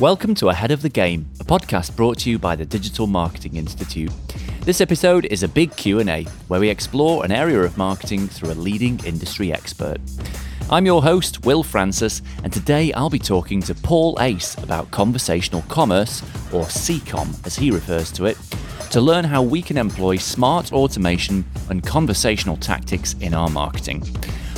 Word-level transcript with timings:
Welcome 0.00 0.36
to 0.36 0.48
Ahead 0.48 0.70
of 0.70 0.82
the 0.82 0.88
Game, 0.88 1.28
a 1.40 1.44
podcast 1.44 1.96
brought 1.96 2.18
to 2.18 2.30
you 2.30 2.38
by 2.38 2.54
the 2.54 2.64
Digital 2.64 3.08
Marketing 3.08 3.56
Institute. 3.56 4.12
This 4.60 4.80
episode 4.80 5.24
is 5.24 5.42
a 5.42 5.48
big 5.48 5.74
Q&A 5.74 6.22
where 6.46 6.60
we 6.60 6.68
explore 6.68 7.24
an 7.24 7.32
area 7.32 7.60
of 7.62 7.76
marketing 7.76 8.28
through 8.28 8.52
a 8.52 8.54
leading 8.54 9.04
industry 9.04 9.52
expert. 9.52 9.98
I'm 10.70 10.86
your 10.86 11.02
host, 11.02 11.44
Will 11.44 11.64
Francis, 11.64 12.22
and 12.44 12.52
today 12.52 12.92
I'll 12.92 13.10
be 13.10 13.18
talking 13.18 13.60
to 13.62 13.74
Paul 13.74 14.16
Ace 14.20 14.54
about 14.62 14.88
conversational 14.92 15.62
commerce, 15.62 16.22
or 16.52 16.62
CCOM 16.62 17.44
as 17.44 17.56
he 17.56 17.72
refers 17.72 18.12
to 18.12 18.26
it, 18.26 18.38
to 18.92 19.00
learn 19.00 19.24
how 19.24 19.42
we 19.42 19.60
can 19.60 19.76
employ 19.76 20.14
smart 20.16 20.72
automation 20.72 21.44
and 21.70 21.84
conversational 21.84 22.56
tactics 22.56 23.14
in 23.14 23.34
our 23.34 23.48
marketing. 23.48 24.02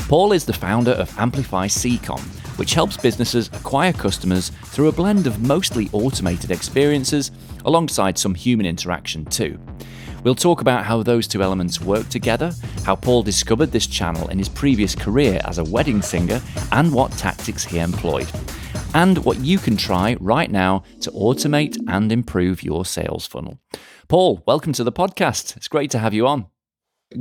Paul 0.06 0.32
is 0.32 0.44
the 0.44 0.52
founder 0.52 0.92
of 0.92 1.18
Amplify 1.18 1.66
CCOM, 1.68 2.39
which 2.60 2.74
helps 2.74 2.98
businesses 2.98 3.48
acquire 3.54 3.90
customers 3.90 4.50
through 4.66 4.88
a 4.88 4.92
blend 4.92 5.26
of 5.26 5.40
mostly 5.40 5.88
automated 5.94 6.50
experiences 6.50 7.30
alongside 7.64 8.18
some 8.18 8.34
human 8.34 8.66
interaction 8.66 9.24
too. 9.24 9.58
We'll 10.24 10.34
talk 10.34 10.60
about 10.60 10.84
how 10.84 11.02
those 11.02 11.26
two 11.26 11.42
elements 11.42 11.80
work 11.80 12.10
together, 12.10 12.52
how 12.84 12.96
Paul 12.96 13.22
discovered 13.22 13.72
this 13.72 13.86
channel 13.86 14.28
in 14.28 14.36
his 14.36 14.50
previous 14.50 14.94
career 14.94 15.40
as 15.46 15.56
a 15.56 15.64
wedding 15.64 16.02
singer, 16.02 16.42
and 16.72 16.92
what 16.92 17.12
tactics 17.12 17.64
he 17.64 17.78
employed. 17.78 18.30
And 18.92 19.24
what 19.24 19.38
you 19.38 19.56
can 19.56 19.78
try 19.78 20.18
right 20.20 20.50
now 20.50 20.84
to 21.00 21.10
automate 21.12 21.78
and 21.88 22.12
improve 22.12 22.62
your 22.62 22.84
sales 22.84 23.26
funnel. 23.26 23.58
Paul, 24.06 24.42
welcome 24.46 24.74
to 24.74 24.84
the 24.84 24.92
podcast. 24.92 25.56
It's 25.56 25.68
great 25.68 25.90
to 25.92 25.98
have 25.98 26.12
you 26.12 26.26
on. 26.26 26.44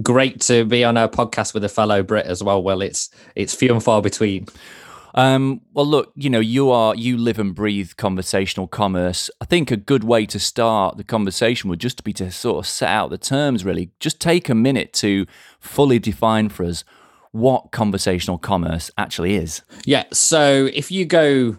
Great 0.04 0.42
to 0.42 0.66
be 0.66 0.84
on 0.84 0.98
a 0.98 1.08
podcast 1.08 1.54
with 1.54 1.64
a 1.64 1.70
fellow 1.70 2.04
Brit 2.04 2.28
as 2.28 2.44
well. 2.44 2.62
Well, 2.62 2.82
it's 2.82 3.10
it's 3.36 3.56
few 3.56 3.74
and 3.74 3.84
far 3.84 4.04
between. 4.04 4.46
Um, 5.16 5.62
well, 5.74 5.86
look, 5.86 6.12
you 6.16 6.30
know, 6.30 6.40
you 6.40 6.70
are 6.70 6.96
you 6.96 7.18
live 7.18 7.40
and 7.40 7.56
breathe 7.56 7.92
conversational 7.98 8.68
commerce. 8.68 9.30
I 9.42 9.46
think 9.46 9.72
a 9.72 9.78
good 9.78 10.04
way 10.04 10.26
to 10.28 10.40
start 10.40 10.98
the 10.98 11.04
conversation 11.04 11.70
would 11.70 11.80
just 11.80 12.04
be 12.04 12.14
to 12.14 12.32
sort 12.32 12.60
of 12.60 12.68
set 12.68 12.90
out 12.90 13.10
the 13.10 13.18
terms. 13.18 13.66
Really, 13.66 13.92
just 14.00 14.20
take 14.20 14.50
a 14.50 14.56
minute 14.56 14.94
to 14.94 15.26
fully 15.60 16.00
define 16.00 16.50
for 16.50 16.64
us 16.66 16.84
what 17.32 17.72
conversational 17.72 18.38
commerce 18.38 18.90
actually 18.98 19.36
is. 19.36 19.62
Yeah. 19.86 20.06
So 20.12 20.70
if 20.74 20.92
you 20.92 21.06
go 21.06 21.58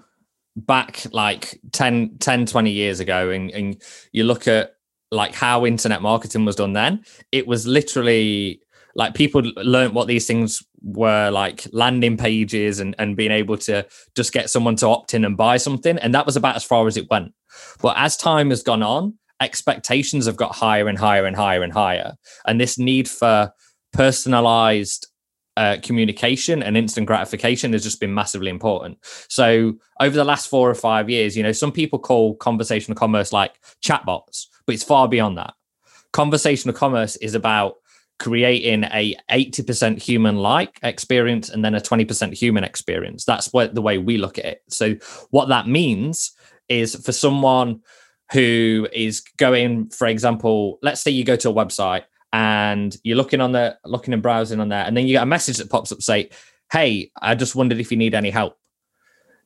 back 0.56 1.06
like 1.12 1.60
10, 1.72 2.18
10 2.18 2.46
20 2.46 2.70
years 2.70 3.00
ago 3.00 3.30
and, 3.30 3.50
and 3.50 3.82
you 4.12 4.24
look 4.24 4.48
at 4.48 4.74
like 5.12 5.34
how 5.34 5.64
internet 5.64 6.02
marketing 6.02 6.44
was 6.44 6.56
done 6.56 6.72
then, 6.72 7.04
it 7.32 7.46
was 7.46 7.66
literally 7.66 8.60
like 8.94 9.14
people 9.14 9.42
learned 9.56 9.94
what 9.94 10.08
these 10.08 10.26
things 10.26 10.62
were 10.82 11.30
like 11.30 11.66
landing 11.72 12.16
pages 12.16 12.80
and, 12.80 12.94
and 12.98 13.16
being 13.16 13.30
able 13.30 13.56
to 13.56 13.86
just 14.14 14.32
get 14.32 14.50
someone 14.50 14.76
to 14.76 14.86
opt 14.86 15.14
in 15.14 15.24
and 15.24 15.36
buy 15.36 15.56
something. 15.56 15.98
And 15.98 16.14
that 16.14 16.26
was 16.26 16.36
about 16.36 16.56
as 16.56 16.64
far 16.64 16.86
as 16.86 16.96
it 16.96 17.08
went. 17.10 17.32
But 17.80 17.96
as 17.98 18.16
time 18.16 18.50
has 18.50 18.62
gone 18.62 18.82
on, 18.82 19.14
expectations 19.40 20.26
have 20.26 20.36
got 20.36 20.54
higher 20.54 20.88
and 20.88 20.98
higher 20.98 21.26
and 21.26 21.36
higher 21.36 21.62
and 21.62 21.72
higher. 21.72 22.14
And 22.46 22.60
this 22.60 22.78
need 22.78 23.08
for 23.08 23.52
personalized 23.92 25.06
uh, 25.56 25.76
communication 25.82 26.62
and 26.62 26.76
instant 26.76 27.06
gratification 27.06 27.72
has 27.72 27.82
just 27.82 28.00
been 28.00 28.14
massively 28.14 28.50
important. 28.50 28.98
So 29.28 29.74
over 30.00 30.16
the 30.16 30.24
last 30.24 30.48
four 30.48 30.70
or 30.70 30.74
five 30.74 31.10
years, 31.10 31.36
you 31.36 31.42
know, 31.42 31.52
some 31.52 31.72
people 31.72 31.98
call 31.98 32.36
conversational 32.36 32.96
commerce 32.96 33.32
like 33.32 33.58
chatbots, 33.84 34.46
but 34.66 34.74
it's 34.74 34.84
far 34.84 35.08
beyond 35.08 35.38
that. 35.38 35.54
Conversational 36.12 36.74
commerce 36.74 37.16
is 37.16 37.34
about 37.34 37.74
creating 38.20 38.84
a 38.84 39.16
80% 39.30 40.00
human 40.00 40.36
like 40.36 40.78
experience 40.82 41.48
and 41.48 41.64
then 41.64 41.74
a 41.74 41.80
20% 41.80 42.34
human 42.34 42.62
experience. 42.62 43.24
That's 43.24 43.52
what 43.52 43.74
the 43.74 43.82
way 43.82 43.96
we 43.96 44.18
look 44.18 44.38
at 44.38 44.44
it. 44.44 44.62
So 44.68 44.94
what 45.30 45.48
that 45.48 45.66
means 45.66 46.32
is 46.68 46.94
for 46.94 47.12
someone 47.12 47.80
who 48.30 48.86
is 48.92 49.20
going 49.38 49.88
for 49.88 50.06
example 50.06 50.78
let's 50.82 51.00
say 51.00 51.10
you 51.10 51.24
go 51.24 51.34
to 51.34 51.50
a 51.50 51.52
website 51.52 52.04
and 52.32 52.96
you're 53.02 53.16
looking 53.16 53.40
on 53.40 53.50
the 53.50 53.76
looking 53.84 54.14
and 54.14 54.22
browsing 54.22 54.60
on 54.60 54.68
there 54.68 54.84
and 54.84 54.96
then 54.96 55.06
you 55.08 55.14
get 55.14 55.24
a 55.24 55.26
message 55.26 55.56
that 55.56 55.68
pops 55.68 55.90
up 55.90 56.00
say 56.00 56.30
hey 56.70 57.10
i 57.20 57.34
just 57.34 57.56
wondered 57.56 57.80
if 57.80 57.90
you 57.90 57.96
need 57.96 58.14
any 58.14 58.30
help. 58.30 58.56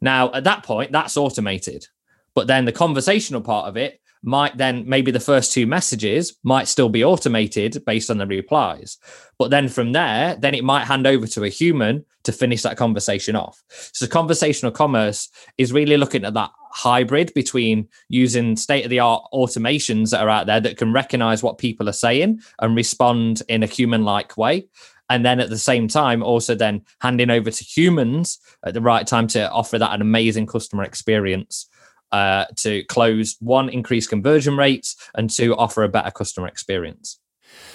Now 0.03 0.31
at 0.35 0.45
that 0.45 0.65
point 0.65 0.93
that's 0.93 1.17
automated 1.17 1.87
but 2.35 2.47
then 2.47 2.67
the 2.67 2.73
conversational 2.73 3.41
part 3.41 3.69
of 3.69 3.79
it 3.79 4.01
might 4.25 4.57
then 4.57 4.85
maybe 4.89 5.11
the 5.11 5.21
first 5.21 5.53
two 5.53 5.67
messages 5.67 6.37
might 6.43 6.67
still 6.67 6.89
be 6.89 7.05
automated 7.05 7.85
based 7.85 8.11
on 8.11 8.19
the 8.19 8.27
replies. 8.27 8.97
But 9.39 9.51
then 9.51 9.69
from 9.69 9.93
there 9.93 10.37
then 10.37 10.55
it 10.55 10.65
might 10.65 10.87
hand 10.87 11.07
over 11.07 11.27
to 11.29 11.45
a 11.45 11.49
human 11.49 12.05
to 12.25 12.33
finish 12.33 12.62
that 12.62 12.77
conversation 12.77 13.37
off. 13.37 13.62
So 13.69 14.07
conversational 14.07 14.73
commerce 14.73 15.29
is 15.59 15.73
really 15.73 15.97
looking 15.97 16.25
at 16.25 16.35
that 16.35 16.51
hybrid 16.73 17.33
between 17.35 17.89
using 18.09 18.57
state 18.57 18.85
of 18.85 18.91
the 18.91 18.99
art 18.99 19.25
automations 19.33 20.11
that 20.11 20.23
are 20.23 20.31
out 20.31 20.47
there 20.47 20.61
that 20.61 20.79
can 20.79 20.93
recognize 20.93 21.43
what 21.43 21.59
people 21.59 21.89
are 21.89 21.93
saying 21.93 22.41
and 22.61 22.75
respond 22.75 23.43
in 23.49 23.62
a 23.62 23.67
human 23.67 24.05
like 24.05 24.37
way. 24.37 24.67
And 25.11 25.25
then 25.25 25.39
at 25.39 25.51
the 25.51 25.59
same 25.59 25.87
time 25.87 26.23
also 26.23 26.55
then 26.55 26.83
handing 27.01 27.31
over 27.31 27.51
to 27.51 27.65
humans 27.65 28.39
at 28.65 28.73
the 28.73 28.81
right 28.81 29.06
time 29.06 29.27
to 29.29 29.51
offer 29.51 29.79
that 29.79 29.93
an 29.93 30.01
amazing 30.01 30.47
customer 30.47 30.83
experience 30.83 31.69
uh, 32.15 32.47
to 32.57 32.85
close 32.85 33.37
one, 33.41 33.69
increase 33.69 34.07
conversion 34.07 34.57
rates, 34.57 34.95
and 35.17 35.29
two, 35.29 35.57
offer 35.57 35.83
a 35.83 35.89
better 35.89 36.13
customer 36.13 36.47
experience. 36.47 37.19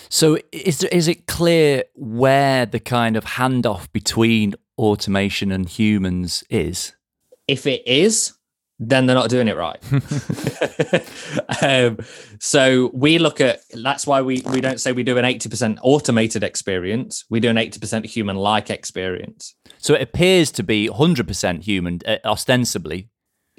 So, 0.09 0.39
is 0.53 0.83
is 0.83 1.07
it 1.09 1.27
clear 1.27 1.83
where 1.93 2.65
the 2.65 2.79
kind 2.79 3.17
of 3.17 3.25
handoff 3.25 3.91
between 3.91 4.55
automation 4.77 5.51
and 5.51 5.67
humans 5.67 6.43
is? 6.49 6.93
If 7.47 7.67
it 7.67 7.85
is, 7.85 8.33
then 8.79 9.05
they're 9.05 9.15
not 9.15 9.29
doing 9.29 9.49
it 9.49 9.57
right. 9.57 9.83
um, 11.61 11.97
so 12.39 12.91
we 12.93 13.19
look 13.19 13.41
at 13.41 13.59
that's 13.73 14.07
why 14.07 14.21
we 14.21 14.41
we 14.53 14.61
don't 14.61 14.79
say 14.79 14.93
we 14.93 15.03
do 15.03 15.17
an 15.17 15.25
80% 15.25 15.79
automated 15.83 16.43
experience. 16.43 17.25
We 17.29 17.41
do 17.41 17.49
an 17.49 17.57
80% 17.57 18.05
human 18.05 18.37
like 18.37 18.69
experience. 18.69 19.53
So 19.79 19.93
it 19.95 20.01
appears 20.01 20.51
to 20.53 20.63
be 20.63 20.87
100% 20.87 21.63
human 21.63 21.99
uh, 22.05 22.17
ostensibly, 22.23 23.09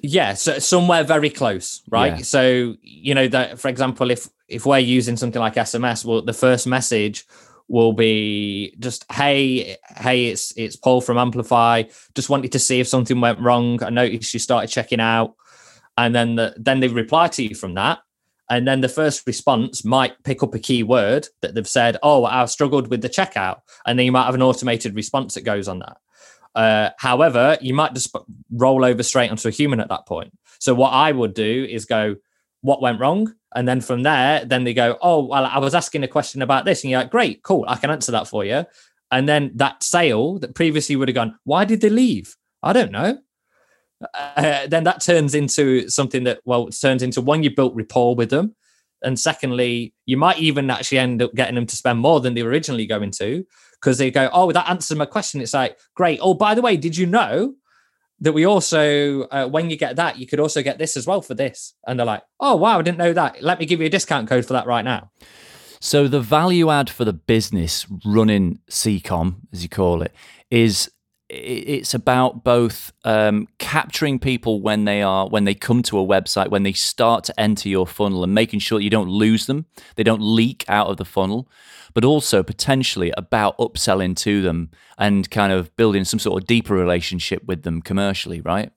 yeah, 0.02 0.34
so 0.34 0.58
somewhere 0.58 1.04
very 1.04 1.30
close, 1.30 1.82
right? 1.88 2.18
Yeah. 2.18 2.22
So 2.22 2.76
you 2.82 3.14
know 3.14 3.28
that, 3.28 3.58
for 3.58 3.68
example, 3.68 4.10
if 4.10 4.28
if 4.48 4.66
we're 4.66 4.78
using 4.78 5.16
something 5.16 5.40
like 5.40 5.54
SMS, 5.54 6.04
well, 6.04 6.22
the 6.22 6.32
first 6.32 6.66
message 6.66 7.26
will 7.68 7.92
be 7.92 8.74
just 8.80 9.04
hey 9.12 9.76
hey 9.96 10.26
it's 10.26 10.52
it's 10.56 10.76
paul 10.76 11.00
from 11.00 11.18
amplify. 11.18 11.84
Just 12.14 12.28
wanted 12.28 12.52
to 12.52 12.58
see 12.58 12.80
if 12.80 12.88
something 12.88 13.20
went 13.20 13.38
wrong. 13.40 13.82
I 13.82 13.90
noticed 13.90 14.34
you 14.34 14.40
started 14.40 14.68
checking 14.68 15.00
out. 15.00 15.34
And 15.96 16.14
then 16.14 16.36
the, 16.36 16.54
then 16.56 16.80
they 16.80 16.88
reply 16.88 17.28
to 17.28 17.42
you 17.42 17.54
from 17.54 17.74
that. 17.74 17.98
And 18.48 18.66
then 18.66 18.80
the 18.80 18.88
first 18.88 19.26
response 19.26 19.84
might 19.84 20.22
pick 20.24 20.42
up 20.42 20.54
a 20.54 20.58
key 20.58 20.82
word 20.82 21.28
that 21.42 21.54
they've 21.54 21.68
said 21.68 21.98
oh 22.02 22.24
i've 22.24 22.50
struggled 22.50 22.88
with 22.88 23.02
the 23.02 23.08
checkout. 23.08 23.60
And 23.86 23.98
then 23.98 24.06
you 24.06 24.12
might 24.12 24.26
have 24.26 24.34
an 24.34 24.42
automated 24.42 24.94
response 24.94 25.34
that 25.34 25.42
goes 25.42 25.68
on 25.68 25.78
that. 25.80 25.96
Uh, 26.54 26.90
however, 26.98 27.56
you 27.60 27.74
might 27.74 27.94
just 27.94 28.14
roll 28.50 28.84
over 28.84 29.02
straight 29.02 29.30
onto 29.30 29.48
a 29.48 29.52
human 29.52 29.80
at 29.80 29.88
that 29.88 30.06
point. 30.06 30.32
So 30.58 30.74
what 30.74 30.90
I 30.90 31.12
would 31.12 31.34
do 31.34 31.66
is 31.68 31.84
go, 31.84 32.16
what 32.62 32.82
went 32.82 33.00
wrong? 33.00 33.34
And 33.54 33.66
then 33.66 33.80
from 33.80 34.02
there, 34.02 34.44
then 34.44 34.64
they 34.64 34.74
go, 34.74 34.98
oh, 35.00 35.24
well, 35.24 35.46
I 35.46 35.58
was 35.58 35.74
asking 35.74 36.04
a 36.04 36.08
question 36.08 36.42
about 36.42 36.64
this. 36.64 36.82
And 36.82 36.90
you're 36.90 37.00
like, 37.00 37.10
great, 37.10 37.42
cool, 37.42 37.64
I 37.66 37.76
can 37.76 37.90
answer 37.90 38.12
that 38.12 38.28
for 38.28 38.44
you. 38.44 38.64
And 39.10 39.28
then 39.28 39.52
that 39.56 39.82
sale 39.82 40.38
that 40.38 40.54
previously 40.54 40.96
would 40.96 41.08
have 41.08 41.14
gone, 41.14 41.38
why 41.44 41.64
did 41.64 41.80
they 41.80 41.90
leave? 41.90 42.36
I 42.62 42.72
don't 42.72 42.92
know. 42.92 43.18
Uh, 44.14 44.66
then 44.66 44.84
that 44.84 45.02
turns 45.02 45.34
into 45.34 45.88
something 45.88 46.24
that, 46.24 46.40
well, 46.44 46.68
turns 46.68 47.02
into 47.02 47.20
one, 47.20 47.42
you 47.42 47.54
built 47.54 47.74
rapport 47.74 48.14
with 48.14 48.30
them. 48.30 48.54
And 49.02 49.18
secondly, 49.18 49.94
you 50.06 50.16
might 50.16 50.38
even 50.38 50.70
actually 50.70 50.98
end 50.98 51.22
up 51.22 51.34
getting 51.34 51.54
them 51.54 51.66
to 51.66 51.76
spend 51.76 51.98
more 51.98 52.20
than 52.20 52.34
they 52.34 52.42
were 52.42 52.50
originally 52.50 52.86
going 52.86 53.10
to 53.12 53.44
because 53.80 53.98
they 53.98 54.10
go, 54.10 54.28
oh, 54.32 54.52
that 54.52 54.68
answers 54.68 54.96
my 54.96 55.06
question. 55.06 55.40
It's 55.40 55.54
like, 55.54 55.78
great. 55.96 56.18
Oh, 56.22 56.34
by 56.34 56.54
the 56.54 56.62
way, 56.62 56.76
did 56.76 56.96
you 56.96 57.06
know 57.06 57.54
that 58.20 58.32
we 58.32 58.44
also, 58.44 59.22
uh, 59.22 59.48
when 59.48 59.70
you 59.70 59.76
get 59.76 59.96
that, 59.96 60.18
you 60.18 60.26
could 60.26 60.40
also 60.40 60.62
get 60.62 60.78
this 60.78 60.96
as 60.96 61.06
well 61.06 61.22
for 61.22 61.34
this? 61.34 61.74
And 61.86 61.98
they're 61.98 62.06
like, 62.06 62.22
oh, 62.38 62.56
wow, 62.56 62.78
I 62.78 62.82
didn't 62.82 62.98
know 62.98 63.12
that. 63.12 63.42
Let 63.42 63.58
me 63.58 63.66
give 63.66 63.80
you 63.80 63.86
a 63.86 63.90
discount 63.90 64.28
code 64.28 64.44
for 64.44 64.52
that 64.52 64.66
right 64.66 64.84
now. 64.84 65.10
So 65.80 66.08
the 66.08 66.20
value 66.20 66.70
add 66.70 66.90
for 66.90 67.06
the 67.06 67.14
business 67.14 67.86
running 68.04 68.58
CCOM, 68.70 69.36
as 69.52 69.62
you 69.62 69.70
call 69.70 70.02
it, 70.02 70.14
is 70.50 70.90
it's 71.30 71.94
about 71.94 72.42
both 72.42 72.92
um, 73.04 73.46
capturing 73.58 74.18
people 74.18 74.60
when 74.60 74.84
they 74.84 75.00
are 75.00 75.28
when 75.28 75.44
they 75.44 75.54
come 75.54 75.80
to 75.84 75.98
a 75.98 76.04
website 76.04 76.50
when 76.50 76.64
they 76.64 76.72
start 76.72 77.22
to 77.24 77.40
enter 77.40 77.68
your 77.68 77.86
funnel 77.86 78.24
and 78.24 78.34
making 78.34 78.58
sure 78.58 78.80
you 78.80 78.90
don't 78.90 79.08
lose 79.08 79.46
them 79.46 79.64
they 79.94 80.02
don't 80.02 80.20
leak 80.20 80.64
out 80.66 80.88
of 80.88 80.96
the 80.96 81.04
funnel 81.04 81.48
but 81.94 82.04
also 82.04 82.42
potentially 82.42 83.12
about 83.16 83.56
upselling 83.58 84.16
to 84.16 84.42
them 84.42 84.70
and 84.98 85.30
kind 85.30 85.52
of 85.52 85.74
building 85.76 86.04
some 86.04 86.18
sort 86.18 86.42
of 86.42 86.46
deeper 86.46 86.74
relationship 86.74 87.42
with 87.46 87.62
them 87.62 87.82
commercially 87.82 88.40
right 88.40 88.72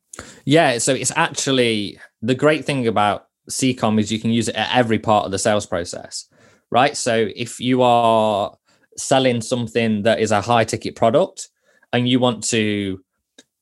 yeah 0.45 0.77
so 0.77 0.93
it's 0.93 1.11
actually 1.15 1.99
the 2.21 2.35
great 2.35 2.65
thing 2.65 2.87
about 2.87 3.27
ccom 3.49 3.99
is 3.99 4.11
you 4.11 4.19
can 4.19 4.31
use 4.31 4.47
it 4.47 4.55
at 4.55 4.75
every 4.75 4.99
part 4.99 5.25
of 5.25 5.31
the 5.31 5.39
sales 5.39 5.65
process 5.65 6.27
right 6.69 6.95
so 6.95 7.27
if 7.35 7.59
you 7.59 7.81
are 7.81 8.55
selling 8.97 9.41
something 9.41 10.03
that 10.03 10.19
is 10.19 10.31
a 10.31 10.41
high 10.41 10.63
ticket 10.63 10.95
product 10.95 11.49
and 11.91 12.07
you 12.07 12.19
want 12.19 12.43
to 12.43 13.03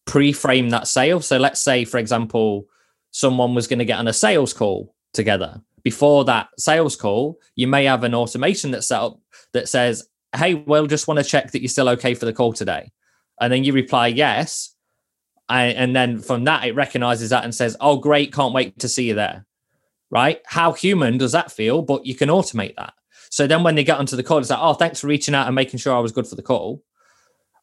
pre-frame 0.06 0.70
that 0.70 0.88
sale 0.88 1.22
so 1.22 1.38
let's 1.38 1.62
say 1.62 1.86
for 1.86 1.98
example 1.98 2.66
someone 3.12 3.54
was 3.54 3.68
going 3.68 3.80
to 3.80 3.86
get 3.86 4.00
on 4.00 4.08
a 4.08 4.14
sales 4.14 4.54
call 4.54 4.94
together. 5.14 5.62
Before 5.84 6.26
that 6.26 6.50
sales 6.58 6.96
call, 6.96 7.40
you 7.56 7.68
may 7.68 7.86
have 7.86 8.04
an 8.04 8.16
automation 8.16 8.72
that's 8.72 8.88
set 8.88 9.02
up 9.02 9.20
that 9.54 9.70
says, 9.70 10.08
Hey, 10.36 10.54
we'll 10.54 10.88
just 10.88 11.08
want 11.08 11.20
to 11.20 11.24
check 11.24 11.52
that 11.52 11.62
you're 11.62 11.70
still 11.70 11.90
okay 11.90 12.14
for 12.14 12.26
the 12.26 12.34
call 12.34 12.54
today. 12.54 12.92
And 13.40 13.52
then 13.52 13.64
you 13.64 13.74
reply 13.74 14.08
yes. 14.08 14.76
And 15.50 15.94
then 15.94 16.20
from 16.20 16.46
that, 16.46 16.66
it 16.66 16.76
recognizes 16.76 17.32
that 17.32 17.44
and 17.44 17.54
says, 17.54 17.76
Oh, 17.82 17.98
great, 17.98 18.34
can't 18.34 18.54
wait 18.54 18.80
to 18.80 18.88
see 18.88 19.10
you 19.10 19.16
there. 19.16 19.46
Right? 20.10 20.42
How 20.46 20.72
human 20.72 21.18
does 21.18 21.34
that 21.34 21.52
feel? 21.52 21.82
But 21.82 22.06
you 22.06 22.16
can 22.16 22.30
automate 22.30 22.76
that. 22.78 22.94
So 23.30 23.48
then 23.48 23.64
when 23.64 23.76
they 23.76 23.84
get 23.84 23.98
onto 23.98 24.16
the 24.16 24.24
call, 24.24 24.38
it's 24.38 24.50
like, 24.50 24.60
Oh, 24.62 24.74
thanks 24.74 25.02
for 25.02 25.08
reaching 25.08 25.36
out 25.36 25.48
and 25.48 25.56
making 25.56 25.80
sure 25.80 25.96
I 25.96 26.00
was 26.00 26.12
good 26.12 26.28
for 26.28 26.36
the 26.36 26.42
call. 26.42 26.84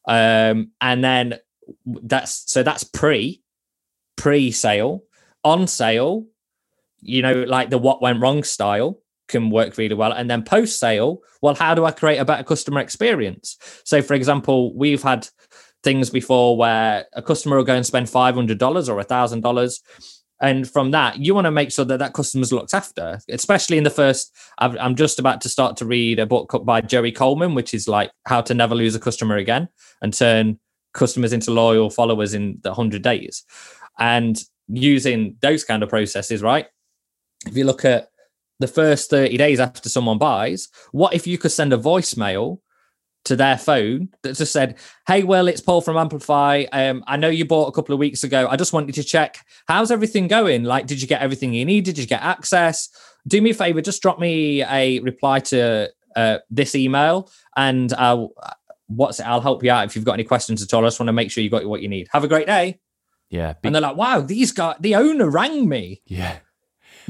Um, 0.07 0.71
and 0.81 1.03
then 1.03 1.39
that's 1.85 2.51
so 2.51 2.63
that's 2.63 2.83
pre 2.83 3.41
pre 4.15 4.51
sale 4.51 5.03
on 5.43 5.67
sale 5.67 6.25
you 7.01 7.21
know 7.21 7.43
like 7.43 7.69
the 7.69 7.77
what 7.77 8.01
went 8.01 8.21
wrong 8.21 8.43
style 8.43 8.99
can 9.27 9.49
work 9.51 9.77
really 9.77 9.95
well. 9.95 10.11
And 10.11 10.29
then 10.29 10.43
post 10.43 10.79
sale 10.79 11.19
well 11.41 11.55
how 11.55 11.75
do 11.75 11.85
i 11.85 11.91
create 11.91 12.17
a 12.17 12.25
better 12.25 12.43
customer 12.43 12.79
experience? 12.79 13.57
So 13.83 14.01
for 14.01 14.13
example 14.13 14.75
we've 14.75 15.03
had 15.03 15.27
things 15.83 16.09
before 16.09 16.57
where 16.57 17.05
a 17.13 17.21
customer 17.21 17.57
will 17.57 17.63
go 17.63 17.75
and 17.75 17.85
spend 17.85 18.07
$500 18.07 18.89
or 18.89 19.03
$1000 19.03 19.79
and 20.41 20.69
from 20.69 20.91
that 20.91 21.19
you 21.19 21.33
want 21.33 21.45
to 21.45 21.51
make 21.51 21.71
sure 21.71 21.85
that 21.85 21.99
that 21.99 22.13
customer's 22.13 22.51
looked 22.51 22.73
after 22.73 23.19
especially 23.29 23.77
in 23.77 23.83
the 23.83 23.89
first 23.89 24.33
i'm 24.57 24.95
just 24.95 25.19
about 25.19 25.41
to 25.41 25.49
start 25.49 25.75
to 25.75 25.85
read 25.85 26.17
a 26.17 26.25
book 26.25 26.61
by 26.63 26.79
joey 26.79 27.11
coleman 27.11 27.55
which 27.55 27.73
is 27.73 27.89
like 27.89 28.11
how 28.25 28.39
to 28.39 28.53
never 28.53 28.73
lose 28.73 28.95
a 28.95 28.99
customer 28.99 29.35
again 29.35 29.67
and 30.01 30.13
turn 30.13 30.57
customers 30.93 31.33
into 31.33 31.51
loyal 31.51 31.89
followers 31.89 32.33
in 32.33 32.59
the 32.63 32.69
100 32.69 33.01
days. 33.01 33.43
And 33.97 34.41
using 34.67 35.35
those 35.41 35.63
kind 35.63 35.83
of 35.83 35.89
processes 35.89 36.41
right 36.41 36.67
if 37.47 37.55
you 37.55 37.63
look 37.63 37.85
at 37.85 38.09
the 38.59 38.67
first 38.67 39.09
30 39.09 39.37
days 39.37 39.59
after 39.59 39.87
someone 39.87 40.17
buys 40.17 40.67
what 40.91 41.13
if 41.13 41.25
you 41.25 41.37
could 41.37 41.51
send 41.51 41.71
a 41.73 41.77
voicemail 41.77 42.59
to 43.25 43.35
their 43.35 43.57
phone 43.57 44.09
that 44.23 44.37
just 44.37 44.53
said, 44.53 44.77
"Hey, 45.05 45.23
Will, 45.23 45.47
it's 45.47 45.61
Paul 45.61 45.81
from 45.81 45.97
Amplify. 45.97 46.65
Um, 46.71 47.03
I 47.05 47.17
know 47.17 47.29
you 47.29 47.45
bought 47.45 47.67
a 47.67 47.71
couple 47.71 47.93
of 47.93 47.99
weeks 47.99 48.23
ago. 48.23 48.47
I 48.49 48.55
just 48.55 48.73
wanted 48.73 48.95
to 48.95 49.03
check 49.03 49.39
how's 49.67 49.91
everything 49.91 50.27
going. 50.27 50.63
Like, 50.63 50.87
did 50.87 51.01
you 51.01 51.07
get 51.07 51.21
everything 51.21 51.53
you 51.53 51.65
needed? 51.65 51.95
Did 51.95 52.01
you 52.01 52.07
get 52.07 52.21
access? 52.21 52.89
Do 53.27 53.41
me 53.41 53.49
a 53.49 53.53
favor, 53.53 53.81
just 53.81 54.01
drop 54.01 54.19
me 54.19 54.63
a 54.63 54.99
reply 54.99 55.41
to 55.41 55.91
uh, 56.15 56.37
this 56.49 56.75
email, 56.75 57.29
and 57.55 57.93
I'll 57.93 58.33
what's 58.87 59.19
it? 59.19 59.27
I'll 59.27 59.41
help 59.41 59.63
you 59.63 59.71
out 59.71 59.85
if 59.85 59.95
you've 59.95 60.05
got 60.05 60.13
any 60.13 60.23
questions 60.23 60.63
at 60.63 60.73
all. 60.73 60.83
I 60.83 60.87
just 60.87 60.99
want 60.99 61.09
to 61.09 61.13
make 61.13 61.29
sure 61.29 61.43
you 61.43 61.49
got 61.49 61.65
what 61.65 61.81
you 61.81 61.89
need. 61.89 62.07
Have 62.11 62.23
a 62.23 62.27
great 62.27 62.47
day. 62.47 62.79
Yeah. 63.29 63.53
Be- 63.53 63.67
and 63.67 63.75
they're 63.75 63.81
like, 63.81 63.95
wow, 63.95 64.21
these 64.21 64.51
guys, 64.51 64.77
the 64.79 64.95
owner 64.95 65.29
rang 65.29 65.69
me. 65.69 66.01
Yeah. 66.07 66.39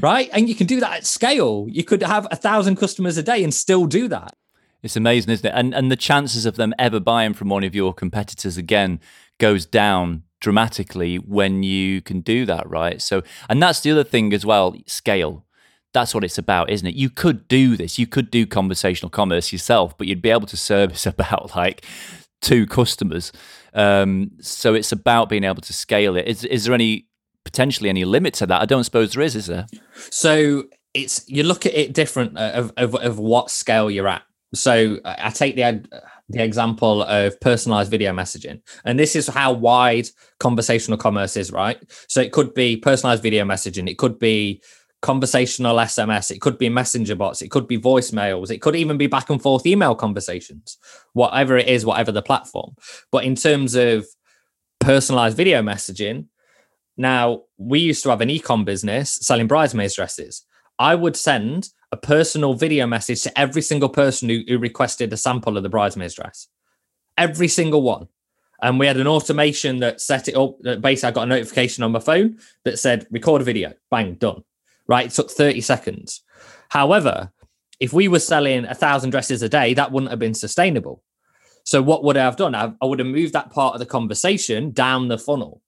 Right. 0.02 0.30
And 0.32 0.48
you 0.48 0.54
can 0.54 0.66
do 0.66 0.80
that 0.80 0.92
at 0.98 1.06
scale. 1.06 1.66
You 1.68 1.84
could 1.84 2.02
have 2.02 2.26
a 2.30 2.36
thousand 2.36 2.76
customers 2.76 3.16
a 3.16 3.22
day 3.22 3.42
and 3.44 3.52
still 3.52 3.86
do 3.86 4.08
that. 4.08 4.34
It's 4.82 4.96
amazing, 4.96 5.32
isn't 5.32 5.46
it? 5.46 5.52
And 5.54 5.74
and 5.74 5.90
the 5.90 5.96
chances 5.96 6.46
of 6.46 6.56
them 6.56 6.72
ever 6.78 7.00
buying 7.00 7.34
from 7.34 7.50
one 7.50 7.64
of 7.64 7.74
your 7.74 7.92
competitors 7.92 8.56
again 8.56 9.00
goes 9.38 9.66
down 9.66 10.22
dramatically 10.40 11.16
when 11.16 11.62
you 11.62 12.00
can 12.00 12.20
do 12.20 12.46
that, 12.46 12.68
right? 12.68 13.02
So 13.02 13.22
and 13.48 13.62
that's 13.62 13.80
the 13.80 13.90
other 13.90 14.04
thing 14.04 14.32
as 14.32 14.46
well, 14.46 14.74
scale 14.86 15.44
that's 15.92 16.14
what 16.14 16.24
it's 16.24 16.38
about, 16.38 16.70
isn't 16.70 16.86
it? 16.86 16.94
You 16.94 17.10
could 17.10 17.48
do 17.48 17.76
this. 17.76 17.98
You 17.98 18.06
could 18.06 18.30
do 18.30 18.46
conversational 18.46 19.10
commerce 19.10 19.52
yourself, 19.52 19.96
but 19.98 20.06
you'd 20.06 20.22
be 20.22 20.30
able 20.30 20.46
to 20.46 20.56
service 20.56 21.06
about 21.14 21.54
like 21.56 21.84
two 22.40 22.66
customers. 22.66 23.32
Um, 23.74 24.32
so 24.40 24.74
it's 24.74 24.92
about 24.92 25.28
being 25.28 25.44
able 25.44 25.62
to 25.62 25.72
scale 25.72 26.16
it. 26.16 26.26
Is 26.26 26.44
is 26.44 26.64
there 26.64 26.74
any 26.74 27.06
potentially 27.44 27.88
any 27.88 28.04
limit 28.04 28.34
to 28.34 28.46
that? 28.46 28.62
I 28.62 28.66
don't 28.66 28.84
suppose 28.84 29.12
there 29.12 29.22
is, 29.22 29.36
is 29.36 29.46
there? 29.46 29.66
So 30.10 30.64
it's 30.94 31.28
you 31.28 31.42
look 31.42 31.66
at 31.66 31.74
it 31.74 31.92
different 31.92 32.36
uh, 32.38 32.52
of 32.54 32.72
of, 32.76 32.94
of 32.96 33.18
what 33.18 33.50
scale 33.50 33.90
you're 33.90 34.08
at. 34.08 34.22
So 34.54 34.98
I 35.04 35.30
take 35.30 35.56
the 35.56 35.84
the 36.28 36.42
example 36.42 37.02
of 37.02 37.38
personalized 37.40 37.90
video 37.90 38.12
messaging, 38.12 38.62
and 38.84 38.98
this 38.98 39.14
is 39.14 39.28
how 39.28 39.52
wide 39.52 40.08
conversational 40.38 40.98
commerce 40.98 41.36
is, 41.36 41.52
right? 41.52 41.78
So 42.08 42.20
it 42.20 42.32
could 42.32 42.54
be 42.54 42.76
personalized 42.76 43.22
video 43.22 43.44
messaging, 43.44 43.88
it 43.88 43.98
could 43.98 44.18
be 44.18 44.62
conversational 45.02 45.76
SMS, 45.76 46.30
it 46.30 46.40
could 46.40 46.58
be 46.58 46.68
messenger 46.68 47.14
bots, 47.14 47.42
it 47.42 47.50
could 47.50 47.66
be 47.66 47.78
voicemails, 47.78 48.50
it 48.50 48.58
could 48.58 48.76
even 48.76 48.98
be 48.98 49.06
back 49.06 49.30
and 49.30 49.40
forth 49.40 49.66
email 49.66 49.94
conversations, 49.94 50.78
whatever 51.14 51.56
it 51.56 51.68
is, 51.68 51.86
whatever 51.86 52.12
the 52.12 52.22
platform. 52.22 52.74
But 53.10 53.24
in 53.24 53.34
terms 53.34 53.74
of 53.74 54.06
personalized 54.78 55.36
video 55.36 55.62
messaging, 55.62 56.26
now 57.00 57.42
we 57.58 57.80
used 57.80 58.02
to 58.04 58.10
have 58.10 58.20
an 58.20 58.28
ecom 58.28 58.64
business 58.64 59.18
selling 59.22 59.46
bridesmaids 59.46 59.96
dresses. 59.96 60.44
I 60.78 60.94
would 60.94 61.16
send 61.16 61.70
a 61.92 61.96
personal 61.96 62.54
video 62.54 62.86
message 62.86 63.22
to 63.22 63.38
every 63.38 63.62
single 63.62 63.88
person 63.88 64.28
who, 64.28 64.42
who 64.46 64.58
requested 64.58 65.12
a 65.12 65.16
sample 65.16 65.56
of 65.56 65.62
the 65.62 65.68
bridesmaids 65.68 66.14
dress, 66.14 66.48
every 67.18 67.48
single 67.48 67.82
one. 67.82 68.08
And 68.62 68.78
we 68.78 68.86
had 68.86 68.98
an 68.98 69.06
automation 69.06 69.78
that 69.78 70.00
set 70.00 70.28
it 70.28 70.36
up. 70.36 70.60
Basically, 70.62 71.08
I 71.08 71.12
got 71.12 71.22
a 71.22 71.26
notification 71.26 71.82
on 71.82 71.92
my 71.92 71.98
phone 71.98 72.38
that 72.64 72.78
said, 72.78 73.06
record 73.10 73.40
a 73.40 73.44
video, 73.44 73.72
bang, 73.90 74.14
done 74.14 74.44
right? 74.90 75.06
It 75.06 75.12
took 75.12 75.30
30 75.30 75.60
seconds. 75.60 76.22
However, 76.68 77.30
if 77.78 77.92
we 77.92 78.08
were 78.08 78.18
selling 78.18 78.64
a 78.64 78.74
thousand 78.74 79.10
dresses 79.10 79.40
a 79.40 79.48
day, 79.48 79.72
that 79.74 79.92
wouldn't 79.92 80.10
have 80.10 80.18
been 80.18 80.34
sustainable. 80.34 81.04
So 81.62 81.80
what 81.80 82.02
would 82.02 82.16
I 82.16 82.24
have 82.24 82.36
done? 82.36 82.56
I, 82.56 82.72
I 82.82 82.86
would 82.86 82.98
have 82.98 83.06
moved 83.06 83.32
that 83.34 83.50
part 83.50 83.74
of 83.74 83.78
the 83.78 83.86
conversation 83.86 84.72
down 84.72 85.06
the 85.06 85.16
funnel. 85.16 85.62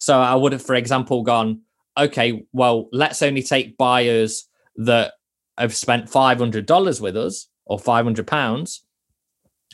So 0.00 0.18
I 0.18 0.34
would 0.34 0.52
have, 0.52 0.62
for 0.62 0.74
example, 0.74 1.22
gone, 1.22 1.60
okay, 1.96 2.44
well, 2.52 2.88
let's 2.90 3.22
only 3.22 3.42
take 3.42 3.76
buyers 3.76 4.48
that 4.76 5.12
have 5.58 5.74
spent 5.76 6.10
$500 6.10 7.00
with 7.00 7.16
us 7.16 7.48
or 7.66 7.78
500 7.78 8.26
pounds. 8.26 8.84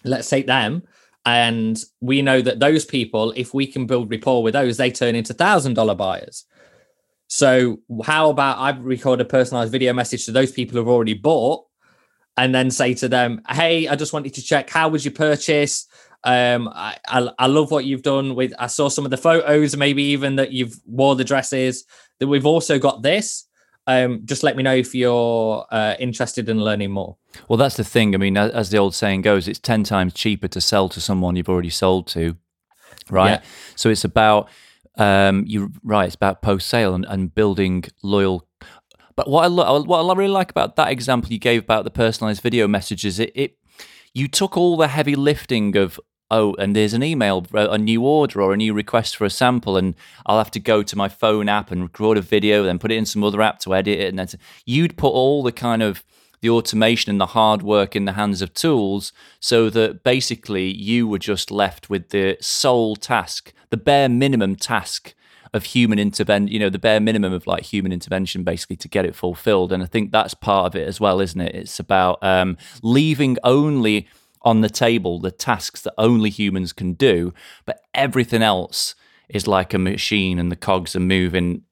Let's 0.04 0.28
take 0.28 0.46
them. 0.46 0.82
And 1.24 1.78
we 2.00 2.22
know 2.22 2.40
that 2.40 2.60
those 2.60 2.84
people, 2.84 3.32
if 3.36 3.54
we 3.54 3.66
can 3.66 3.86
build 3.86 4.10
rapport 4.10 4.42
with 4.42 4.54
those, 4.54 4.76
they 4.76 4.90
turn 4.90 5.16
into 5.16 5.34
thousand 5.34 5.74
dollar 5.74 5.94
buyers. 5.94 6.44
So 7.28 7.80
how 8.04 8.30
about 8.30 8.58
I 8.58 8.70
record 8.78 9.20
a 9.20 9.24
personalized 9.24 9.72
video 9.72 9.92
message 9.92 10.26
to 10.26 10.32
those 10.32 10.52
people 10.52 10.76
who've 10.78 10.88
already 10.88 11.14
bought 11.14 11.64
and 12.36 12.54
then 12.54 12.70
say 12.70 12.94
to 12.94 13.08
them, 13.08 13.42
Hey, 13.48 13.88
I 13.88 13.96
just 13.96 14.12
wanted 14.12 14.34
to 14.34 14.42
check 14.42 14.70
how 14.70 14.88
was 14.88 15.04
your 15.04 15.14
purchase? 15.14 15.88
Um, 16.26 16.68
I, 16.74 16.96
I, 17.06 17.30
I 17.38 17.46
love 17.46 17.70
what 17.70 17.84
you've 17.84 18.02
done 18.02 18.34
with 18.34 18.52
I 18.58 18.66
saw 18.66 18.88
some 18.88 19.04
of 19.04 19.12
the 19.12 19.16
photos, 19.16 19.76
maybe 19.76 20.02
even 20.02 20.36
that 20.36 20.50
you've 20.50 20.80
wore 20.84 21.14
the 21.14 21.24
dresses. 21.24 21.84
That 22.18 22.26
we've 22.26 22.46
also 22.46 22.78
got 22.78 23.02
this. 23.02 23.44
Um, 23.86 24.22
just 24.24 24.42
let 24.42 24.56
me 24.56 24.64
know 24.64 24.74
if 24.74 24.92
you're 24.92 25.64
uh, 25.70 25.94
interested 26.00 26.48
in 26.48 26.60
learning 26.60 26.90
more. 26.90 27.16
Well, 27.48 27.56
that's 27.56 27.76
the 27.76 27.84
thing. 27.84 28.14
I 28.14 28.18
mean, 28.18 28.36
as 28.36 28.70
the 28.70 28.78
old 28.78 28.96
saying 28.96 29.22
goes, 29.22 29.46
it's 29.46 29.60
10 29.60 29.84
times 29.84 30.14
cheaper 30.14 30.48
to 30.48 30.60
sell 30.60 30.88
to 30.88 31.00
someone 31.00 31.36
you've 31.36 31.48
already 31.48 31.70
sold 31.70 32.08
to, 32.08 32.36
right? 33.08 33.30
Yeah. 33.30 33.42
So 33.76 33.88
it's 33.90 34.02
about 34.02 34.48
um, 34.96 35.44
you're 35.46 35.68
right. 35.84 36.06
It's 36.06 36.16
about 36.16 36.42
post 36.42 36.66
sale 36.68 36.94
and, 36.94 37.04
and, 37.04 37.32
building 37.32 37.84
loyal. 38.02 38.48
But 39.14 39.28
what 39.28 39.44
I 39.44 39.46
lo- 39.46 39.82
what 39.82 40.02
I 40.02 40.18
really 40.18 40.32
like 40.32 40.50
about 40.50 40.74
that 40.76 40.90
example 40.90 41.30
you 41.30 41.38
gave 41.38 41.62
about 41.62 41.84
the 41.84 41.90
personalized 41.90 42.42
video 42.42 42.66
messages, 42.66 43.20
it, 43.20 43.30
it 43.34 43.58
you 44.14 44.26
took 44.26 44.56
all 44.56 44.76
the 44.78 44.88
heavy 44.88 45.14
lifting 45.14 45.76
of 45.76 46.00
oh, 46.30 46.54
and 46.54 46.74
there's 46.74 46.94
an 46.94 47.02
email, 47.02 47.46
a 47.52 47.78
new 47.78 48.04
order 48.04 48.42
or 48.42 48.52
a 48.52 48.56
new 48.56 48.74
request 48.74 49.16
for 49.16 49.24
a 49.24 49.30
sample, 49.30 49.76
and 49.76 49.94
I'll 50.26 50.38
have 50.38 50.50
to 50.52 50.60
go 50.60 50.82
to 50.82 50.96
my 50.96 51.08
phone 51.08 51.48
app 51.48 51.70
and 51.70 51.82
record 51.82 52.18
a 52.18 52.22
video, 52.22 52.62
then 52.62 52.78
put 52.78 52.92
it 52.92 52.96
in 52.96 53.06
some 53.06 53.24
other 53.24 53.42
app 53.42 53.58
to 53.60 53.74
edit 53.74 53.98
it, 53.98 54.08
and 54.08 54.18
then 54.18 54.28
you'd 54.64 54.96
put 54.96 55.08
all 55.10 55.42
the 55.42 55.52
kind 55.52 55.82
of 55.82 56.04
the 56.40 56.50
automation 56.50 57.10
and 57.10 57.20
the 57.20 57.26
hard 57.26 57.62
work 57.62 57.96
in 57.96 58.04
the 58.04 58.12
hands 58.12 58.42
of 58.42 58.52
tools 58.52 59.12
so 59.40 59.70
that 59.70 60.02
basically 60.02 60.72
you 60.72 61.08
were 61.08 61.18
just 61.18 61.50
left 61.50 61.88
with 61.88 62.10
the 62.10 62.36
sole 62.40 62.94
task, 62.94 63.52
the 63.70 63.76
bare 63.76 64.08
minimum 64.08 64.54
task 64.54 65.14
of 65.54 65.64
human 65.64 65.98
intervention, 65.98 66.52
you 66.52 66.58
know, 66.58 66.68
the 66.68 66.78
bare 66.78 67.00
minimum 67.00 67.32
of 67.32 67.46
like 67.46 67.62
human 67.62 67.90
intervention 67.90 68.44
basically 68.44 68.76
to 68.76 68.88
get 68.88 69.06
it 69.06 69.14
fulfilled. 69.14 69.72
And 69.72 69.82
I 69.82 69.86
think 69.86 70.12
that's 70.12 70.34
part 70.34 70.66
of 70.66 70.76
it 70.76 70.86
as 70.86 71.00
well, 71.00 71.20
isn't 71.20 71.40
it? 71.40 71.54
It's 71.54 71.80
about 71.80 72.22
um, 72.22 72.58
leaving 72.82 73.38
only 73.42 74.06
on 74.46 74.62
the 74.62 74.70
table 74.70 75.20
the 75.20 75.30
tasks 75.30 75.82
that 75.82 75.92
only 75.98 76.30
humans 76.30 76.72
can 76.72 76.94
do, 76.94 77.34
but 77.66 77.80
everything 77.92 78.42
else 78.42 78.94
is 79.28 79.46
like 79.46 79.74
a 79.74 79.78
machine 79.78 80.38
and 80.38 80.50
the 80.50 80.56
cogs 80.56 80.96
are 80.96 81.00
moving 81.00 81.62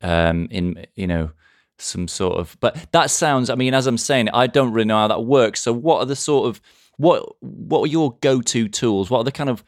um, 0.00 0.48
in, 0.50 0.84
you 0.96 1.06
know, 1.06 1.30
some 1.78 2.06
sort 2.06 2.38
of 2.38 2.56
but 2.60 2.86
that 2.92 3.10
sounds 3.10 3.50
i 3.50 3.56
mean 3.56 3.74
as 3.74 3.88
i'm 3.88 3.98
saying 3.98 4.28
i 4.28 4.46
don't 4.46 4.72
really 4.72 4.84
know 4.86 4.98
how 4.98 5.08
that 5.08 5.24
works. 5.24 5.62
So 5.62 5.72
what 5.72 5.98
are 5.98 6.06
the 6.06 6.14
sort 6.14 6.48
of 6.48 6.60
what 6.96 7.34
what 7.40 7.82
are 7.82 7.86
your 7.90 8.16
go-to 8.20 8.68
tools? 8.68 9.10
What 9.10 9.18
are 9.18 9.24
the 9.24 9.32
kind 9.32 9.50
of 9.50 9.64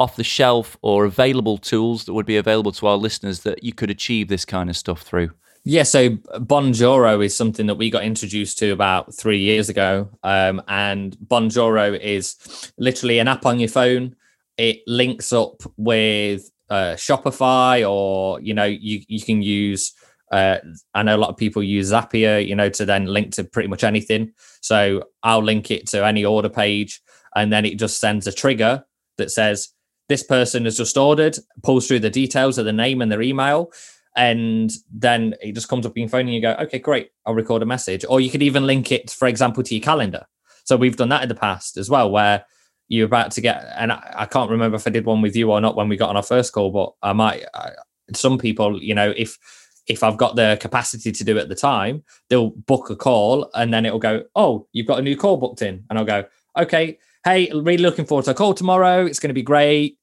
off 0.00 0.16
the 0.16 0.24
shelf 0.24 0.76
or 0.82 1.04
available 1.04 1.56
tools 1.56 2.04
that 2.04 2.14
would 2.14 2.26
be 2.26 2.36
available 2.36 2.72
to 2.72 2.86
our 2.88 2.96
listeners 2.96 3.40
that 3.40 3.62
you 3.62 3.72
could 3.72 3.90
achieve 3.90 4.26
this 4.28 4.44
kind 4.44 4.68
of 4.68 4.76
stuff 4.76 5.02
through 5.02 5.30
yeah 5.64 5.82
so 5.82 6.10
bonjoro 6.10 7.24
is 7.24 7.36
something 7.36 7.66
that 7.66 7.74
we 7.74 7.90
got 7.90 8.04
introduced 8.04 8.58
to 8.58 8.70
about 8.70 9.14
three 9.14 9.40
years 9.40 9.68
ago 9.68 10.08
um, 10.22 10.62
and 10.68 11.16
bonjoro 11.26 11.98
is 11.98 12.72
literally 12.78 13.18
an 13.18 13.28
app 13.28 13.46
on 13.46 13.58
your 13.58 13.68
phone 13.68 14.14
it 14.56 14.82
links 14.86 15.32
up 15.32 15.62
with 15.76 16.50
uh, 16.70 16.94
Shopify 16.94 17.88
or 17.88 18.40
you 18.40 18.54
know 18.54 18.64
you 18.64 19.02
you 19.08 19.20
can 19.20 19.42
use. 19.42 19.92
Uh, 20.32 20.58
I 20.94 21.02
know 21.02 21.14
a 21.14 21.18
lot 21.18 21.30
of 21.30 21.36
people 21.36 21.62
use 21.62 21.92
Zapier, 21.92 22.44
you 22.44 22.56
know, 22.56 22.68
to 22.70 22.84
then 22.84 23.06
link 23.06 23.32
to 23.34 23.44
pretty 23.44 23.68
much 23.68 23.84
anything. 23.84 24.32
So 24.62 25.04
I'll 25.22 25.42
link 25.42 25.70
it 25.70 25.86
to 25.88 26.04
any 26.04 26.24
order 26.24 26.48
page, 26.48 27.00
and 27.36 27.52
then 27.52 27.64
it 27.64 27.78
just 27.78 28.00
sends 28.00 28.26
a 28.26 28.32
trigger 28.32 28.84
that 29.18 29.30
says 29.30 29.68
this 30.08 30.22
person 30.22 30.64
has 30.64 30.76
just 30.76 30.96
ordered, 30.96 31.38
pulls 31.62 31.86
through 31.86 32.00
the 32.00 32.10
details 32.10 32.58
of 32.58 32.64
the 32.64 32.72
name 32.72 33.00
and 33.00 33.10
their 33.10 33.22
email, 33.22 33.70
and 34.16 34.70
then 34.92 35.34
it 35.42 35.54
just 35.54 35.68
comes 35.68 35.86
up 35.86 35.96
in 35.96 36.02
your 36.02 36.08
phone 36.08 36.22
and 36.22 36.34
you 36.34 36.40
go, 36.40 36.56
okay, 36.60 36.78
great, 36.78 37.10
I'll 37.26 37.34
record 37.34 37.62
a 37.62 37.66
message. 37.66 38.04
Or 38.08 38.20
you 38.20 38.30
could 38.30 38.42
even 38.42 38.66
link 38.66 38.92
it, 38.92 39.10
for 39.10 39.26
example, 39.28 39.62
to 39.62 39.74
your 39.74 39.82
calendar. 39.82 40.26
So 40.64 40.76
we've 40.76 40.96
done 40.96 41.10
that 41.10 41.22
in 41.22 41.28
the 41.28 41.34
past 41.34 41.76
as 41.76 41.90
well, 41.90 42.10
where 42.10 42.44
you're 42.88 43.06
about 43.06 43.32
to 43.32 43.40
get, 43.40 43.64
and 43.76 43.92
I, 43.92 44.14
I 44.18 44.26
can't 44.26 44.50
remember 44.50 44.76
if 44.76 44.86
I 44.86 44.90
did 44.90 45.04
one 45.04 45.22
with 45.22 45.34
you 45.34 45.50
or 45.50 45.60
not 45.60 45.76
when 45.76 45.88
we 45.88 45.96
got 45.96 46.10
on 46.10 46.16
our 46.16 46.22
first 46.22 46.52
call, 46.52 46.70
but 46.70 46.92
I 47.02 47.12
might. 47.12 47.44
I, 47.54 47.72
some 48.14 48.38
people, 48.38 48.82
you 48.82 48.94
know, 48.94 49.12
if 49.16 49.38
if 49.86 50.02
I've 50.02 50.16
got 50.16 50.36
the 50.36 50.58
capacity 50.60 51.12
to 51.12 51.24
do 51.24 51.36
it 51.36 51.42
at 51.42 51.48
the 51.48 51.54
time, 51.54 52.04
they'll 52.28 52.50
book 52.50 52.90
a 52.90 52.96
call 52.96 53.50
and 53.54 53.72
then 53.72 53.84
it'll 53.84 53.98
go, 53.98 54.24
oh, 54.34 54.66
you've 54.72 54.86
got 54.86 54.98
a 54.98 55.02
new 55.02 55.16
call 55.16 55.36
booked 55.38 55.62
in, 55.62 55.84
and 55.88 55.98
I'll 55.98 56.04
go, 56.04 56.24
okay, 56.58 56.98
hey, 57.24 57.50
really 57.52 57.82
looking 57.82 58.04
forward 58.04 58.26
to 58.26 58.30
a 58.32 58.34
call 58.34 58.54
tomorrow. 58.54 59.06
It's 59.06 59.18
going 59.18 59.30
to 59.30 59.34
be 59.34 59.42
great, 59.42 59.98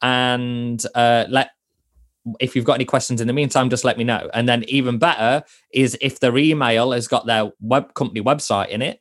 and 0.00 0.82
uh, 0.94 1.26
let 1.28 1.50
if 2.40 2.54
you've 2.54 2.64
got 2.64 2.74
any 2.74 2.84
questions 2.84 3.20
in 3.20 3.26
the 3.26 3.32
meantime, 3.32 3.70
just 3.70 3.84
let 3.84 3.98
me 3.98 4.04
know. 4.04 4.30
And 4.32 4.48
then 4.48 4.64
even 4.68 4.98
better 4.98 5.44
is 5.72 5.96
if 6.00 6.20
their 6.20 6.36
email 6.38 6.92
has 6.92 7.08
got 7.08 7.26
their 7.26 7.50
web 7.60 7.94
company 7.94 8.22
website 8.22 8.68
in 8.68 8.82
it, 8.82 9.00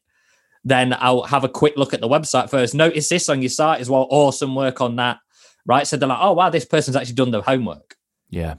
then 0.64 0.96
I'll 1.00 1.24
have 1.24 1.44
a 1.44 1.50
quick 1.50 1.76
look 1.78 1.94
at 1.94 2.02
the 2.02 2.08
website 2.08 2.50
first. 2.50 2.76
Notice 2.76 3.10
this 3.10 3.30
on 3.30 3.42
your 3.42 3.50
site 3.50 3.82
as 3.82 3.90
well. 3.90 4.08
Awesome 4.10 4.56
work 4.56 4.82
on 4.82 4.96
that. 4.98 5.20
Right. 5.66 5.88
So 5.88 5.98
they're 5.98 6.10
like, 6.10 6.20
oh 6.22 6.34
wow, 6.34 6.50
this 6.50 6.66
person's 6.66 6.96
actually 6.96 7.16
done 7.16 7.32
the 7.32 7.42
homework. 7.42 7.96
Yeah. 8.30 8.56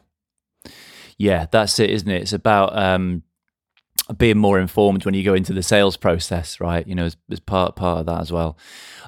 Yeah, 1.19 1.47
that's 1.51 1.79
it, 1.79 1.91
isn't 1.91 2.11
it? 2.11 2.23
It's 2.23 2.33
about 2.33 2.77
um 2.77 3.23
being 4.17 4.39
more 4.39 4.59
informed 4.59 5.05
when 5.05 5.15
you 5.15 5.23
go 5.23 5.35
into 5.35 5.53
the 5.53 5.63
sales 5.63 5.97
process, 5.97 6.61
right? 6.61 6.87
You 6.87 6.95
know, 6.95 7.05
as, 7.05 7.17
as 7.31 7.41
part 7.41 7.77
part 7.77 8.01
of 8.01 8.07
that 8.07 8.21
as 8.21 8.33
well. 8.33 8.59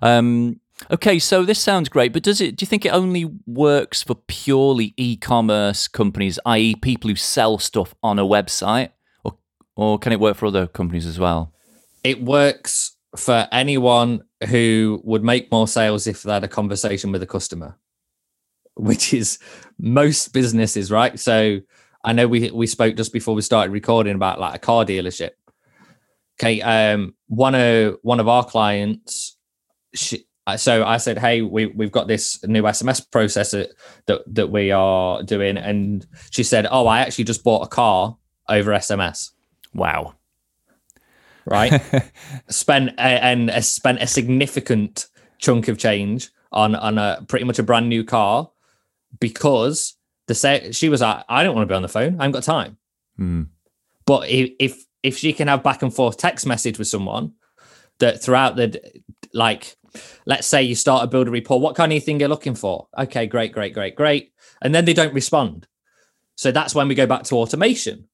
Um 0.02 0.60
Okay, 0.90 1.18
so 1.18 1.44
this 1.44 1.60
sounds 1.60 1.88
great, 1.88 2.12
but 2.12 2.22
does 2.22 2.40
it? 2.40 2.56
Do 2.56 2.62
you 2.62 2.66
think 2.66 2.84
it 2.84 2.90
only 2.90 3.30
works 3.46 4.02
for 4.02 4.14
purely 4.14 4.92
e-commerce 4.96 5.88
companies, 5.88 6.38
i.e., 6.46 6.74
people 6.76 7.08
who 7.08 7.16
sell 7.16 7.58
stuff 7.58 7.94
on 8.02 8.18
a 8.18 8.24
website, 8.24 8.90
or 9.24 9.38
or 9.76 9.98
can 9.98 10.12
it 10.12 10.20
work 10.20 10.36
for 10.36 10.46
other 10.46 10.66
companies 10.66 11.06
as 11.06 11.18
well? 11.18 11.52
It 12.02 12.22
works 12.22 12.96
for 13.16 13.48
anyone 13.52 14.22
who 14.48 15.00
would 15.04 15.24
make 15.24 15.50
more 15.50 15.68
sales 15.68 16.06
if 16.06 16.22
they 16.22 16.32
had 16.32 16.44
a 16.44 16.48
conversation 16.48 17.12
with 17.12 17.22
a 17.22 17.26
customer, 17.26 17.78
which 18.74 19.14
is 19.14 19.38
most 19.78 20.32
businesses, 20.32 20.90
right? 20.90 21.18
So 21.18 21.60
I 22.04 22.12
know 22.12 22.28
we 22.28 22.50
we 22.50 22.66
spoke 22.66 22.96
just 22.96 23.12
before 23.12 23.34
we 23.34 23.42
started 23.42 23.72
recording 23.72 24.14
about 24.14 24.38
like 24.38 24.54
a 24.54 24.58
car 24.58 24.84
dealership. 24.84 25.30
Okay, 26.38 26.60
um, 26.60 27.14
one 27.28 27.54
of 27.54 27.96
one 28.02 28.20
of 28.20 28.28
our 28.28 28.44
clients, 28.44 29.36
she, 29.94 30.26
so 30.56 30.84
I 30.84 30.98
said, 30.98 31.18
"Hey, 31.18 31.40
we 31.42 31.66
we've 31.66 31.92
got 31.92 32.06
this 32.06 32.44
new 32.46 32.62
SMS 32.62 33.06
processor 33.08 33.68
that 34.06 34.22
that 34.34 34.50
we 34.50 34.70
are 34.70 35.22
doing," 35.22 35.56
and 35.56 36.06
she 36.30 36.42
said, 36.42 36.66
"Oh, 36.70 36.86
I 36.86 37.00
actually 37.00 37.24
just 37.24 37.42
bought 37.42 37.62
a 37.62 37.68
car 37.68 38.16
over 38.48 38.72
SMS." 38.72 39.30
Wow! 39.72 40.14
Right? 41.46 41.82
spent 42.48 42.90
a, 42.98 43.00
and 43.00 43.50
a, 43.50 43.62
spent 43.62 44.02
a 44.02 44.06
significant 44.06 45.06
chunk 45.38 45.68
of 45.68 45.78
change 45.78 46.30
on 46.52 46.74
on 46.74 46.98
a 46.98 47.24
pretty 47.26 47.46
much 47.46 47.58
a 47.58 47.62
brand 47.62 47.88
new 47.88 48.04
car 48.04 48.50
because 49.20 49.96
the 50.26 50.34
say 50.34 50.72
she 50.72 50.90
was 50.90 51.00
like, 51.00 51.24
"I 51.28 51.42
don't 51.42 51.54
want 51.54 51.66
to 51.68 51.72
be 51.72 51.76
on 51.76 51.82
the 51.82 51.88
phone. 51.88 52.20
I 52.20 52.24
haven't 52.24 52.32
got 52.32 52.42
time." 52.42 52.76
Mm. 53.18 53.48
But 54.04 54.28
if 54.28 54.84
if 55.02 55.16
she 55.16 55.32
can 55.32 55.48
have 55.48 55.62
back 55.62 55.82
and 55.82 55.94
forth 55.94 56.18
text 56.18 56.46
message 56.46 56.78
with 56.78 56.88
someone 56.88 57.32
that 57.98 58.22
throughout 58.22 58.56
the 58.56 58.80
like 59.32 59.76
let's 60.26 60.46
say 60.46 60.62
you 60.62 60.74
start 60.74 61.02
to 61.02 61.06
build 61.06 61.28
a 61.28 61.30
report 61.30 61.62
what 61.62 61.76
kind 61.76 61.92
of 61.92 62.02
thing 62.02 62.20
you're 62.20 62.28
looking 62.28 62.54
for? 62.54 62.88
Okay 62.98 63.26
great 63.26 63.52
great 63.52 63.74
great 63.74 63.94
great. 63.94 64.32
And 64.62 64.74
then 64.74 64.84
they 64.84 64.94
don't 64.94 65.14
respond. 65.14 65.66
So 66.36 66.50
that's 66.50 66.74
when 66.74 66.88
we 66.88 66.94
go 66.94 67.06
back 67.06 67.22
to 67.24 67.36
automation 67.36 68.08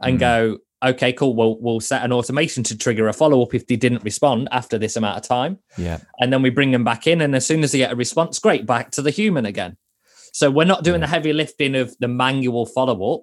and 0.00 0.16
mm. 0.16 0.20
go 0.20 0.58
okay 0.82 1.12
cool 1.12 1.34
we'll, 1.34 1.58
we'll 1.60 1.80
set 1.80 2.04
an 2.04 2.12
automation 2.12 2.62
to 2.62 2.78
trigger 2.78 3.08
a 3.08 3.12
follow-up 3.12 3.52
if 3.52 3.66
they 3.66 3.76
didn't 3.76 4.04
respond 4.04 4.48
after 4.52 4.78
this 4.78 4.96
amount 4.96 5.18
of 5.18 5.24
time. 5.24 5.58
Yeah. 5.76 5.98
And 6.20 6.32
then 6.32 6.42
we 6.42 6.50
bring 6.50 6.70
them 6.70 6.84
back 6.84 7.06
in 7.06 7.20
and 7.20 7.34
as 7.34 7.44
soon 7.44 7.64
as 7.64 7.72
they 7.72 7.78
get 7.78 7.92
a 7.92 7.96
response 7.96 8.38
great 8.38 8.64
back 8.64 8.92
to 8.92 9.02
the 9.02 9.10
human 9.10 9.44
again. 9.44 9.76
So 10.32 10.50
we're 10.50 10.64
not 10.64 10.84
doing 10.84 11.00
yeah. 11.00 11.06
the 11.06 11.10
heavy 11.10 11.32
lifting 11.32 11.74
of 11.74 11.96
the 11.98 12.08
manual 12.08 12.64
follow-up 12.66 13.22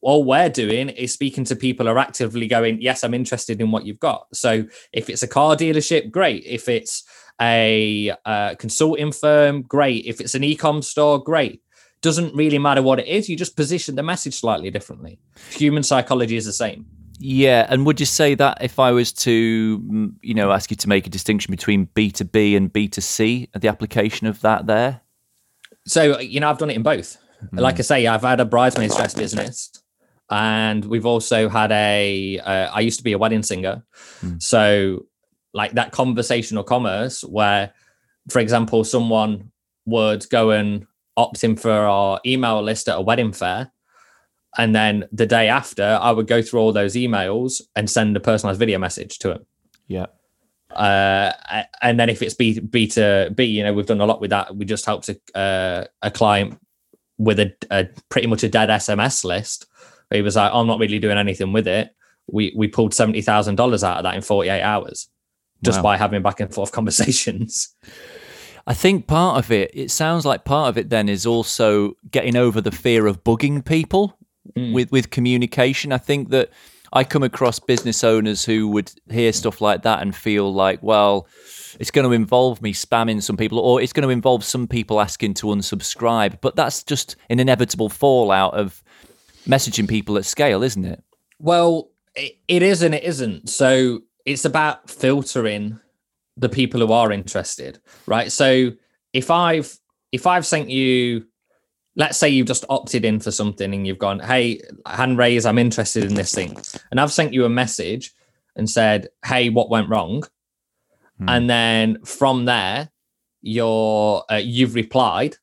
all 0.00 0.24
we're 0.24 0.48
doing 0.48 0.88
is 0.88 1.12
speaking 1.12 1.44
to 1.44 1.56
people 1.56 1.86
who 1.86 1.92
are 1.92 1.98
actively 1.98 2.46
going, 2.46 2.80
Yes, 2.80 3.02
I'm 3.02 3.14
interested 3.14 3.60
in 3.60 3.70
what 3.70 3.86
you've 3.86 4.00
got. 4.00 4.26
So 4.34 4.66
if 4.92 5.10
it's 5.10 5.22
a 5.22 5.28
car 5.28 5.56
dealership, 5.56 6.10
great. 6.10 6.44
If 6.44 6.68
it's 6.68 7.04
a 7.40 8.12
uh, 8.24 8.54
consulting 8.56 9.12
firm, 9.12 9.62
great. 9.62 10.06
If 10.06 10.20
it's 10.20 10.34
an 10.34 10.44
e-com 10.44 10.82
store, 10.82 11.22
great. 11.22 11.62
Doesn't 12.02 12.34
really 12.34 12.58
matter 12.58 12.82
what 12.82 13.00
it 13.00 13.06
is. 13.06 13.28
You 13.28 13.36
just 13.36 13.56
position 13.56 13.96
the 13.96 14.02
message 14.02 14.34
slightly 14.34 14.70
differently. 14.70 15.18
Human 15.50 15.82
psychology 15.82 16.36
is 16.36 16.44
the 16.44 16.52
same. 16.52 16.86
Yeah, 17.18 17.66
and 17.68 17.86
would 17.86 17.98
you 17.98 18.06
say 18.06 18.34
that 18.34 18.58
if 18.60 18.78
I 18.78 18.92
was 18.92 19.12
to, 19.12 19.78
mm, 19.78 20.14
you 20.20 20.34
know, 20.34 20.52
ask 20.52 20.70
you 20.70 20.76
to 20.76 20.88
make 20.88 21.06
a 21.06 21.10
distinction 21.10 21.50
between 21.50 21.86
B 21.94 22.10
two 22.10 22.24
B 22.24 22.56
and 22.56 22.72
B 22.72 22.88
two 22.88 23.00
C, 23.00 23.48
the 23.54 23.68
application 23.68 24.26
of 24.26 24.40
that 24.42 24.66
there? 24.66 25.00
So 25.86 26.18
you 26.20 26.40
know, 26.40 26.50
I've 26.50 26.58
done 26.58 26.70
it 26.70 26.76
in 26.76 26.82
both. 26.82 27.16
Mm. 27.52 27.60
Like 27.60 27.78
I 27.78 27.82
say, 27.82 28.06
I've 28.06 28.22
had 28.22 28.40
a 28.40 28.44
bridesmaids 28.44 28.96
dress 28.96 29.14
business, 29.14 29.70
and 30.30 30.84
we've 30.84 31.06
also 31.06 31.48
had 31.48 31.72
a. 31.72 32.38
Uh, 32.38 32.70
I 32.72 32.80
used 32.80 32.98
to 32.98 33.04
be 33.04 33.12
a 33.12 33.18
wedding 33.18 33.42
singer, 33.42 33.84
mm. 34.22 34.42
so 34.42 35.06
like 35.54 35.72
that 35.72 35.92
conversational 35.92 36.64
commerce 36.64 37.22
where, 37.22 37.72
for 38.28 38.40
example, 38.40 38.84
someone 38.84 39.50
would 39.86 40.28
go 40.30 40.50
and 40.50 40.86
opt 41.16 41.42
in 41.44 41.56
for 41.56 41.70
our 41.70 42.20
email 42.26 42.62
list 42.62 42.88
at 42.88 42.98
a 42.98 43.00
wedding 43.00 43.32
fair. 43.32 43.72
And 44.58 44.74
then 44.74 45.08
the 45.12 45.26
day 45.26 45.48
after, 45.48 45.98
I 46.00 46.10
would 46.10 46.26
go 46.26 46.42
through 46.42 46.60
all 46.60 46.72
those 46.72 46.94
emails 46.94 47.62
and 47.74 47.88
send 47.88 48.16
a 48.16 48.20
personalized 48.20 48.58
video 48.58 48.78
message 48.78 49.18
to 49.20 49.32
him. 49.32 49.46
Yeah. 49.86 50.06
Uh, 50.70 51.32
and 51.80 51.98
then 51.98 52.10
if 52.10 52.22
it's 52.22 52.34
B 52.34 52.60
B 52.60 52.86
to 52.88 53.32
B, 53.34 53.44
you 53.44 53.62
know, 53.62 53.72
we've 53.72 53.86
done 53.86 54.00
a 54.00 54.06
lot 54.06 54.20
with 54.20 54.30
that. 54.30 54.56
We 54.56 54.64
just 54.64 54.84
helped 54.84 55.08
a 55.08 55.38
uh, 55.38 55.84
a 56.02 56.10
client 56.10 56.60
with 57.18 57.40
a, 57.40 57.54
a, 57.70 57.88
pretty 58.10 58.26
much 58.26 58.42
a 58.42 58.48
dead 58.48 58.68
SMS 58.68 59.24
list. 59.24 59.66
He 60.10 60.22
was 60.22 60.36
like, 60.36 60.52
"I'm 60.52 60.66
not 60.66 60.78
really 60.78 60.98
doing 60.98 61.18
anything 61.18 61.52
with 61.52 61.66
it." 61.66 61.90
We 62.26 62.52
we 62.56 62.68
pulled 62.68 62.94
seventy 62.94 63.22
thousand 63.22 63.56
dollars 63.56 63.84
out 63.84 63.98
of 63.98 64.02
that 64.04 64.14
in 64.14 64.22
48 64.22 64.62
hours 64.62 65.08
just 65.64 65.78
wow. 65.78 65.82
by 65.82 65.96
having 65.96 66.22
back 66.22 66.40
and 66.40 66.52
forth 66.52 66.72
conversations. 66.78 67.74
I 68.66 68.74
think 68.74 69.06
part 69.06 69.38
of 69.38 69.52
it, 69.52 69.70
it 69.74 69.90
sounds 69.90 70.26
like 70.26 70.44
part 70.44 70.68
of 70.68 70.78
it 70.78 70.90
then 70.90 71.08
is 71.08 71.24
also 71.24 71.92
getting 72.10 72.36
over 72.36 72.60
the 72.60 72.72
fear 72.72 73.06
of 73.06 73.22
bugging 73.22 73.64
people 73.64 74.18
mm. 74.56 74.72
with, 74.72 74.90
with 74.90 75.10
communication. 75.10 75.92
I 75.92 75.98
think 75.98 76.30
that 76.30 76.50
I 76.92 77.04
come 77.04 77.22
across 77.22 77.60
business 77.60 78.02
owners 78.02 78.44
who 78.44 78.68
would 78.68 78.90
hear 79.08 79.32
stuff 79.32 79.60
like 79.60 79.82
that 79.82 80.02
and 80.02 80.14
feel 80.16 80.52
like, 80.52 80.82
well, 80.82 81.28
it's 81.78 81.92
going 81.92 82.08
to 82.08 82.12
involve 82.12 82.60
me 82.60 82.72
spamming 82.72 83.22
some 83.22 83.36
people 83.36 83.60
or 83.60 83.80
it's 83.80 83.92
going 83.92 84.06
to 84.06 84.12
involve 84.12 84.42
some 84.42 84.66
people 84.66 85.00
asking 85.00 85.34
to 85.34 85.46
unsubscribe. 85.46 86.40
But 86.40 86.56
that's 86.56 86.82
just 86.82 87.14
an 87.30 87.38
inevitable 87.38 87.88
fallout 87.88 88.54
of 88.54 88.82
messaging 89.46 89.88
people 89.88 90.18
at 90.18 90.24
scale, 90.24 90.62
isn't 90.62 90.84
it? 90.84 91.02
Well, 91.38 91.90
it 92.14 92.62
is 92.62 92.82
and 92.82 92.94
it 92.94 93.04
isn't. 93.04 93.48
So 93.50 94.00
it's 94.24 94.44
about 94.44 94.90
filtering 94.90 95.78
the 96.36 96.48
people 96.48 96.80
who 96.80 96.92
are 96.92 97.12
interested, 97.12 97.78
right? 98.06 98.30
So 98.30 98.72
if 99.12 99.30
I've 99.30 99.78
if 100.12 100.26
I've 100.26 100.46
sent 100.46 100.70
you, 100.70 101.26
let's 101.94 102.18
say 102.18 102.28
you've 102.28 102.46
just 102.46 102.64
opted 102.68 103.04
in 103.04 103.20
for 103.20 103.30
something 103.30 103.72
and 103.72 103.86
you've 103.86 103.98
gone, 103.98 104.20
hey, 104.20 104.60
hand 104.86 105.18
raise, 105.18 105.46
I'm 105.46 105.58
interested 105.58 106.04
in 106.04 106.14
this 106.14 106.34
thing, 106.34 106.56
and 106.90 107.00
I've 107.00 107.12
sent 107.12 107.32
you 107.32 107.44
a 107.44 107.48
message 107.48 108.12
and 108.56 108.68
said, 108.68 109.08
hey, 109.24 109.48
what 109.50 109.70
went 109.70 109.88
wrong? 109.88 110.24
Hmm. 111.18 111.28
And 111.28 111.50
then 111.50 112.04
from 112.04 112.44
there, 112.46 112.90
you're 113.42 114.24
uh, 114.30 114.36
you've 114.36 114.74
replied, 114.74 115.36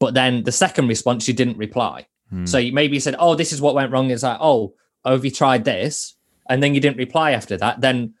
but 0.00 0.14
then 0.14 0.42
the 0.42 0.52
second 0.52 0.88
response 0.88 1.28
you 1.28 1.34
didn't 1.34 1.56
reply. 1.56 2.06
Hmm. 2.30 2.46
So 2.46 2.58
you 2.58 2.72
maybe 2.72 3.00
said, 3.00 3.16
oh, 3.18 3.34
this 3.34 3.52
is 3.52 3.60
what 3.60 3.74
went 3.74 3.92
wrong. 3.92 4.10
It's 4.10 4.22
like, 4.22 4.38
oh, 4.40 4.74
oh, 5.04 5.12
have 5.12 5.24
you 5.24 5.30
tried 5.30 5.64
this? 5.64 6.14
and 6.48 6.62
then 6.62 6.74
you 6.74 6.80
didn't 6.80 6.96
reply 6.96 7.32
after 7.32 7.56
that, 7.58 7.80
then 7.80 8.14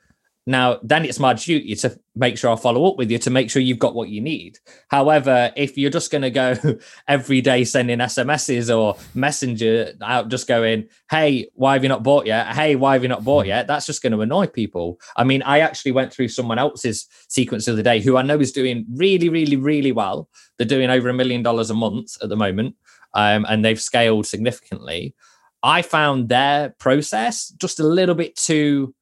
Now, 0.46 0.78
then 0.82 1.04
it's 1.04 1.18
my 1.20 1.34
duty 1.34 1.74
to 1.74 2.00
make 2.16 2.38
sure 2.38 2.50
I 2.50 2.56
follow 2.56 2.86
up 2.86 2.96
with 2.96 3.10
you 3.10 3.18
to 3.18 3.28
make 3.28 3.50
sure 3.50 3.60
you've 3.60 3.78
got 3.78 3.94
what 3.94 4.08
you 4.08 4.22
need. 4.22 4.58
However, 4.88 5.52
if 5.56 5.76
you're 5.76 5.90
just 5.90 6.10
going 6.10 6.22
to 6.22 6.30
go 6.30 6.54
every 7.06 7.42
day 7.42 7.64
sending 7.64 7.98
SMSs 7.98 8.74
or 8.74 8.96
messenger 9.12 9.92
out, 10.00 10.30
just 10.30 10.48
going, 10.48 10.88
hey, 11.10 11.50
why 11.52 11.74
have 11.74 11.82
you 11.82 11.90
not 11.90 12.02
bought 12.02 12.24
yet? 12.24 12.46
Hey, 12.56 12.76
why 12.76 12.94
have 12.94 13.02
you 13.02 13.10
not 13.10 13.24
bought 13.24 13.44
yet? 13.46 13.66
That's 13.66 13.84
just 13.84 14.00
going 14.00 14.14
to 14.14 14.22
annoy 14.22 14.46
people. 14.46 14.98
I 15.18 15.24
mean, 15.24 15.42
I 15.42 15.60
actually 15.60 15.92
went 15.92 16.14
through 16.14 16.28
someone 16.28 16.58
else's 16.58 17.06
sequence 17.28 17.68
of 17.68 17.76
the 17.76 17.82
day 17.82 18.00
who 18.00 18.16
I 18.16 18.22
know 18.22 18.40
is 18.40 18.50
doing 18.50 18.86
really, 18.94 19.28
really, 19.28 19.56
really 19.56 19.92
well. 19.92 20.30
They're 20.56 20.66
doing 20.66 20.88
over 20.88 21.10
a 21.10 21.14
million 21.14 21.42
dollars 21.42 21.68
a 21.68 21.74
month 21.74 22.16
at 22.22 22.30
the 22.30 22.36
moment, 22.36 22.74
um, 23.14 23.46
and 23.48 23.64
they've 23.64 23.80
scaled 23.80 24.26
significantly. 24.26 25.14
I 25.62 25.82
found 25.82 26.28
their 26.28 26.70
process 26.78 27.48
just 27.48 27.80
a 27.80 27.84
little 27.84 28.14
bit 28.14 28.36
too 28.36 28.94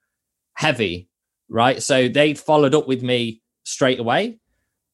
heavy 0.55 1.09
right? 1.49 1.83
So 1.83 2.09
they 2.09 2.35
followed 2.35 2.75
up 2.75 2.89
with 2.89 3.03
me 3.03 3.43
straight 3.65 3.99
away. 3.99 4.39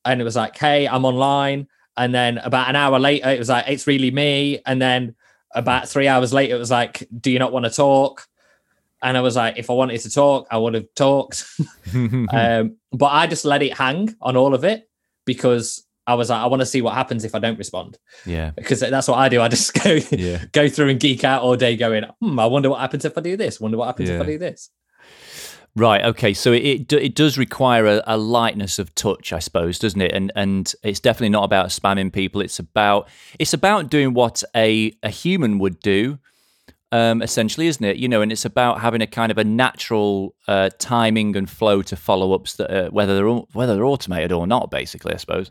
And 0.04 0.20
it 0.20 0.24
was 0.24 0.36
like, 0.36 0.56
hey, 0.56 0.88
I'm 0.88 1.04
online. 1.04 1.68
And 1.96 2.14
then 2.14 2.38
about 2.38 2.68
an 2.68 2.76
hour 2.76 2.98
later, 2.98 3.28
it 3.30 3.38
was 3.38 3.48
like, 3.48 3.68
it's 3.68 3.86
really 3.86 4.10
me. 4.10 4.60
And 4.66 4.80
then 4.80 5.14
about 5.54 5.88
three 5.88 6.08
hours 6.08 6.32
later, 6.32 6.56
it 6.56 6.58
was 6.58 6.70
like, 6.70 7.06
do 7.20 7.30
you 7.30 7.38
not 7.38 7.52
want 7.52 7.66
to 7.66 7.70
talk? 7.70 8.26
And 9.02 9.16
I 9.16 9.20
was 9.20 9.36
like, 9.36 9.58
if 9.58 9.68
I 9.68 9.74
wanted 9.74 10.00
to 10.00 10.10
talk, 10.10 10.46
I 10.50 10.58
would 10.58 10.74
have 10.74 10.94
talked. 10.94 11.44
um, 11.94 12.76
but 12.92 13.06
I 13.06 13.26
just 13.26 13.44
let 13.44 13.62
it 13.62 13.76
hang 13.76 14.14
on 14.20 14.36
all 14.36 14.54
of 14.54 14.64
it 14.64 14.88
because 15.24 15.86
I 16.06 16.14
was 16.14 16.30
like, 16.30 16.40
I 16.40 16.46
want 16.46 16.60
to 16.60 16.66
see 16.66 16.82
what 16.82 16.94
happens 16.94 17.24
if 17.24 17.34
I 17.34 17.38
don't 17.38 17.58
respond. 17.58 17.98
Yeah. 18.26 18.50
Because 18.50 18.80
that's 18.80 19.08
what 19.08 19.18
I 19.18 19.28
do. 19.28 19.40
I 19.40 19.48
just 19.48 19.72
go 19.84 19.98
yeah. 20.10 20.44
go 20.52 20.68
through 20.68 20.88
and 20.88 21.00
geek 21.00 21.24
out 21.24 21.42
all 21.42 21.56
day 21.56 21.76
going, 21.76 22.04
hmm, 22.20 22.38
I 22.38 22.46
wonder 22.46 22.70
what 22.70 22.80
happens 22.80 23.04
if 23.04 23.16
I 23.16 23.20
do 23.20 23.36
this. 23.36 23.60
Wonder 23.60 23.78
what 23.78 23.86
happens 23.86 24.08
yeah. 24.08 24.16
if 24.16 24.22
I 24.22 24.26
do 24.26 24.38
this. 24.38 24.70
Right. 25.74 26.04
Okay. 26.04 26.34
So 26.34 26.52
it 26.52 26.92
it 26.92 27.14
does 27.14 27.38
require 27.38 27.86
a, 27.86 28.02
a, 28.06 28.18
lightness 28.18 28.78
of 28.78 28.94
touch, 28.94 29.32
I 29.32 29.38
suppose, 29.38 29.78
doesn't 29.78 30.02
it? 30.02 30.12
And 30.12 30.30
and 30.36 30.70
it's 30.82 31.00
definitely 31.00 31.30
not 31.30 31.44
about 31.44 31.68
spamming 31.68 32.12
people. 32.12 32.42
It's 32.42 32.58
about 32.58 33.08
it's 33.38 33.54
about 33.54 33.88
doing 33.88 34.12
what 34.12 34.42
a 34.54 34.92
a 35.02 35.08
human 35.08 35.58
would 35.60 35.80
do, 35.80 36.18
um, 36.92 37.22
essentially, 37.22 37.68
isn't 37.68 37.84
it? 37.84 37.96
You 37.96 38.06
know, 38.06 38.20
and 38.20 38.30
it's 38.30 38.44
about 38.44 38.82
having 38.82 39.00
a 39.00 39.06
kind 39.06 39.32
of 39.32 39.38
a 39.38 39.44
natural 39.44 40.34
uh, 40.46 40.68
timing 40.78 41.36
and 41.36 41.48
flow 41.48 41.80
to 41.80 41.96
follow 41.96 42.34
ups 42.34 42.56
that 42.56 42.70
uh, 42.70 42.90
whether 42.90 43.14
they're 43.14 43.26
whether 43.26 43.74
they're 43.74 43.86
automated 43.86 44.30
or 44.30 44.46
not. 44.46 44.70
Basically, 44.70 45.14
I 45.14 45.16
suppose. 45.16 45.50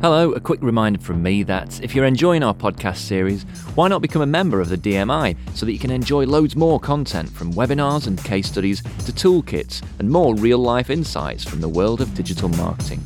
Hello, 0.00 0.32
a 0.32 0.40
quick 0.40 0.62
reminder 0.62 0.98
from 0.98 1.22
me 1.22 1.42
that 1.42 1.84
if 1.84 1.94
you're 1.94 2.06
enjoying 2.06 2.42
our 2.42 2.54
podcast 2.54 2.96
series, 2.96 3.42
why 3.74 3.86
not 3.86 4.00
become 4.00 4.22
a 4.22 4.26
member 4.26 4.58
of 4.58 4.70
the 4.70 4.78
DMI 4.78 5.36
so 5.54 5.66
that 5.66 5.72
you 5.72 5.78
can 5.78 5.90
enjoy 5.90 6.24
loads 6.24 6.56
more 6.56 6.80
content 6.80 7.28
from 7.28 7.52
webinars 7.52 8.06
and 8.06 8.24
case 8.24 8.48
studies 8.48 8.80
to 8.80 9.12
toolkits 9.12 9.82
and 9.98 10.08
more 10.08 10.34
real 10.34 10.56
life 10.56 10.88
insights 10.88 11.44
from 11.44 11.60
the 11.60 11.68
world 11.68 12.00
of 12.00 12.14
digital 12.14 12.48
marketing. 12.48 13.02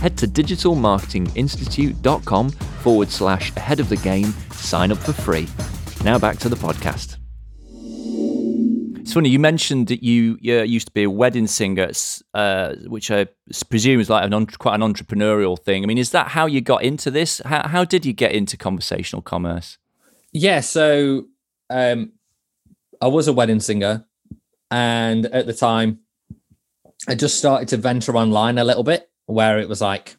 Head 0.00 0.18
to 0.18 0.26
digitalmarketinginstitute.com 0.26 2.50
forward 2.50 3.08
slash 3.08 3.56
ahead 3.56 3.78
of 3.78 3.88
the 3.88 3.98
game 3.98 4.34
to 4.50 4.58
sign 4.58 4.90
up 4.90 4.98
for 4.98 5.12
free. 5.12 5.46
Now 6.02 6.18
back 6.18 6.38
to 6.38 6.48
the 6.48 6.56
podcast. 6.56 7.18
Funny 9.16 9.30
you 9.30 9.38
mentioned 9.38 9.86
that 9.86 10.02
you 10.02 10.36
used 10.42 10.88
to 10.88 10.92
be 10.92 11.04
a 11.04 11.08
wedding 11.08 11.46
singer, 11.46 11.90
uh, 12.34 12.74
which 12.86 13.10
I 13.10 13.26
presume 13.70 13.98
is 13.98 14.10
like 14.10 14.30
an 14.30 14.46
quite 14.58 14.74
an 14.74 14.82
entrepreneurial 14.82 15.58
thing. 15.58 15.82
I 15.82 15.86
mean, 15.86 15.96
is 15.96 16.10
that 16.10 16.28
how 16.28 16.44
you 16.44 16.60
got 16.60 16.82
into 16.82 17.10
this? 17.10 17.40
How, 17.46 17.66
how 17.66 17.82
did 17.82 18.04
you 18.04 18.12
get 18.12 18.32
into 18.32 18.58
conversational 18.58 19.22
commerce? 19.22 19.78
Yeah, 20.32 20.60
so 20.60 21.28
um, 21.70 22.12
I 23.00 23.06
was 23.06 23.26
a 23.26 23.32
wedding 23.32 23.60
singer, 23.60 24.04
and 24.70 25.24
at 25.24 25.46
the 25.46 25.54
time, 25.54 26.00
I 27.08 27.14
just 27.14 27.38
started 27.38 27.68
to 27.68 27.78
venture 27.78 28.18
online 28.18 28.58
a 28.58 28.64
little 28.64 28.84
bit, 28.84 29.08
where 29.24 29.58
it 29.58 29.66
was 29.66 29.80
like, 29.80 30.18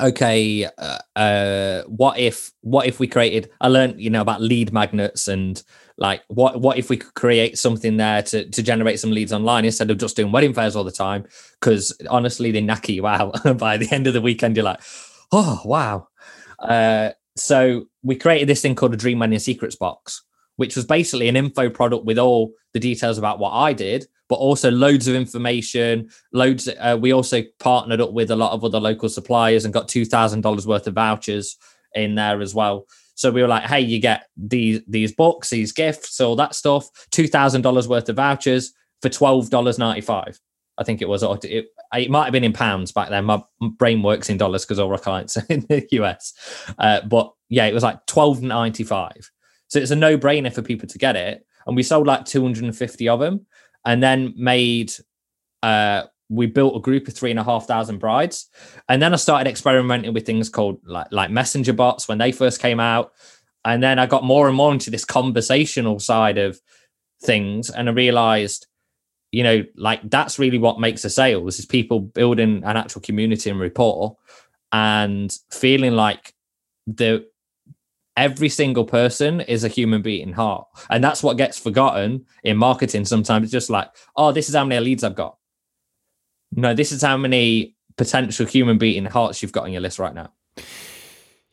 okay, 0.00 0.68
uh, 0.78 0.98
uh, 1.16 1.82
what 1.84 2.18
if 2.18 2.50
what 2.60 2.86
if 2.86 3.00
we 3.00 3.06
created? 3.06 3.50
I 3.60 3.68
learned, 3.68 4.00
you 4.00 4.10
know, 4.10 4.20
about 4.20 4.40
lead 4.40 4.72
magnets 4.72 5.28
and 5.28 5.62
like 5.98 6.22
what 6.28 6.60
what 6.60 6.78
if 6.78 6.88
we 6.88 6.96
could 6.96 7.14
create 7.14 7.58
something 7.58 7.96
there 7.96 8.22
to 8.22 8.48
to 8.48 8.62
generate 8.62 9.00
some 9.00 9.10
leads 9.10 9.32
online 9.32 9.64
instead 9.64 9.90
of 9.90 9.98
just 9.98 10.16
doing 10.16 10.32
wedding 10.32 10.54
fairs 10.54 10.76
all 10.76 10.84
the 10.84 10.92
time 10.92 11.26
because 11.60 11.96
honestly 12.08 12.50
they 12.50 12.62
knacker 12.62 12.94
you 12.94 13.06
out 13.06 13.36
by 13.58 13.76
the 13.76 13.88
end 13.90 14.06
of 14.06 14.14
the 14.14 14.20
weekend 14.20 14.56
you're 14.56 14.64
like 14.64 14.80
oh 15.32 15.60
wow 15.64 16.06
uh, 16.60 17.10
so 17.36 17.84
we 18.02 18.16
created 18.16 18.48
this 18.48 18.62
thing 18.62 18.74
called 18.74 18.94
a 18.94 18.96
dream 18.96 19.18
wedding 19.18 19.38
secrets 19.38 19.76
box 19.76 20.22
which 20.56 20.76
was 20.76 20.84
basically 20.84 21.28
an 21.28 21.36
info 21.36 21.68
product 21.68 22.04
with 22.04 22.18
all 22.18 22.52
the 22.72 22.80
details 22.80 23.18
about 23.18 23.38
what 23.38 23.50
i 23.50 23.72
did 23.72 24.06
but 24.28 24.36
also 24.36 24.70
loads 24.70 25.08
of 25.08 25.14
information 25.14 26.08
loads 26.32 26.68
uh, 26.68 26.96
we 27.00 27.12
also 27.12 27.42
partnered 27.58 28.00
up 28.00 28.12
with 28.12 28.30
a 28.30 28.36
lot 28.36 28.52
of 28.52 28.64
other 28.64 28.80
local 28.80 29.08
suppliers 29.08 29.64
and 29.64 29.74
got 29.74 29.88
$2000 29.88 30.66
worth 30.66 30.86
of 30.86 30.94
vouchers 30.94 31.56
in 31.94 32.14
there 32.14 32.40
as 32.40 32.54
well 32.54 32.86
so 33.18 33.32
we 33.32 33.42
were 33.42 33.48
like, 33.48 33.64
hey, 33.64 33.80
you 33.80 33.98
get 33.98 34.28
these 34.36 34.80
these 34.86 35.10
books, 35.10 35.50
these 35.50 35.72
gifts, 35.72 36.20
all 36.20 36.36
that 36.36 36.54
stuff, 36.54 36.88
two 37.10 37.26
thousand 37.26 37.62
dollars 37.62 37.88
worth 37.88 38.08
of 38.08 38.14
vouchers 38.14 38.72
for 39.02 39.08
twelve 39.08 39.50
dollars 39.50 39.76
ninety 39.76 40.02
five. 40.02 40.38
I 40.78 40.84
think 40.84 41.02
it 41.02 41.08
was. 41.08 41.24
It, 41.42 41.66
it 41.92 42.10
might 42.10 42.24
have 42.24 42.32
been 42.32 42.44
in 42.44 42.52
pounds 42.52 42.92
back 42.92 43.08
then. 43.08 43.24
My 43.24 43.42
brain 43.60 44.04
works 44.04 44.30
in 44.30 44.36
dollars 44.36 44.64
because 44.64 44.78
all 44.78 44.92
our 44.92 44.98
clients 44.98 45.36
are 45.36 45.44
in 45.48 45.66
the 45.68 45.84
US. 45.90 46.32
Uh, 46.78 47.00
but 47.08 47.32
yeah, 47.48 47.66
it 47.66 47.74
was 47.74 47.82
like 47.82 48.06
twelve 48.06 48.40
ninety 48.40 48.84
five. 48.84 49.28
So 49.66 49.80
it's 49.80 49.90
a 49.90 49.96
no 49.96 50.16
brainer 50.16 50.54
for 50.54 50.62
people 50.62 50.86
to 50.86 50.98
get 50.98 51.16
it. 51.16 51.44
And 51.66 51.74
we 51.74 51.82
sold 51.82 52.06
like 52.06 52.24
two 52.24 52.42
hundred 52.42 52.66
and 52.66 52.76
fifty 52.76 53.08
of 53.08 53.18
them, 53.18 53.46
and 53.84 54.02
then 54.02 54.34
made 54.36 54.92
uh, 55.62 56.04
we 56.28 56.46
built 56.46 56.76
a 56.76 56.80
group 56.80 57.08
of 57.08 57.14
three 57.14 57.30
and 57.30 57.40
a 57.40 57.44
half 57.44 57.66
thousand 57.66 57.98
brides. 57.98 58.48
And 58.88 59.00
then 59.00 59.12
i 59.12 59.16
started 59.16 59.48
experimenting 59.48 60.12
with 60.12 60.26
things 60.26 60.48
called 60.48 60.80
like 60.84 61.08
like 61.10 61.30
messenger 61.30 61.72
bots 61.72 62.08
when 62.08 62.18
they 62.18 62.32
first 62.32 62.60
came 62.60 62.80
out. 62.80 63.12
And 63.64 63.82
then 63.82 63.98
i 63.98 64.06
got 64.06 64.24
more 64.24 64.46
and 64.48 64.56
more 64.56 64.72
into 64.72 64.90
this 64.90 65.04
conversational 65.04 65.98
side 65.98 66.38
of 66.38 66.60
things 67.20 67.68
and 67.70 67.88
i 67.88 67.92
realized 67.92 68.66
you 69.32 69.42
know 69.42 69.64
like 69.76 70.00
that's 70.08 70.38
really 70.38 70.58
what 70.58 70.80
makes 70.80 71.04
a 71.04 71.10
sales 71.10 71.58
is 71.58 71.66
people 71.66 72.00
building 72.00 72.62
an 72.64 72.76
actual 72.76 73.00
community 73.00 73.50
and 73.50 73.58
rapport 73.60 74.16
and 74.72 75.36
feeling 75.50 75.94
like 75.94 76.32
the 76.86 77.26
every 78.18 78.48
single 78.48 78.84
person 78.84 79.40
is 79.40 79.64
a 79.64 79.68
human 79.68 80.02
beating 80.02 80.32
heart 80.32 80.66
and 80.90 81.02
that's 81.02 81.22
what 81.22 81.36
gets 81.36 81.58
forgotten 81.58 82.26
in 82.42 82.56
marketing 82.56 83.04
sometimes 83.04 83.44
it's 83.44 83.52
just 83.52 83.70
like 83.70 83.88
oh 84.16 84.32
this 84.32 84.48
is 84.48 84.54
how 84.54 84.64
many 84.64 84.84
leads 84.84 85.04
i've 85.04 85.14
got 85.14 85.38
no, 86.52 86.74
this 86.74 86.92
is 86.92 87.02
how 87.02 87.16
many 87.16 87.76
potential 87.96 88.46
human 88.46 88.78
beating 88.78 89.04
hearts 89.04 89.42
you've 89.42 89.52
got 89.52 89.64
on 89.64 89.72
your 89.72 89.80
list 89.80 89.98
right 89.98 90.14
now. 90.14 90.32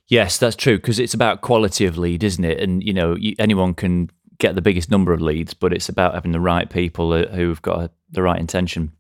Yes, 0.08 0.38
that's 0.38 0.56
true 0.56 0.78
because 0.78 0.99
it's 0.99 1.13
about 1.13 1.41
quality 1.41 1.86
of 1.86 1.97
lead, 1.97 2.23
isn't 2.23 2.43
it? 2.43 2.60
And 2.60 2.84
you 2.84 2.93
know, 2.93 3.17
anyone 3.39 3.73
can 3.73 4.10
get 4.38 4.56
the 4.56 4.62
biggest 4.62 4.91
number 4.91 5.13
of 5.13 5.21
leads, 5.21 5.54
but 5.54 5.73
it's 5.73 5.89
about 5.89 6.13
having 6.13 6.32
the 6.32 6.39
right 6.39 6.69
people 6.69 7.12
uh, 7.13 7.28
who've 7.28 7.62
got 7.62 7.91
the 8.12 8.21
right 8.21 8.39
intention. 8.39 8.91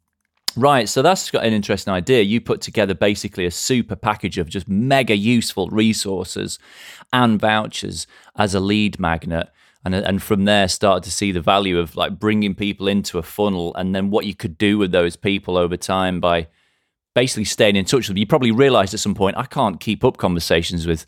Right, 0.57 0.87
so 0.87 1.01
that's 1.01 1.29
got 1.31 1.43
an 1.43 1.53
interesting 1.53 1.93
idea. 1.93 2.21
You 2.21 2.39
put 2.39 2.61
together 2.61 2.93
basically 2.93 3.45
a 3.45 3.51
super 3.51 3.95
package 3.95 4.37
of 4.37 4.49
just 4.49 4.69
mega 4.69 5.15
useful 5.15 5.67
resources 5.69 6.59
and 7.11 7.39
vouchers 7.39 8.07
as 8.37 8.55
a 8.55 8.59
lead 8.59 8.99
magnet 8.99 9.49
and 9.85 9.93
and 9.93 10.21
from 10.21 10.45
there 10.45 10.67
started 10.67 11.03
to 11.03 11.11
see 11.11 11.31
the 11.31 11.39
value 11.39 11.77
of 11.77 11.95
like 11.95 12.19
bringing 12.19 12.55
people 12.55 12.87
into 12.87 13.19
a 13.19 13.23
funnel 13.23 13.73
and 13.75 13.95
then 13.95 14.09
what 14.09 14.25
you 14.25 14.35
could 14.35 14.57
do 14.57 14.77
with 14.77 14.91
those 14.91 15.15
people 15.15 15.57
over 15.57 15.77
time 15.77 16.19
by 16.19 16.47
basically 17.13 17.45
staying 17.45 17.75
in 17.75 17.85
touch 17.85 17.99
with 17.99 18.07
them. 18.07 18.17
You 18.17 18.25
probably 18.25 18.51
realized 18.51 18.93
at 18.93 18.99
some 18.99 19.15
point 19.15 19.37
I 19.37 19.45
can't 19.45 19.79
keep 19.79 20.03
up 20.03 20.17
conversations 20.17 20.87
with 20.87 21.05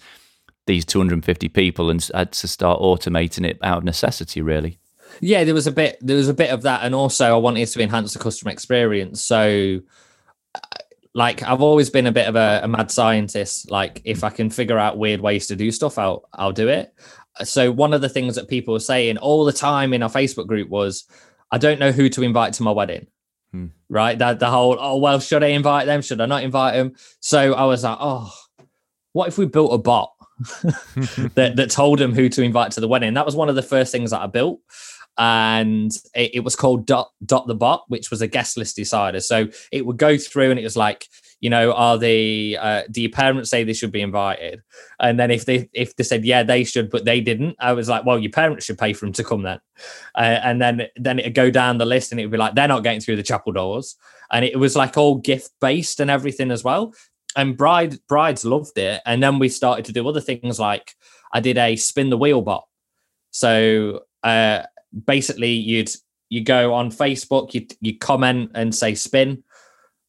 these 0.68 0.86
250 0.86 1.50
people 1.50 1.90
and 1.90 2.02
had 2.14 2.28
uh, 2.28 2.32
to 2.32 2.48
start 2.48 2.80
automating 2.80 3.46
it 3.46 3.58
out 3.64 3.80
of 3.80 3.84
necessity 3.84 4.42
really. 4.42 4.78
Yeah, 5.22 5.44
there 5.44 5.54
was 5.54 5.68
a 5.68 5.72
bit 5.72 5.98
there 6.02 6.18
was 6.18 6.30
a 6.30 6.34
bit 6.34 6.52
of 6.52 6.64
that 6.64 6.84
and 6.84 6.94
also 6.94 7.34
I 7.34 7.38
wanted 7.38 7.68
to 7.68 7.82
enhance 7.82 8.14
the 8.14 8.20
customer 8.20 8.52
experience. 8.52 9.22
So 9.22 9.82
like 11.14 11.42
I've 11.44 11.62
always 11.62 11.90
been 11.90 12.08
a 12.08 12.12
bit 12.12 12.28
of 12.28 12.36
a, 12.36 12.62
a, 12.64 12.68
mad 12.68 12.92
scientist. 12.92 13.72
Like 13.72 14.02
if 14.06 14.24
I 14.24 14.30
can 14.30 14.50
figure 14.50 14.78
out 14.78 14.98
weird 14.98 15.22
ways 15.22 15.48
to 15.48 15.56
do 15.56 15.72
stuff, 15.72 15.98
I'll 15.98 16.28
I'll 16.34 16.52
do 16.52 16.68
it 16.68 16.94
so 17.44 17.72
one 17.72 17.94
of 17.94 18.02
the 18.02 18.10
things 18.10 18.36
that 18.36 18.48
people 18.48 18.74
were 18.74 18.80
saying 18.80 19.18
all 19.18 19.46
the 19.46 19.54
time 19.54 19.94
in 19.94 20.04
our 20.04 20.10
Facebook 20.10 20.48
group 20.48 20.70
was, 20.70 21.06
I 21.52 21.58
don't 21.58 21.80
know 21.80 21.92
who 21.92 22.10
to 22.10 22.24
invite 22.24 22.54
to 22.54 22.64
my 22.64 22.72
wedding. 22.72 23.08
Hmm. 23.52 23.68
Right. 23.90 24.18
That 24.18 24.40
the 24.40 24.50
whole, 24.50 24.78
oh 24.80 24.98
well, 24.98 25.20
should 25.20 25.44
I 25.44 25.48
invite 25.48 25.86
them? 25.86 26.02
Should 26.02 26.22
I 26.22 26.26
not 26.26 26.44
invite 26.44 26.74
them? 26.74 26.96
So 27.20 27.54
I 27.54 27.66
was 27.66 27.84
like, 27.84 27.98
oh, 28.00 28.34
what 29.14 29.28
if 29.28 29.38
we 29.38 29.46
built 29.46 29.74
a 29.74 29.78
bot 29.78 30.12
that, 31.36 31.54
that 31.56 31.72
told 31.72 32.00
them 32.00 32.14
who 32.14 32.30
to 32.30 32.42
invite 32.42 32.72
to 32.74 32.82
the 32.82 32.88
wedding? 32.88 33.14
That 33.14 33.26
was 33.26 33.36
one 33.36 33.50
of 33.50 33.56
the 33.56 33.64
first 33.64 33.92
things 33.92 34.12
that 34.12 34.22
I 34.22 34.28
built. 34.28 34.60
And 35.18 35.92
it, 36.14 36.36
it 36.36 36.44
was 36.44 36.56
called 36.56 36.86
dot, 36.86 37.12
dot 37.26 37.48
the 37.48 37.56
bot, 37.56 37.86
which 37.88 38.12
was 38.12 38.22
a 38.22 38.28
guest 38.28 38.58
list 38.58 38.76
decider. 38.76 39.20
So 39.20 39.48
it 39.72 39.86
would 39.86 39.98
go 39.98 40.18
through 40.18 40.52
and 40.52 40.60
it 40.60 40.64
was 40.64 40.78
like, 40.78 41.08
you 41.40 41.50
know, 41.50 41.72
are 41.74 41.98
the 41.98 42.58
uh, 42.60 42.84
do 42.90 43.02
your 43.02 43.12
parents 43.12 43.50
say 43.50 43.64
they 43.64 43.74
should 43.74 43.92
be 43.92 44.02
invited? 44.02 44.62
And 45.00 45.20
then 45.20 45.30
if 45.30 45.46
they 45.46 45.70
if 45.74 45.96
they 45.96 46.04
said 46.04 46.26
yeah 46.26 46.44
they 46.44 46.64
should, 46.64 46.90
but 46.90 47.06
they 47.06 47.22
didn't, 47.22 47.56
I 47.60 47.74
was 47.74 47.88
like, 47.88 48.06
well, 48.06 48.18
your 48.18 48.32
parents 48.32 48.66
should 48.66 48.80
pay 48.80 48.94
for 48.94 49.06
them 49.06 49.14
to 49.14 49.24
come 49.24 49.44
then. 49.44 49.60
Uh, 50.16 50.40
and 50.44 50.62
then 50.62 50.88
then 50.96 51.20
it'd 51.20 51.36
go 51.36 51.52
down 51.52 51.78
the 51.78 51.86
list, 51.86 52.12
and 52.12 52.20
it'd 52.20 52.32
be 52.32 52.38
like 52.38 52.56
they're 52.56 52.68
not 52.68 52.84
getting 52.84 53.02
through 53.02 53.18
the 53.18 53.24
chapel 53.24 53.52
doors, 53.52 53.96
and 54.32 54.46
it 54.46 54.58
was 54.58 54.76
like 54.76 54.98
all 54.98 55.16
gift 55.16 55.52
based 55.62 56.00
and 56.00 56.10
everything 56.10 56.50
as 56.50 56.64
well. 56.64 56.94
And 57.36 57.56
bride 57.56 58.00
brides 58.08 58.44
loved 58.44 58.78
it, 58.80 59.02
and 59.06 59.22
then 59.22 59.38
we 59.38 59.50
started 59.50 59.86
to 59.86 59.94
do 59.94 60.08
other 60.08 60.22
things 60.22 60.60
like 60.60 60.96
I 61.32 61.40
did 61.40 61.58
a 61.60 61.76
spin 61.76 62.10
the 62.10 62.18
wheel 62.18 62.42
bot. 62.42 62.68
So 63.30 64.06
uh, 64.24 64.64
basically, 65.06 65.52
you'd 65.52 65.92
you 66.30 66.44
go 66.44 66.74
on 66.74 66.92
Facebook, 66.92 67.54
you 67.54 67.66
you 67.82 67.98
comment 67.98 68.52
and 68.54 68.74
say 68.74 68.96
spin, 68.96 69.44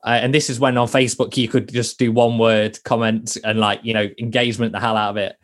uh, 0.04 0.18
and 0.22 0.32
this 0.34 0.48
is 0.48 0.60
when 0.60 0.76
on 0.76 0.86
Facebook 0.86 1.36
you 1.36 1.48
could 1.48 1.72
just 1.72 1.98
do 1.98 2.12
one 2.12 2.38
word 2.38 2.78
comment 2.84 3.36
and 3.44 3.58
like 3.58 3.80
you 3.82 3.94
know 3.94 4.08
engagement 4.18 4.72
the 4.72 4.80
hell 4.80 4.96
out 4.96 5.10
of 5.10 5.16
it, 5.16 5.36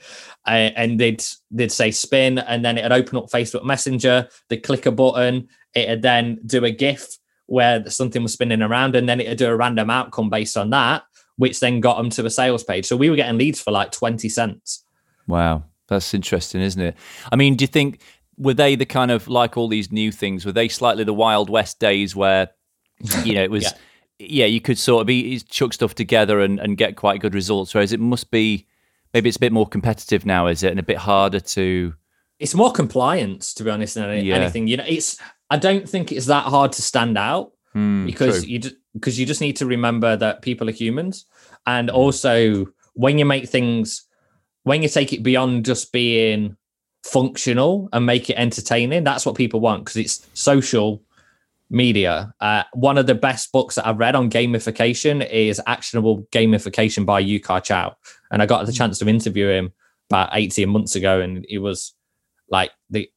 uh, 0.46 0.70
and 0.76 0.98
they'd 0.98 1.24
they'd 1.50 1.72
say 1.72 1.90
spin, 1.90 2.38
and 2.38 2.64
then 2.64 2.78
it'd 2.78 2.92
open 2.92 3.18
up 3.18 3.30
Facebook 3.30 3.64
Messenger. 3.64 4.28
They 4.48 4.56
click 4.56 4.86
a 4.86 4.92
button, 4.92 5.48
it'd 5.74 6.02
then 6.02 6.40
do 6.46 6.64
a 6.64 6.70
GIF 6.70 7.18
where 7.46 7.88
something 7.90 8.22
was 8.22 8.32
spinning 8.32 8.62
around, 8.62 8.96
and 8.96 9.08
then 9.08 9.20
it'd 9.20 9.38
do 9.38 9.48
a 9.48 9.56
random 9.56 9.90
outcome 9.90 10.30
based 10.30 10.56
on 10.56 10.70
that, 10.70 11.02
which 11.36 11.60
then 11.60 11.80
got 11.80 11.96
them 11.96 12.10
to 12.10 12.24
a 12.24 12.30
sales 12.30 12.64
page. 12.64 12.86
So 12.86 12.96
we 12.96 13.10
were 13.10 13.16
getting 13.16 13.38
leads 13.38 13.60
for 13.60 13.70
like 13.70 13.90
twenty 13.90 14.28
cents. 14.28 14.84
Wow, 15.26 15.64
that's 15.88 16.14
interesting, 16.14 16.60
isn't 16.60 16.80
it? 16.80 16.96
I 17.32 17.36
mean, 17.36 17.56
do 17.56 17.64
you 17.64 17.68
think 17.68 18.00
were 18.36 18.54
they 18.54 18.74
the 18.74 18.86
kind 18.86 19.10
of 19.10 19.28
like 19.28 19.56
all 19.56 19.68
these 19.68 19.92
new 19.92 20.12
things? 20.12 20.44
Were 20.44 20.52
they 20.52 20.68
slightly 20.68 21.04
the 21.04 21.14
Wild 21.14 21.50
West 21.50 21.78
days 21.80 22.14
where 22.16 22.50
you 23.24 23.34
know 23.34 23.42
it 23.42 23.50
was? 23.50 23.64
yeah. 24.18 24.26
yeah. 24.26 24.46
you 24.46 24.60
could 24.60 24.78
sort 24.78 25.02
of 25.02 25.06
be 25.06 25.38
chuck 25.40 25.72
stuff 25.72 25.94
together 25.94 26.40
and, 26.40 26.58
and 26.58 26.76
get 26.76 26.96
quite 26.96 27.20
good 27.20 27.34
results. 27.34 27.74
Whereas 27.74 27.92
it 27.92 28.00
must 28.00 28.30
be 28.30 28.66
maybe 29.12 29.28
it's 29.28 29.36
a 29.36 29.40
bit 29.40 29.52
more 29.52 29.66
competitive 29.66 30.26
now, 30.26 30.48
is 30.48 30.62
it, 30.62 30.70
and 30.70 30.80
a 30.80 30.84
bit 30.84 30.98
harder 30.98 31.40
to. 31.40 31.94
It's 32.40 32.54
more 32.54 32.72
compliance, 32.72 33.54
to 33.54 33.64
be 33.64 33.70
honest, 33.70 33.94
than 33.94 34.24
yeah. 34.24 34.34
anything. 34.34 34.66
You 34.66 34.78
know, 34.78 34.84
it's. 34.86 35.18
I 35.50 35.56
don't 35.56 35.88
think 35.88 36.10
it's 36.10 36.26
that 36.26 36.44
hard 36.44 36.72
to 36.72 36.82
stand 36.82 37.16
out 37.16 37.52
mm, 37.74 38.06
because 38.06 38.42
true. 38.42 38.52
you 38.52 38.58
just 38.58 38.76
because 38.92 39.18
you 39.18 39.26
just 39.26 39.40
need 39.40 39.56
to 39.56 39.66
remember 39.66 40.16
that 40.16 40.42
people 40.42 40.68
are 40.68 40.72
humans, 40.72 41.26
and 41.66 41.90
also 41.90 42.66
when 42.94 43.18
you 43.18 43.24
make 43.24 43.48
things, 43.48 44.04
when 44.64 44.82
you 44.82 44.88
take 44.88 45.12
it 45.12 45.22
beyond 45.22 45.64
just 45.64 45.92
being 45.92 46.56
functional 47.04 47.88
and 47.92 48.06
make 48.06 48.30
it 48.30 48.34
entertaining. 48.34 49.04
That's 49.04 49.26
what 49.26 49.36
people 49.36 49.60
want 49.60 49.84
because 49.84 49.98
it's 49.98 50.26
social 50.32 51.02
media. 51.70 52.32
Uh, 52.40 52.64
one 52.72 52.98
of 52.98 53.06
the 53.06 53.14
best 53.14 53.52
books 53.52 53.74
that 53.74 53.86
I've 53.86 53.98
read 53.98 54.14
on 54.14 54.30
gamification 54.30 55.28
is 55.30 55.60
Actionable 55.66 56.22
Gamification 56.32 57.04
by 57.04 57.20
Yu-Kai 57.20 57.60
Chou. 57.60 57.90
And 58.30 58.42
I 58.42 58.46
got 58.46 58.64
the 58.66 58.72
chance 58.72 58.98
to 58.98 59.08
interview 59.08 59.48
him 59.48 59.72
about 60.08 60.30
18 60.32 60.68
months 60.68 60.96
ago. 60.96 61.20
And 61.20 61.44
he 61.48 61.58
was 61.58 61.94
like, 62.48 62.70
the, 62.88 63.10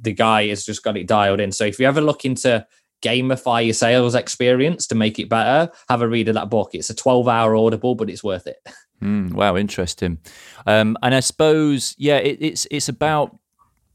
the 0.00 0.12
guy 0.12 0.48
has 0.48 0.64
just 0.64 0.82
got 0.82 0.96
it 0.96 1.06
dialed 1.06 1.40
in. 1.40 1.52
So 1.52 1.64
if 1.64 1.78
you 1.78 1.86
ever 1.86 2.00
look 2.00 2.24
into 2.24 2.66
gamify 3.04 3.64
your 3.64 3.74
sales 3.74 4.14
experience 4.14 4.86
to 4.88 4.94
make 4.94 5.18
it 5.18 5.28
better, 5.28 5.70
have 5.88 6.02
a 6.02 6.08
read 6.08 6.28
of 6.28 6.34
that 6.34 6.50
book. 6.50 6.70
It's 6.72 6.90
a 6.90 6.94
12 6.94 7.28
hour 7.28 7.54
audible, 7.54 7.94
but 7.94 8.10
it's 8.10 8.24
worth 8.24 8.46
it. 8.46 8.58
Mm, 9.02 9.34
wow, 9.34 9.56
interesting. 9.56 10.18
Um, 10.66 10.96
and 11.02 11.14
I 11.14 11.20
suppose, 11.20 11.94
yeah, 11.98 12.16
it, 12.16 12.38
it's 12.40 12.66
it's 12.70 12.88
about. 12.88 13.36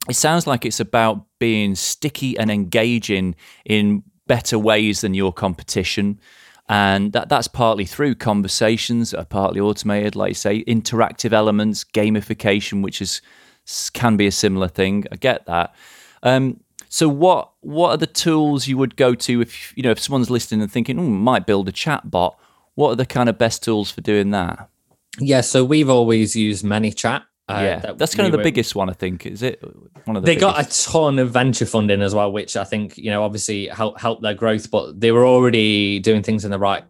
It 0.08 0.16
sounds 0.16 0.46
like 0.46 0.66
it's 0.66 0.80
about 0.80 1.26
being 1.40 1.74
sticky 1.74 2.38
and 2.38 2.52
engaging 2.52 3.36
in 3.66 4.04
better 4.28 4.60
ways 4.60 5.02
than 5.02 5.14
your 5.14 5.34
competition, 5.34 6.20
and 6.68 7.14
that 7.14 7.30
that's 7.30 7.48
partly 7.48 7.86
through 7.86 8.16
conversations 8.16 9.14
are 9.14 9.26
partly 9.26 9.60
automated, 9.62 10.16
like 10.16 10.32
you 10.32 10.36
say, 10.36 10.64
interactive 10.66 11.32
elements, 11.32 11.84
gamification, 11.84 12.84
which 12.84 13.02
is 13.02 13.22
can 13.94 14.16
be 14.18 14.28
a 14.28 14.32
similar 14.32 14.68
thing. 14.68 15.06
I 15.12 15.16
get 15.16 15.46
that. 15.48 15.74
Um, 16.22 16.60
so 16.90 17.08
what 17.08 17.52
what 17.62 17.92
are 17.92 17.98
the 17.98 18.08
tools 18.08 18.68
you 18.68 18.78
would 18.78 18.96
go 18.96 19.14
to 19.14 19.42
if 19.42 19.78
you 19.78 19.84
know 19.84 19.92
if 19.92 20.00
someone's 20.00 20.30
listening 20.30 20.62
and 20.62 20.72
thinking, 20.72 20.98
mm, 20.98 21.08
might 21.08 21.46
build 21.46 21.70
a 21.70 21.72
chat 21.72 22.10
bot? 22.10 22.38
What 22.74 22.92
are 22.92 22.96
the 22.96 23.06
kind 23.06 23.30
of 23.30 23.38
best 23.38 23.64
tools 23.64 23.92
for 23.92 24.02
doing 24.02 24.32
that? 24.32 24.68
Yeah, 25.20 25.42
so 25.42 25.64
we've 25.64 25.90
always 25.90 26.36
used 26.36 26.66
ManyChat. 26.66 27.24
Uh, 27.48 27.62
yeah, 27.62 27.80
that 27.80 27.98
that's 28.00 28.16
kind 28.16 28.26
of 28.26 28.32
the 28.32 28.38
were, 28.40 28.44
biggest 28.44 28.76
one, 28.76 28.90
I 28.90 28.94
think. 28.94 29.26
Is 29.26 29.44
it 29.44 29.62
one 30.06 30.18
of 30.18 30.24
the? 30.24 30.28
They 30.28 30.36
biggest? 30.36 30.56
got 30.56 30.66
a 30.66 30.92
ton 30.92 31.20
of 31.20 31.32
venture 31.32 31.66
funding 31.66 32.02
as 32.02 32.16
well, 32.16 32.32
which 32.32 32.58
I 32.58 32.64
think 32.64 32.98
you 32.98 33.12
know 33.12 33.24
obviously 33.24 33.68
help 33.68 34.00
help 34.00 34.22
their 34.22 34.34
growth, 34.34 34.72
but 34.72 35.00
they 35.00 35.12
were 35.12 35.26
already 35.26 36.00
doing 36.00 36.24
things 36.24 36.44
in 36.44 36.52
the 36.52 36.60
right 36.60 36.84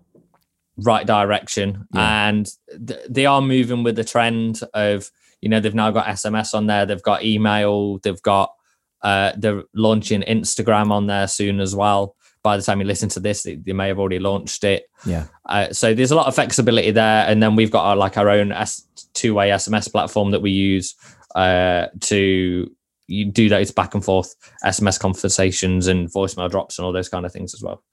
right 0.78 1.06
direction, 1.06 1.88
yeah. 1.94 2.30
and 2.30 2.50
th- 2.88 3.06
they 3.10 3.26
are 3.26 3.42
moving 3.42 3.84
with 3.84 3.98
the 3.98 4.04
trend 4.06 4.62
of 4.74 5.12
you 5.42 5.50
know 5.50 5.60
they've 5.60 5.76
now 5.76 5.92
got 5.92 6.08
SMS 6.08 6.54
on 6.54 6.68
there, 6.68 6.86
they've 6.86 7.04
got 7.04 7.24
email, 7.24 7.98
they've 8.00 8.22
got 8.22 8.54
uh, 9.02 9.34
they're 9.38 9.64
launching 9.74 10.22
Instagram 10.22 10.92
on 10.92 11.08
there 11.08 11.28
soon 11.28 11.60
as 11.60 11.76
well 11.76 12.16
by 12.44 12.58
the 12.58 12.64
time 12.64 12.80
you 12.80 12.86
listen 12.86 13.10
to 13.10 13.20
this, 13.20 13.44
they, 13.44 13.56
they 13.56 13.74
may 13.74 13.88
have 13.88 14.00
already 14.00 14.20
launched 14.20 14.64
it. 14.64 14.90
Yeah. 15.06 15.26
Uh, 15.46 15.72
so 15.74 15.94
there's 15.94 16.12
a 16.12 16.16
lot 16.16 16.28
of 16.28 16.36
flexibility 16.36 16.92
there, 16.92 17.26
and 17.28 17.44
then 17.44 17.56
we've 17.56 17.72
got 17.72 17.86
our, 17.86 17.96
like 17.96 18.18
our 18.18 18.30
own 18.30 18.52
S- 18.52 18.88
two-way 19.14 19.50
SMS 19.50 19.92
platform 19.92 20.32
that 20.32 20.42
we 20.42 20.52
use 20.52 20.96
uh, 21.36 21.88
to 22.02 22.72
you 23.08 23.26
do 23.26 23.50
those 23.50 23.72
back 23.72 23.96
and 23.96 24.06
forth 24.06 24.36
SMS 24.64 25.00
conversations 25.00 25.88
and 25.88 26.12
voicemail 26.12 26.50
drops 26.50 26.78
and 26.78 26.86
all 26.86 26.94
those 26.94 27.10
kind 27.10 27.26
of 27.26 27.34
things 27.34 27.54
as 27.54 27.62
well. 27.62 27.84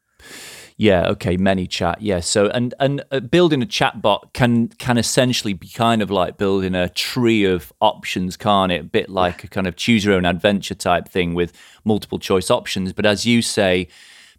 Yeah. 0.79 1.09
Okay. 1.09 1.37
Many 1.39 1.67
chat. 1.67 2.03
Yeah. 2.03 2.21
So 2.21 2.49
and 2.49 2.75
and 2.79 3.03
uh, 3.11 3.21
building 3.21 3.63
a 3.63 3.67
chatbot 3.67 4.33
can 4.35 4.69
can 4.69 4.99
essentially 4.99 5.55
be 5.55 5.69
kind 5.69 6.03
of 6.03 6.11
like 6.11 6.37
building 6.37 6.75
a 6.75 6.91
tree 6.91 7.45
of 7.45 7.73
options, 7.81 8.37
can't 8.37 8.71
it? 8.71 8.81
A 8.83 8.85
bit 8.85 9.09
like 9.09 9.43
a 9.45 9.49
kind 9.49 9.67
of 9.67 9.77
choose 9.77 10.05
your 10.05 10.15
own 10.15 10.27
adventure 10.27 10.75
type 10.75 11.09
thing 11.09 11.35
with 11.35 11.53
multiple 11.85 12.19
choice 12.19 12.51
options. 12.51 12.93
But 12.93 13.07
as 13.07 13.25
you 13.25 13.41
say, 13.41 13.89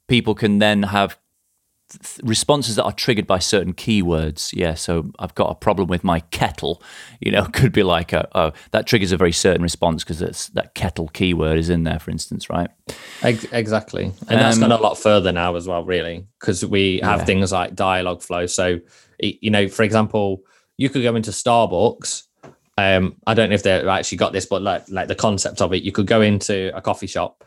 people 0.08 0.36
can 0.36 0.60
then 0.60 0.84
have 0.84 1.18
responses 2.24 2.76
that 2.76 2.84
are 2.84 2.92
triggered 2.92 3.28
by 3.28 3.40
certain 3.40 3.74
keywords. 3.74 4.54
Yeah, 4.54 4.74
so 4.74 5.12
I've 5.20 5.36
got 5.36 5.50
a 5.50 5.56
problem 5.56 5.88
with 5.88 6.04
my 6.04 6.20
kettle. 6.20 6.82
You 7.22 7.32
know, 7.32 7.46
could 7.54 7.72
be 7.72 7.84
like, 7.84 8.14
a, 8.14 8.28
oh, 8.38 8.54
that 8.72 8.88
triggers 8.88 9.12
a 9.12 9.18
very 9.18 9.32
certain 9.32 9.62
response 9.62 10.04
because 10.04 10.48
that 10.50 10.74
kettle 10.76 11.08
keyword 11.10 11.58
is 11.58 11.70
in 11.70 11.84
there, 11.84 12.00
for 12.00 12.12
instance, 12.12 12.50
right? 12.50 12.70
Exactly, 13.24 14.06
and 14.06 14.32
um, 14.32 14.38
that's 14.38 14.58
gone 14.58 14.72
a 14.72 14.78
lot 14.78 14.98
further 14.98 15.32
now 15.32 15.56
as 15.56 15.68
well, 15.68 15.84
really, 15.84 16.26
because 16.40 16.66
we 16.66 17.00
have 17.04 17.20
yeah. 17.20 17.26
things 17.26 17.52
like 17.52 17.76
Dialogflow. 17.76 18.50
So, 18.50 18.80
you 19.20 19.50
know, 19.50 19.68
for 19.68 19.84
example, 19.84 20.44
you 20.78 20.90
could 20.90 21.04
go 21.04 21.16
into 21.16 21.32
Starbucks. 21.32 22.24
Um, 22.80 23.16
I 23.26 23.34
don't 23.34 23.50
know 23.50 23.56
if 23.56 23.64
they 23.64 23.88
actually 23.88 24.20
got 24.20 24.34
this, 24.34 24.46
but 24.46 24.62
like 24.62 24.84
like 24.90 25.08
the 25.08 25.16
concept 25.16 25.62
of 25.62 25.74
it, 25.74 25.82
you 25.82 25.92
could 25.92 26.06
go 26.06 26.22
into 26.22 26.76
a 26.76 26.82
coffee 26.82 27.08
shop 27.08 27.44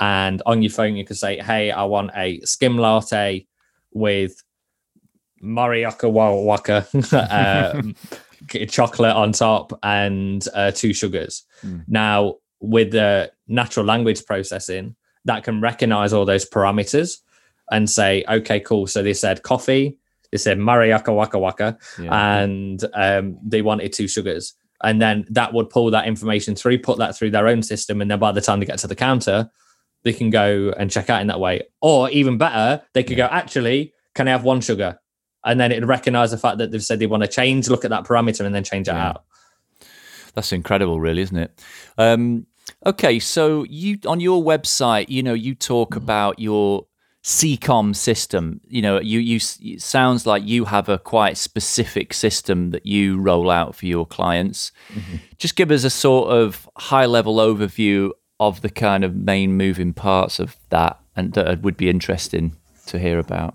and 0.00 0.42
on 0.46 0.62
your 0.62 0.70
phone, 0.70 0.96
you 0.96 1.04
could 1.04 1.16
say, 1.16 1.38
Hey, 1.38 1.70
I 1.70 1.84
want 1.84 2.10
a 2.16 2.40
skim 2.40 2.78
latte 2.78 3.46
with 3.94 4.42
Mariaka 5.42 6.10
Waka 6.10 6.86
um, 7.72 7.94
chocolate 8.68 9.14
on 9.14 9.32
top 9.32 9.72
and 9.82 10.46
uh, 10.54 10.70
two 10.70 10.92
sugars. 10.92 11.44
Mm. 11.64 11.84
Now, 11.88 12.34
with 12.60 12.92
the 12.92 13.32
natural 13.48 13.86
language 13.86 14.24
processing, 14.26 14.96
that 15.24 15.44
can 15.44 15.60
recognize 15.60 16.12
all 16.12 16.24
those 16.24 16.48
parameters 16.48 17.18
and 17.70 17.88
say, 17.88 18.24
okay, 18.28 18.60
cool. 18.60 18.86
So 18.86 19.02
they 19.02 19.14
said 19.14 19.42
coffee, 19.42 19.98
they 20.30 20.38
said 20.38 20.58
Mariaka 20.58 21.14
Waka 21.14 21.38
Waka, 21.38 21.78
yeah. 22.00 22.42
and 22.42 22.84
um, 22.94 23.38
they 23.42 23.62
wanted 23.62 23.92
two 23.92 24.08
sugars. 24.08 24.54
And 24.82 25.00
then 25.00 25.24
that 25.30 25.54
would 25.54 25.70
pull 25.70 25.90
that 25.92 26.06
information 26.06 26.54
through, 26.54 26.80
put 26.80 26.98
that 26.98 27.16
through 27.16 27.30
their 27.30 27.48
own 27.48 27.62
system. 27.62 28.02
And 28.02 28.10
then 28.10 28.18
by 28.18 28.32
the 28.32 28.42
time 28.42 28.60
they 28.60 28.66
get 28.66 28.78
to 28.80 28.86
the 28.86 28.94
counter, 28.94 29.50
they 30.04 30.12
can 30.12 30.30
go 30.30 30.72
and 30.78 30.90
check 30.90 31.10
out 31.10 31.20
in 31.20 31.26
that 31.26 31.40
way. 31.40 31.62
Or 31.80 32.08
even 32.10 32.38
better, 32.38 32.82
they 32.92 33.02
could 33.02 33.16
go, 33.16 33.26
actually, 33.26 33.92
can 34.14 34.28
I 34.28 34.32
have 34.32 34.44
one 34.44 34.60
sugar? 34.60 35.00
And 35.44 35.58
then 35.58 35.72
it'd 35.72 35.86
recognize 35.88 36.30
the 36.30 36.38
fact 36.38 36.58
that 36.58 36.70
they've 36.70 36.82
said 36.82 36.98
they 36.98 37.06
want 37.06 37.22
to 37.22 37.28
change, 37.28 37.68
look 37.68 37.84
at 37.84 37.90
that 37.90 38.04
parameter, 38.04 38.44
and 38.44 38.54
then 38.54 38.64
change 38.64 38.88
it 38.88 38.92
yeah. 38.92 39.08
out. 39.08 39.24
That's 40.34 40.52
incredible, 40.52 41.00
really, 41.00 41.22
isn't 41.22 41.36
it? 41.36 41.62
Um, 41.98 42.46
okay, 42.86 43.18
so 43.18 43.64
you 43.64 43.98
on 44.06 44.20
your 44.20 44.42
website, 44.42 45.08
you 45.08 45.22
know, 45.22 45.34
you 45.34 45.54
talk 45.54 45.90
mm-hmm. 45.90 46.02
about 46.02 46.38
your 46.38 46.86
CCOM 47.22 47.94
system. 47.94 48.60
You 48.66 48.82
know, 48.82 49.00
you 49.00 49.20
you 49.20 49.36
it 49.60 49.82
sounds 49.82 50.26
like 50.26 50.44
you 50.44 50.64
have 50.64 50.88
a 50.88 50.98
quite 50.98 51.36
specific 51.36 52.12
system 52.14 52.70
that 52.70 52.84
you 52.84 53.18
roll 53.18 53.50
out 53.50 53.76
for 53.76 53.86
your 53.86 54.06
clients. 54.06 54.72
Mm-hmm. 54.92 55.16
Just 55.38 55.56
give 55.56 55.70
us 55.70 55.84
a 55.84 55.90
sort 55.90 56.30
of 56.30 56.68
high 56.76 57.06
level 57.06 57.36
overview 57.36 58.10
of 58.40 58.62
the 58.62 58.70
kind 58.70 59.04
of 59.04 59.14
main 59.14 59.56
moving 59.56 59.92
parts 59.92 60.38
of 60.38 60.56
that, 60.70 60.98
and 61.16 61.32
that 61.34 61.62
would 61.62 61.76
be 61.76 61.88
interesting 61.88 62.56
to 62.86 62.98
hear 62.98 63.18
about. 63.18 63.54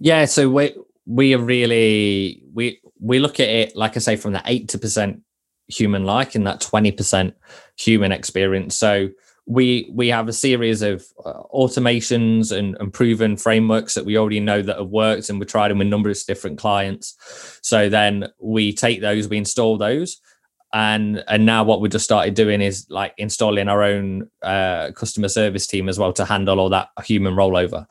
Yeah, 0.00 0.24
so 0.26 0.48
we 0.50 0.74
we 1.06 1.34
are 1.34 1.38
really 1.38 2.42
we 2.52 2.80
we 3.00 3.18
look 3.18 3.40
at 3.40 3.48
it 3.48 3.76
like 3.76 3.96
I 3.96 4.00
say 4.00 4.16
from 4.16 4.32
the 4.32 4.42
eighty 4.46 4.78
percent 4.78 5.20
human 5.68 6.04
like 6.04 6.34
and 6.34 6.46
that 6.46 6.60
twenty 6.60 6.92
percent 6.92 7.34
human 7.76 8.12
experience. 8.12 8.76
So 8.76 9.08
we 9.46 9.90
we 9.92 10.08
have 10.08 10.28
a 10.28 10.32
series 10.32 10.82
of 10.82 11.04
uh, 11.24 11.42
automations 11.54 12.56
and, 12.56 12.76
and, 12.80 12.92
proven 12.92 13.36
frameworks 13.36 13.94
that 13.94 14.04
we 14.04 14.16
already 14.16 14.40
know 14.40 14.62
that 14.62 14.78
have 14.78 14.88
worked 14.88 15.28
and 15.28 15.38
we 15.38 15.44
tried 15.44 15.70
them 15.70 15.78
with 15.78 15.88
numerous 15.88 16.24
different 16.24 16.58
clients 16.58 17.16
so 17.60 17.88
then 17.90 18.26
we 18.40 18.72
take 18.72 19.02
those 19.02 19.28
we 19.28 19.36
install 19.36 19.76
those 19.76 20.20
and 20.74 21.24
and 21.28 21.46
now 21.46 21.64
what 21.64 21.80
we 21.80 21.88
just 21.88 22.04
started 22.04 22.34
doing 22.34 22.60
is 22.60 22.86
like 22.90 23.14
installing 23.16 23.68
our 23.68 23.82
own 23.82 24.28
uh, 24.42 24.90
customer 24.94 25.28
service 25.28 25.66
team 25.66 25.88
as 25.88 25.98
well 25.98 26.12
to 26.12 26.24
handle 26.26 26.60
all 26.60 26.68
that 26.68 26.90
human 27.04 27.34
rollover 27.34 27.86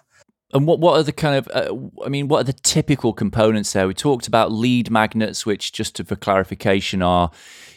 and 0.53 0.67
what 0.67 0.79
what 0.79 0.99
are 0.99 1.03
the 1.03 1.11
kind 1.11 1.35
of 1.35 1.47
uh, 1.53 2.05
I 2.05 2.09
mean 2.09 2.27
what 2.27 2.41
are 2.41 2.43
the 2.43 2.53
typical 2.53 3.11
components 3.11 3.73
there? 3.73 3.87
We 3.87 3.93
talked 3.93 4.27
about 4.27 4.51
lead 4.51 4.91
magnets, 4.91 5.45
which 5.45 5.71
just 5.71 6.01
for 6.03 6.15
clarification 6.15 7.01
are, 7.01 7.31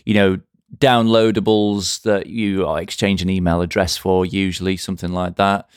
you 0.05 0.15
know, 0.15 0.41
downloadables 0.77 2.03
that 2.03 2.27
you 2.27 2.77
exchange 2.77 3.23
an 3.23 3.31
email 3.31 3.63
address 3.63 3.97
for, 3.97 4.27
usually 4.27 4.77
something 4.77 5.13
like 5.13 5.37
that. 5.37 5.69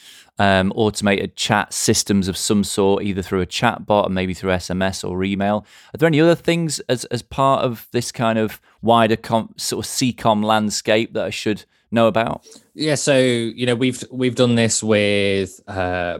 Um, 0.41 0.71
automated 0.73 1.35
chat 1.35 1.73
systems 1.73 2.29
of 2.29 2.37
some 2.37 2.63
sort, 2.63 3.03
either 3.03 3.21
through 3.21 3.41
a 3.41 3.45
chat 3.45 3.85
bot 3.85 4.07
or 4.07 4.09
maybe 4.09 4.33
through 4.33 4.51
SMS 4.51 5.07
or 5.07 5.21
email. 5.21 5.65
Are 5.93 5.97
there 5.97 6.07
any 6.07 6.21
other 6.21 6.33
things 6.33 6.79
as 6.87 7.03
as 7.05 7.21
part 7.21 7.65
of 7.65 7.89
this 7.91 8.09
kind 8.09 8.39
of 8.39 8.61
wider 8.81 9.17
com- 9.17 9.53
sort 9.57 9.85
of 9.85 9.91
CCOM 9.91 10.41
landscape 10.45 11.11
that 11.13 11.25
I 11.25 11.29
should 11.29 11.65
know 11.91 12.07
about? 12.07 12.47
Yeah, 12.73 12.95
so 12.95 13.17
you 13.17 13.65
know 13.65 13.75
we've 13.75 14.01
we've 14.11 14.35
done 14.35 14.55
this 14.55 14.81
with 14.81 15.59
uh, 15.67 16.19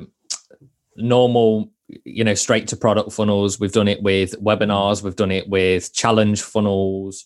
normal 0.97 1.71
you 2.03 2.25
know 2.25 2.33
straight 2.33 2.67
to 2.67 2.75
product 2.75 3.13
funnels 3.13 3.59
we've 3.59 3.71
done 3.71 3.87
it 3.87 4.03
with 4.03 4.39
webinars 4.39 5.01
we've 5.01 5.15
done 5.15 5.31
it 5.31 5.49
with 5.49 5.91
challenge 5.91 6.43
funnels 6.43 7.25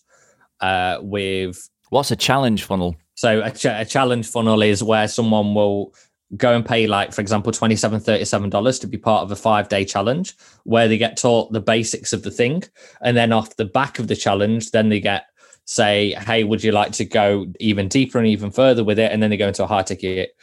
uh, 0.60 0.98
with 1.02 1.68
what's 1.90 2.10
a 2.10 2.16
challenge 2.16 2.64
funnel? 2.64 2.96
So 3.14 3.42
a, 3.42 3.50
ch- 3.50 3.66
a, 3.66 3.84
challenge 3.84 4.26
funnel 4.26 4.62
is 4.62 4.82
where 4.82 5.06
someone 5.08 5.54
will 5.54 5.94
go 6.36 6.54
and 6.54 6.64
pay 6.64 6.86
like 6.86 7.12
for 7.12 7.20
example 7.20 7.52
27 7.52 8.00
37 8.00 8.50
dollars 8.50 8.78
to 8.78 8.86
be 8.86 8.98
part 8.98 9.22
of 9.22 9.30
a 9.30 9.36
five 9.36 9.68
day 9.68 9.84
challenge 9.84 10.34
where 10.64 10.88
they 10.88 10.98
get 10.98 11.16
taught 11.16 11.52
the 11.52 11.60
basics 11.60 12.12
of 12.12 12.22
the 12.22 12.30
thing. 12.30 12.62
And 13.02 13.16
then 13.16 13.32
off 13.32 13.56
the 13.56 13.64
back 13.64 13.98
of 13.98 14.08
the 14.08 14.16
challenge 14.16 14.70
then 14.70 14.88
they 14.88 15.00
get 15.00 15.26
say 15.66 16.12
hey 16.26 16.44
would 16.44 16.62
you 16.62 16.72
like 16.72 16.92
to 16.92 17.04
go 17.04 17.46
even 17.60 17.88
deeper 17.88 18.18
and 18.18 18.26
even 18.26 18.50
further 18.50 18.84
with 18.84 18.98
it? 18.98 19.12
And 19.12 19.22
then 19.22 19.30
they 19.30 19.36
go 19.36 19.48
into 19.48 19.64
a 19.64 19.68
high 19.68 19.82
ticket 19.82 20.34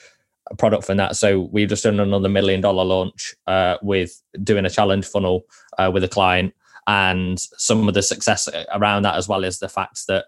product 0.58 0.86
from 0.86 0.98
that. 0.98 1.16
So 1.16 1.42
we've 1.52 1.70
just 1.70 1.84
done 1.84 2.00
another 2.00 2.30
million 2.30 2.62
dollar 2.62 2.84
launch 2.84 3.36
uh, 3.48 3.78
with 3.82 4.22
doing 4.44 4.66
a 4.66 4.70
challenge 4.70 5.06
funnel 5.06 5.44
uh, 5.78 5.92
with 5.94 6.04
a 6.04 6.08
client. 6.10 6.54
And 6.88 7.40
some 7.40 7.88
of 7.88 7.94
the 7.94 8.02
success 8.02 8.50
around 8.74 9.04
that 9.04 9.16
as 9.16 9.28
well 9.28 9.44
is 9.44 9.60
the 9.60 9.70
fact 9.70 10.08
that 10.08 10.26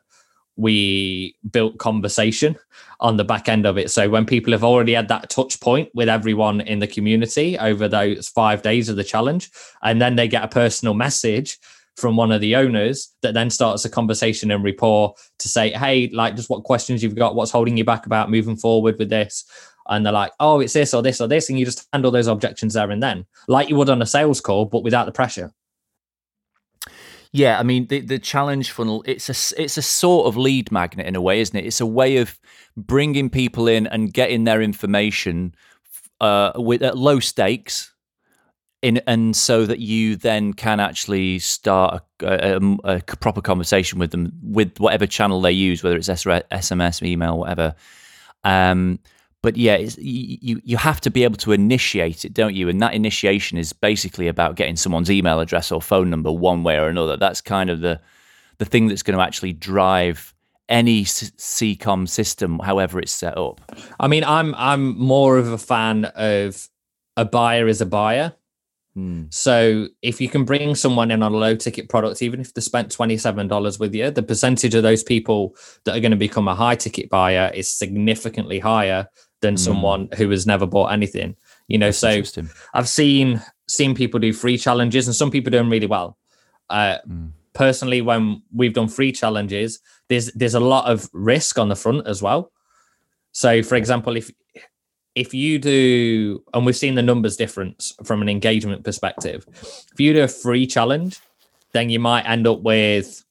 we 0.55 1.35
built 1.51 1.77
conversation 1.77 2.55
on 2.99 3.17
the 3.17 3.23
back 3.23 3.49
end 3.49 3.65
of 3.65 3.77
it. 3.77 3.91
So 3.91 4.09
when 4.09 4.25
people 4.25 4.53
have 4.53 4.63
already 4.63 4.93
had 4.93 5.07
that 5.09 5.29
touch 5.29 5.59
point 5.59 5.89
with 5.93 6.07
everyone 6.07 6.61
in 6.61 6.79
the 6.79 6.87
community 6.87 7.57
over 7.57 7.87
those 7.87 8.29
five 8.29 8.61
days 8.61 8.89
of 8.89 8.95
the 8.95 9.03
challenge, 9.03 9.51
and 9.81 10.01
then 10.01 10.15
they 10.15 10.27
get 10.27 10.43
a 10.43 10.47
personal 10.47 10.93
message 10.93 11.59
from 11.95 12.15
one 12.15 12.31
of 12.31 12.41
the 12.41 12.55
owners 12.55 13.13
that 13.21 13.33
then 13.33 13.49
starts 13.49 13.85
a 13.85 13.89
conversation 13.89 14.51
and 14.51 14.63
rapport 14.63 15.13
to 15.39 15.47
say, 15.47 15.71
Hey, 15.71 16.09
like 16.09 16.35
just 16.35 16.49
what 16.49 16.63
questions 16.63 17.03
you've 17.03 17.15
got, 17.15 17.35
what's 17.35 17.51
holding 17.51 17.77
you 17.77 17.83
back 17.83 18.05
about 18.05 18.31
moving 18.31 18.57
forward 18.57 18.97
with 18.97 19.09
this? 19.09 19.45
And 19.87 20.05
they're 20.05 20.13
like, 20.13 20.31
Oh, 20.39 20.59
it's 20.59 20.73
this 20.73 20.93
or 20.93 21.01
this 21.01 21.21
or 21.21 21.27
this. 21.27 21.49
And 21.49 21.59
you 21.59 21.65
just 21.65 21.87
handle 21.93 22.11
those 22.11 22.27
objections 22.27 22.73
there 22.73 22.89
and 22.89 23.03
then, 23.03 23.25
like 23.47 23.69
you 23.69 23.75
would 23.75 23.89
on 23.89 24.01
a 24.01 24.07
sales 24.07 24.41
call, 24.41 24.65
but 24.65 24.83
without 24.83 25.05
the 25.05 25.11
pressure. 25.11 25.51
Yeah, 27.35 27.59
I 27.59 27.63
mean 27.63 27.87
the 27.87 27.99
the 27.99 28.19
challenge 28.19 28.69
funnel 28.71 29.03
it's 29.07 29.27
a 29.27 29.61
it's 29.61 29.75
a 29.75 29.81
sort 29.81 30.27
of 30.27 30.37
lead 30.37 30.71
magnet 30.71 31.07
in 31.07 31.15
a 31.15 31.21
way, 31.21 31.41
isn't 31.41 31.57
it? 31.57 31.65
It's 31.65 31.81
a 31.81 31.85
way 31.85 32.17
of 32.17 32.39
bringing 32.77 33.29
people 33.31 33.67
in 33.67 33.87
and 33.87 34.13
getting 34.13 34.43
their 34.43 34.61
information 34.61 35.55
uh, 36.21 36.51
with 36.55 36.83
at 36.83 36.95
low 36.95 37.19
stakes, 37.19 37.91
in 38.83 39.01
and 39.07 39.35
so 39.35 39.65
that 39.65 39.79
you 39.79 40.15
then 40.15 40.53
can 40.53 40.79
actually 40.79 41.39
start 41.39 42.03
a, 42.21 42.57
a, 42.57 42.77
a, 42.83 43.01
proper 43.01 43.41
conversation 43.41 43.97
with 43.97 44.11
them 44.11 44.31
with 44.43 44.79
whatever 44.79 45.07
channel 45.07 45.41
they 45.41 45.51
use, 45.51 45.81
whether 45.81 45.97
it's 45.97 46.09
SMS, 46.09 47.01
email, 47.01 47.39
whatever. 47.39 47.73
Um, 48.43 48.99
but 49.43 49.57
yeah, 49.57 49.75
you 49.97 50.61
you 50.63 50.77
have 50.77 51.01
to 51.01 51.11
be 51.11 51.25
able 51.25 51.35
to 51.35 51.51
initiate 51.51 52.23
it, 52.23 52.33
don't 52.33 52.55
you? 52.55 52.69
And 52.69 52.81
that 52.81 52.93
initiation 52.93 53.57
is 53.57 53.73
basically 53.73 54.29
about 54.29 54.55
getting 54.55 54.77
someone's 54.77 55.11
email 55.11 55.41
address 55.41 55.69
or 55.69 55.81
phone 55.81 56.09
number 56.09 56.31
one 56.31 56.63
way 56.63 56.79
or 56.79 56.87
another. 56.87 57.17
That's 57.17 57.41
kind 57.41 57.69
of 57.69 57.81
the 57.81 57.99
the 58.57 58.65
thing 58.65 58.87
that's 58.87 59.03
going 59.03 59.17
to 59.17 59.23
actually 59.23 59.51
drive 59.51 60.33
any 60.69 61.03
CCOM 61.03 62.07
system, 62.07 62.59
however 62.59 62.99
it's 62.99 63.11
set 63.11 63.37
up. 63.37 63.59
I 63.99 64.07
mean, 64.07 64.23
I'm 64.23 64.55
I'm 64.55 64.97
more 64.97 65.37
of 65.37 65.49
a 65.49 65.57
fan 65.57 66.05
of 66.15 66.69
a 67.17 67.25
buyer 67.25 67.67
is 67.67 67.81
a 67.81 67.85
buyer. 67.85 68.33
Hmm. 68.93 69.23
So 69.29 69.87
if 70.01 70.21
you 70.21 70.29
can 70.29 70.45
bring 70.45 70.75
someone 70.75 71.11
in 71.11 71.21
on 71.21 71.33
a 71.33 71.37
low 71.37 71.55
ticket 71.57 71.89
product, 71.89 72.21
even 72.21 72.39
if 72.39 72.53
they 72.53 72.61
spent 72.61 72.91
twenty 72.91 73.17
seven 73.17 73.49
dollars 73.49 73.77
with 73.77 73.93
you, 73.93 74.09
the 74.09 74.23
percentage 74.23 74.73
of 74.73 74.83
those 74.83 75.03
people 75.03 75.57
that 75.83 75.97
are 75.97 75.99
going 75.99 76.11
to 76.11 76.17
become 76.17 76.47
a 76.47 76.55
high 76.55 76.75
ticket 76.75 77.09
buyer 77.09 77.51
is 77.53 77.69
significantly 77.69 78.59
higher 78.59 79.09
than 79.43 79.55
mm. 79.55 79.59
someone 79.59 80.09
who 80.17 80.31
has 80.31 80.47
never 80.47 80.65
bought 80.65 80.91
anything. 80.91 81.35
You 81.67 81.77
know, 81.77 81.91
That's 81.91 82.33
so 82.33 82.41
I've 82.73 82.89
seen 82.89 83.39
seen 83.67 83.93
people 83.93 84.19
do 84.19 84.33
free 84.33 84.57
challenges, 84.57 85.07
and 85.07 85.15
some 85.15 85.29
people 85.29 85.51
doing 85.51 85.69
really 85.69 85.85
well. 85.85 86.17
Uh, 86.71 86.97
mm. 87.07 87.31
Personally, 87.53 88.01
when 88.01 88.41
we've 88.51 88.73
done 88.73 88.87
free 88.87 89.11
challenges, 89.11 89.79
there's 90.09 90.31
there's 90.33 90.55
a 90.55 90.59
lot 90.59 90.89
of 90.89 91.07
risk 91.13 91.59
on 91.59 91.69
the 91.69 91.75
front 91.75 92.07
as 92.07 92.23
well. 92.23 92.51
So, 93.31 93.61
for 93.61 93.75
example, 93.75 94.17
if 94.17 94.31
if 95.13 95.33
you 95.35 95.59
do, 95.59 96.43
and 96.55 96.65
we've 96.65 96.75
seen 96.75 96.95
the 96.95 97.03
numbers 97.03 97.37
difference 97.37 97.93
from 98.03 98.23
an 98.23 98.29
engagement 98.29 98.83
perspective, 98.83 99.45
if 99.93 99.99
you 99.99 100.13
do 100.13 100.23
a 100.23 100.27
free 100.27 100.65
challenge, 100.65 101.19
then 101.73 101.91
you 101.91 101.99
might 101.99 102.23
end 102.23 102.47
up 102.47 102.61
with 102.61 103.23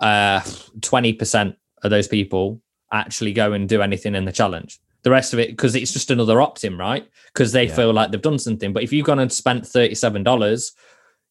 uh, 0.00 0.40
20% 0.80 1.54
of 1.84 1.90
those 1.90 2.08
people 2.08 2.60
actually 2.92 3.32
go 3.32 3.52
and 3.52 3.68
do 3.68 3.80
anything 3.80 4.16
in 4.16 4.24
the 4.24 4.32
challenge 4.32 4.80
the 5.04 5.10
rest 5.10 5.32
of 5.32 5.38
it 5.38 5.50
because 5.50 5.76
it's 5.76 5.92
just 5.92 6.10
another 6.10 6.42
opt-in, 6.42 6.76
right? 6.76 7.08
Because 7.32 7.52
they 7.52 7.66
yeah. 7.66 7.74
feel 7.74 7.92
like 7.92 8.10
they've 8.10 8.20
done 8.20 8.38
something. 8.38 8.72
But 8.72 8.82
if 8.82 8.92
you've 8.92 9.06
gone 9.06 9.20
and 9.20 9.32
spent 9.32 9.66
thirty-seven 9.66 10.24
dollars, 10.24 10.72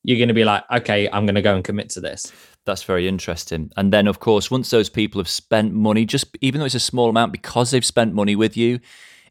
you're 0.03 0.17
going 0.17 0.29
to 0.29 0.33
be 0.33 0.45
like, 0.45 0.63
okay, 0.71 1.09
I'm 1.09 1.25
going 1.25 1.35
to 1.35 1.41
go 1.41 1.55
and 1.55 1.63
commit 1.63 1.89
to 1.91 2.01
this. 2.01 2.31
That's 2.65 2.83
very 2.83 3.07
interesting. 3.07 3.71
And 3.75 3.91
then, 3.91 4.07
of 4.07 4.19
course, 4.19 4.49
once 4.49 4.69
those 4.69 4.89
people 4.89 5.19
have 5.19 5.27
spent 5.27 5.73
money, 5.73 6.05
just 6.05 6.37
even 6.39 6.59
though 6.59 6.65
it's 6.65 6.75
a 6.75 6.79
small 6.79 7.09
amount, 7.09 7.33
because 7.33 7.71
they've 7.71 7.85
spent 7.85 8.13
money 8.13 8.35
with 8.35 8.55
you, 8.55 8.79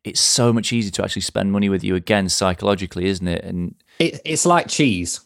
it's 0.05 0.21
so 0.21 0.53
much 0.53 0.73
easier 0.73 0.91
to 0.91 1.05
actually 1.05 1.23
spend 1.23 1.53
money 1.53 1.69
with 1.69 1.85
you 1.85 1.95
again 1.95 2.29
psychologically, 2.29 3.07
isn't 3.07 3.29
it? 3.29 3.45
And 3.45 3.75
it, 4.03 4.21
it's 4.25 4.45
like 4.45 4.69
cheese. 4.69 5.21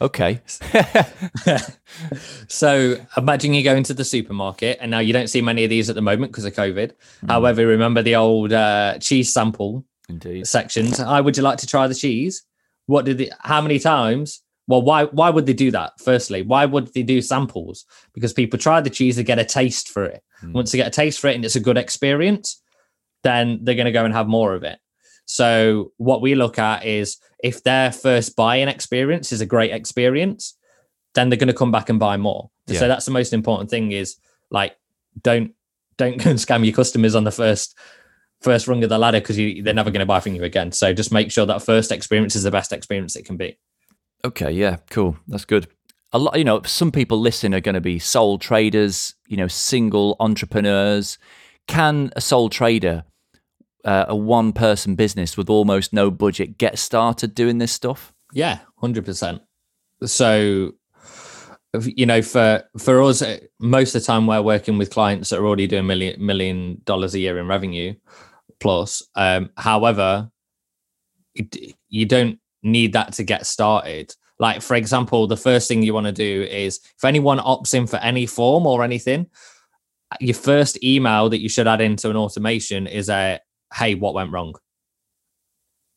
okay. 0.00 0.40
so 2.48 2.96
imagine 3.16 3.52
you 3.52 3.64
go 3.64 3.74
into 3.74 3.94
the 3.94 4.04
supermarket, 4.04 4.78
and 4.80 4.90
now 4.90 5.00
you 5.00 5.12
don't 5.12 5.28
see 5.28 5.42
many 5.42 5.64
of 5.64 5.70
these 5.70 5.90
at 5.90 5.96
the 5.96 6.02
moment 6.02 6.30
because 6.30 6.44
of 6.44 6.54
COVID. 6.54 6.92
Mm. 7.24 7.28
However, 7.28 7.66
remember 7.66 8.02
the 8.02 8.16
old 8.16 8.52
uh, 8.52 8.98
cheese 8.98 9.32
sample 9.32 9.84
Indeed. 10.08 10.46
sections. 10.46 10.98
Hi, 10.98 11.20
would 11.20 11.36
you 11.36 11.42
like 11.42 11.58
to 11.58 11.66
try 11.66 11.88
the 11.88 11.94
cheese? 11.94 12.44
What 12.86 13.04
did 13.04 13.20
it? 13.20 13.32
How 13.40 13.60
many 13.60 13.78
times? 13.78 14.42
Well, 14.68 14.82
why 14.82 15.04
why 15.06 15.30
would 15.30 15.46
they 15.46 15.52
do 15.52 15.72
that? 15.72 15.94
Firstly, 15.98 16.42
why 16.42 16.64
would 16.64 16.94
they 16.94 17.02
do 17.02 17.20
samples? 17.20 17.84
Because 18.14 18.32
people 18.32 18.58
try 18.58 18.80
the 18.80 18.90
cheese 18.90 19.16
to 19.16 19.24
get 19.24 19.40
a 19.40 19.44
taste 19.44 19.88
for 19.88 20.04
it. 20.04 20.22
Mm. 20.44 20.52
Once 20.52 20.70
they 20.70 20.78
get 20.78 20.86
a 20.86 20.90
taste 20.90 21.18
for 21.18 21.26
it 21.26 21.34
and 21.34 21.44
it's 21.44 21.56
a 21.56 21.60
good 21.60 21.76
experience, 21.76 22.62
then 23.24 23.58
they're 23.62 23.74
going 23.74 23.86
to 23.86 23.92
go 23.92 24.04
and 24.04 24.14
have 24.14 24.28
more 24.28 24.54
of 24.54 24.62
it. 24.62 24.78
So 25.32 25.92
what 25.96 26.20
we 26.20 26.34
look 26.34 26.58
at 26.58 26.84
is 26.84 27.16
if 27.42 27.62
their 27.62 27.90
first 27.90 28.36
buying 28.36 28.68
experience 28.68 29.32
is 29.32 29.40
a 29.40 29.46
great 29.46 29.72
experience, 29.72 30.58
then 31.14 31.30
they're 31.30 31.38
going 31.38 31.46
to 31.46 31.54
come 31.54 31.72
back 31.72 31.88
and 31.88 31.98
buy 31.98 32.18
more. 32.18 32.50
Yeah. 32.66 32.80
So 32.80 32.86
that's 32.86 33.06
the 33.06 33.12
most 33.12 33.32
important 33.32 33.70
thing 33.70 33.92
is 33.92 34.16
like 34.50 34.76
don't 35.22 35.54
don't 35.96 36.18
go 36.22 36.28
and 36.28 36.38
scam 36.38 36.66
your 36.66 36.74
customers 36.74 37.14
on 37.14 37.24
the 37.24 37.30
first 37.30 37.78
first 38.42 38.68
rung 38.68 38.84
of 38.84 38.90
the 38.90 38.98
ladder 38.98 39.20
because 39.20 39.36
they're 39.36 39.72
never 39.72 39.90
going 39.90 40.00
to 40.00 40.06
buy 40.06 40.20
from 40.20 40.34
you 40.34 40.44
again. 40.44 40.70
So 40.70 40.92
just 40.92 41.10
make 41.10 41.32
sure 41.32 41.46
that 41.46 41.62
first 41.62 41.92
experience 41.92 42.36
is 42.36 42.42
the 42.42 42.50
best 42.50 42.70
experience 42.70 43.16
it 43.16 43.24
can 43.24 43.38
be. 43.38 43.58
Okay, 44.26 44.50
yeah, 44.50 44.76
cool. 44.90 45.16
That's 45.28 45.46
good. 45.46 45.66
A 46.12 46.18
lot, 46.18 46.36
you 46.36 46.44
know, 46.44 46.60
some 46.66 46.92
people 46.92 47.18
listening 47.18 47.54
are 47.54 47.60
going 47.60 47.74
to 47.74 47.80
be 47.80 47.98
sole 47.98 48.38
traders, 48.38 49.14
you 49.28 49.38
know, 49.38 49.48
single 49.48 50.14
entrepreneurs. 50.20 51.16
Can 51.68 52.12
a 52.16 52.20
sole 52.20 52.50
trader 52.50 53.04
uh, 53.84 54.06
a 54.08 54.16
one 54.16 54.52
person 54.52 54.94
business 54.94 55.36
with 55.36 55.50
almost 55.50 55.92
no 55.92 56.10
budget 56.10 56.58
get 56.58 56.78
started 56.78 57.34
doing 57.34 57.58
this 57.58 57.72
stuff? 57.72 58.12
Yeah, 58.32 58.60
100%. 58.82 59.40
So, 60.04 60.72
you 61.80 62.06
know, 62.06 62.22
for 62.22 62.64
for 62.78 63.02
us, 63.02 63.22
uh, 63.22 63.38
most 63.60 63.94
of 63.94 64.02
the 64.02 64.06
time 64.06 64.26
we're 64.26 64.42
working 64.42 64.78
with 64.78 64.90
clients 64.90 65.30
that 65.30 65.38
are 65.38 65.46
already 65.46 65.66
doing 65.66 65.86
million 65.86 66.24
million 66.24 66.82
dollars 66.84 67.14
a 67.14 67.18
year 67.18 67.38
in 67.38 67.46
revenue 67.46 67.94
plus. 68.60 69.02
Um, 69.14 69.50
however, 69.56 70.30
it, 71.34 71.74
you 71.88 72.06
don't 72.06 72.38
need 72.62 72.92
that 72.92 73.12
to 73.14 73.24
get 73.24 73.46
started. 73.46 74.14
Like, 74.38 74.62
for 74.62 74.74
example, 74.74 75.26
the 75.26 75.36
first 75.36 75.68
thing 75.68 75.82
you 75.82 75.94
want 75.94 76.06
to 76.06 76.12
do 76.12 76.42
is 76.42 76.80
if 76.96 77.04
anyone 77.04 77.38
opts 77.38 77.74
in 77.74 77.86
for 77.86 77.96
any 77.98 78.26
form 78.26 78.66
or 78.66 78.82
anything, 78.82 79.26
your 80.20 80.34
first 80.34 80.82
email 80.82 81.28
that 81.28 81.40
you 81.40 81.48
should 81.48 81.68
add 81.68 81.80
into 81.80 82.10
an 82.10 82.16
automation 82.16 82.86
is 82.86 83.08
a 83.08 83.40
hey, 83.72 83.94
what 83.94 84.14
went 84.14 84.32
wrong? 84.32 84.54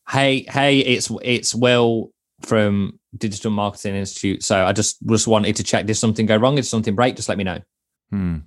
Hey, 0.10 0.46
hey, 0.50 0.80
it's 0.80 1.12
it's 1.24 1.56
Will 1.56 2.12
from 2.42 3.00
Digital 3.18 3.52
Marketing 3.52 3.96
Institute. 3.96 4.44
So 4.44 4.66
I 4.66 4.72
just 4.72 4.98
just 5.08 5.28
wanted 5.28 5.56
to 5.56 5.64
check 5.64 5.86
did 5.86 5.96
something 5.96 6.26
go 6.26 6.38
wrong? 6.38 6.56
Did 6.56 6.64
something 6.64 6.96
break? 6.96 7.16
Just 7.16 7.30
let 7.30 7.38
me 7.38 7.44
know. 7.44 7.60
Hmm. 8.10 8.38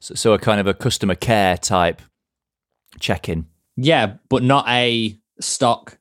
So, 0.00 0.14
so 0.14 0.32
a 0.32 0.38
kind 0.38 0.60
of 0.60 0.66
a 0.66 0.74
customer 0.74 1.14
care 1.14 1.56
type 1.56 2.00
check 2.98 3.28
in. 3.28 3.46
Yeah, 3.76 4.14
but 4.28 4.42
not 4.42 4.66
a 4.68 5.18
stock 5.40 5.98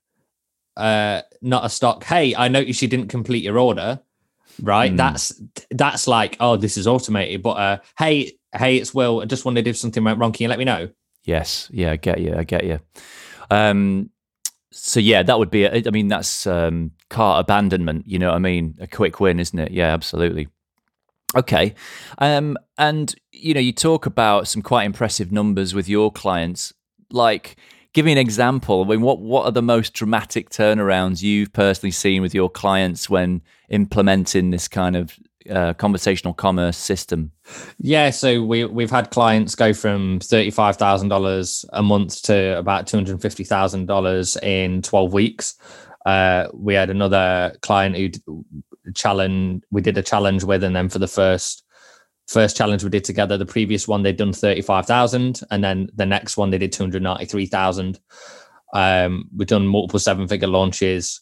uh 0.79 1.21
not 1.41 1.65
a 1.65 1.69
stock 1.69 2.03
hey 2.05 2.33
i 2.35 2.47
noticed 2.47 2.81
you 2.81 2.87
didn't 2.87 3.09
complete 3.09 3.43
your 3.43 3.59
order 3.59 3.99
right 4.61 4.93
mm. 4.93 4.97
that's 4.97 5.41
that's 5.71 6.07
like 6.07 6.37
oh 6.39 6.55
this 6.55 6.77
is 6.77 6.87
automated 6.87 7.41
but 7.41 7.51
uh 7.51 7.77
hey 7.97 8.31
hey 8.55 8.77
it's 8.77 8.93
will 8.93 9.21
i 9.21 9.25
just 9.25 9.45
wondered 9.45 9.67
if 9.67 9.77
something 9.77 10.03
went 10.03 10.17
wrong 10.17 10.31
can 10.31 10.43
you 10.43 10.49
let 10.49 10.59
me 10.59 10.65
know 10.65 10.89
yes. 11.29 11.69
Yeah 11.71 11.91
i 11.91 11.95
get 11.95 12.19
you. 12.19 12.35
I 12.35 12.43
get 12.43 12.63
you. 12.65 12.79
Um 13.49 14.09
so 14.71 14.99
yeah 14.99 15.23
that 15.23 15.39
would 15.39 15.49
be 15.49 15.67
I 15.67 15.89
mean 15.91 16.07
that's 16.07 16.45
um 16.45 16.91
cart 17.09 17.41
abandonment 17.43 18.05
you 18.07 18.19
know 18.19 18.29
what 18.29 18.35
i 18.35 18.39
mean? 18.39 18.75
A 18.79 18.87
quick 18.87 19.19
win 19.19 19.39
isn't 19.39 19.59
it? 19.59 19.71
Yeah 19.71 19.93
absolutely. 19.93 20.47
Okay. 21.35 21.75
Um 22.17 22.57
and 22.77 23.15
you 23.31 23.53
know 23.53 23.59
you 23.59 23.73
talk 23.73 24.05
about 24.05 24.47
some 24.47 24.61
quite 24.61 24.85
impressive 24.85 25.31
numbers 25.31 25.73
with 25.73 25.87
your 25.87 26.11
clients. 26.11 26.73
Like 27.11 27.57
give 27.93 28.05
me 28.05 28.11
an 28.11 28.17
example. 28.17 28.83
I 28.83 28.87
mean, 28.87 29.01
what 29.01 29.19
what 29.19 29.45
are 29.45 29.51
the 29.51 29.61
most 29.61 29.93
dramatic 29.93 30.49
turnarounds 30.49 31.21
you've 31.21 31.53
personally 31.53 31.91
seen 31.91 32.21
with 32.21 32.33
your 32.35 32.49
clients 32.49 33.09
when 33.09 33.41
implementing 33.69 34.51
this 34.51 34.67
kind 34.67 34.95
of 34.95 35.17
uh, 35.49 35.73
conversational 35.73 36.33
commerce 36.33 36.77
system? 36.77 37.31
Yeah, 37.77 38.09
so 38.09 38.43
we 38.43 38.65
we've 38.65 38.91
had 38.91 39.11
clients 39.11 39.55
go 39.55 39.73
from 39.73 40.19
thirty 40.19 40.51
five 40.51 40.77
thousand 40.77 41.09
dollars 41.09 41.65
a 41.73 41.81
month 41.81 42.21
to 42.23 42.57
about 42.57 42.87
two 42.87 42.97
hundred 42.97 43.21
fifty 43.21 43.43
thousand 43.43 43.85
dollars 43.85 44.37
in 44.37 44.81
twelve 44.81 45.13
weeks. 45.13 45.55
Uh, 46.05 46.47
we 46.53 46.73
had 46.73 46.89
another 46.89 47.55
client 47.61 47.95
who 47.95 48.43
challenge 48.95 49.63
we 49.71 49.81
did 49.81 49.97
a 49.97 50.03
challenge 50.03 50.43
with, 50.43 50.63
and 50.63 50.75
then 50.75 50.89
for 50.89 50.99
the 50.99 51.07
first 51.07 51.63
first 52.27 52.55
challenge 52.55 52.83
we 52.83 52.89
did 52.89 53.03
together. 53.03 53.37
The 53.37 53.45
previous 53.45 53.87
one 53.87 54.03
they'd 54.03 54.17
done 54.17 54.33
thirty 54.33 54.61
five 54.61 54.85
thousand, 54.85 55.41
and 55.51 55.63
then 55.63 55.89
the 55.95 56.05
next 56.05 56.37
one 56.37 56.49
they 56.49 56.57
did 56.57 56.71
two 56.71 56.83
hundred 56.83 57.03
ninety 57.03 57.25
three 57.25 57.45
thousand. 57.45 57.99
Um, 58.73 59.29
we've 59.35 59.47
done 59.47 59.67
multiple 59.67 59.99
seven 59.99 60.27
figure 60.27 60.47
launches 60.47 61.21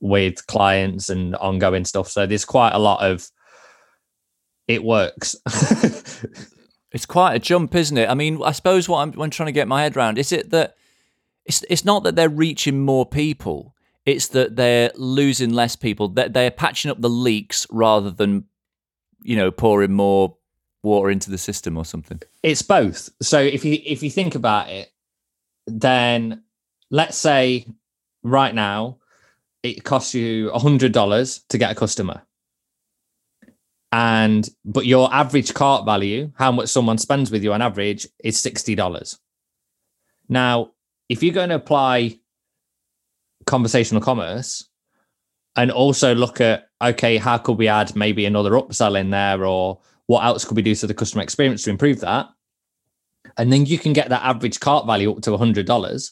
with 0.00 0.46
clients 0.46 1.08
and 1.08 1.36
ongoing 1.36 1.84
stuff. 1.84 2.08
So 2.08 2.26
there's 2.26 2.44
quite 2.44 2.72
a 2.72 2.78
lot 2.78 3.02
of 3.02 3.30
it 4.74 4.84
works. 4.84 5.36
it's 6.92 7.06
quite 7.06 7.34
a 7.34 7.38
jump, 7.38 7.74
isn't 7.74 7.96
it? 7.96 8.08
I 8.08 8.14
mean, 8.14 8.42
I 8.42 8.52
suppose 8.52 8.88
what 8.88 8.98
I'm, 8.98 9.20
I'm 9.20 9.30
trying 9.30 9.46
to 9.46 9.52
get 9.52 9.68
my 9.68 9.82
head 9.82 9.96
around 9.96 10.18
is 10.18 10.32
it 10.32 10.50
that 10.50 10.76
it's 11.44 11.64
it's 11.68 11.84
not 11.84 12.04
that 12.04 12.16
they're 12.16 12.28
reaching 12.28 12.80
more 12.80 13.06
people. 13.06 13.74
It's 14.04 14.28
that 14.28 14.56
they're 14.56 14.90
losing 14.96 15.52
less 15.52 15.76
people. 15.76 16.08
That 16.08 16.32
they're 16.32 16.50
patching 16.50 16.90
up 16.90 17.00
the 17.00 17.10
leaks 17.10 17.66
rather 17.70 18.10
than, 18.10 18.44
you 19.22 19.36
know, 19.36 19.50
pouring 19.50 19.92
more 19.92 20.36
water 20.82 21.10
into 21.10 21.30
the 21.30 21.38
system 21.38 21.76
or 21.76 21.84
something? 21.84 22.20
It's 22.42 22.62
both. 22.62 23.10
So 23.20 23.40
if 23.40 23.64
you 23.64 23.78
if 23.84 24.02
you 24.02 24.10
think 24.10 24.34
about 24.34 24.68
it, 24.68 24.92
then 25.66 26.42
let's 26.90 27.16
say 27.16 27.66
right 28.22 28.54
now 28.54 28.98
it 29.62 29.84
costs 29.84 30.14
you 30.14 30.50
a 30.50 30.58
hundred 30.58 30.92
dollars 30.92 31.40
to 31.48 31.58
get 31.58 31.70
a 31.70 31.74
customer. 31.74 32.22
And 33.92 34.48
but 34.64 34.86
your 34.86 35.12
average 35.12 35.52
cart 35.52 35.84
value, 35.84 36.32
how 36.36 36.50
much 36.50 36.70
someone 36.70 36.96
spends 36.96 37.30
with 37.30 37.44
you 37.44 37.52
on 37.52 37.60
average, 37.60 38.08
is 38.24 38.40
sixty 38.40 38.74
dollars. 38.74 39.18
Now, 40.28 40.72
if 41.10 41.22
you're 41.22 41.34
going 41.34 41.50
to 41.50 41.56
apply 41.56 42.18
conversational 43.44 44.00
commerce 44.00 44.68
and 45.56 45.70
also 45.70 46.14
look 46.14 46.40
at 46.40 46.68
okay, 46.80 47.18
how 47.18 47.36
could 47.36 47.58
we 47.58 47.68
add 47.68 47.94
maybe 47.94 48.24
another 48.24 48.52
upsell 48.52 48.98
in 48.98 49.10
there 49.10 49.44
or 49.44 49.78
what 50.06 50.24
else 50.24 50.44
could 50.44 50.56
we 50.56 50.62
do 50.62 50.74
to 50.74 50.86
the 50.86 50.94
customer 50.94 51.22
experience 51.22 51.62
to 51.64 51.70
improve 51.70 52.00
that? 52.00 52.28
And 53.36 53.52
then 53.52 53.66
you 53.66 53.78
can 53.78 53.92
get 53.92 54.08
that 54.08 54.24
average 54.24 54.58
cart 54.58 54.86
value 54.86 55.12
up 55.12 55.22
to 55.22 55.30
$100. 55.30 56.10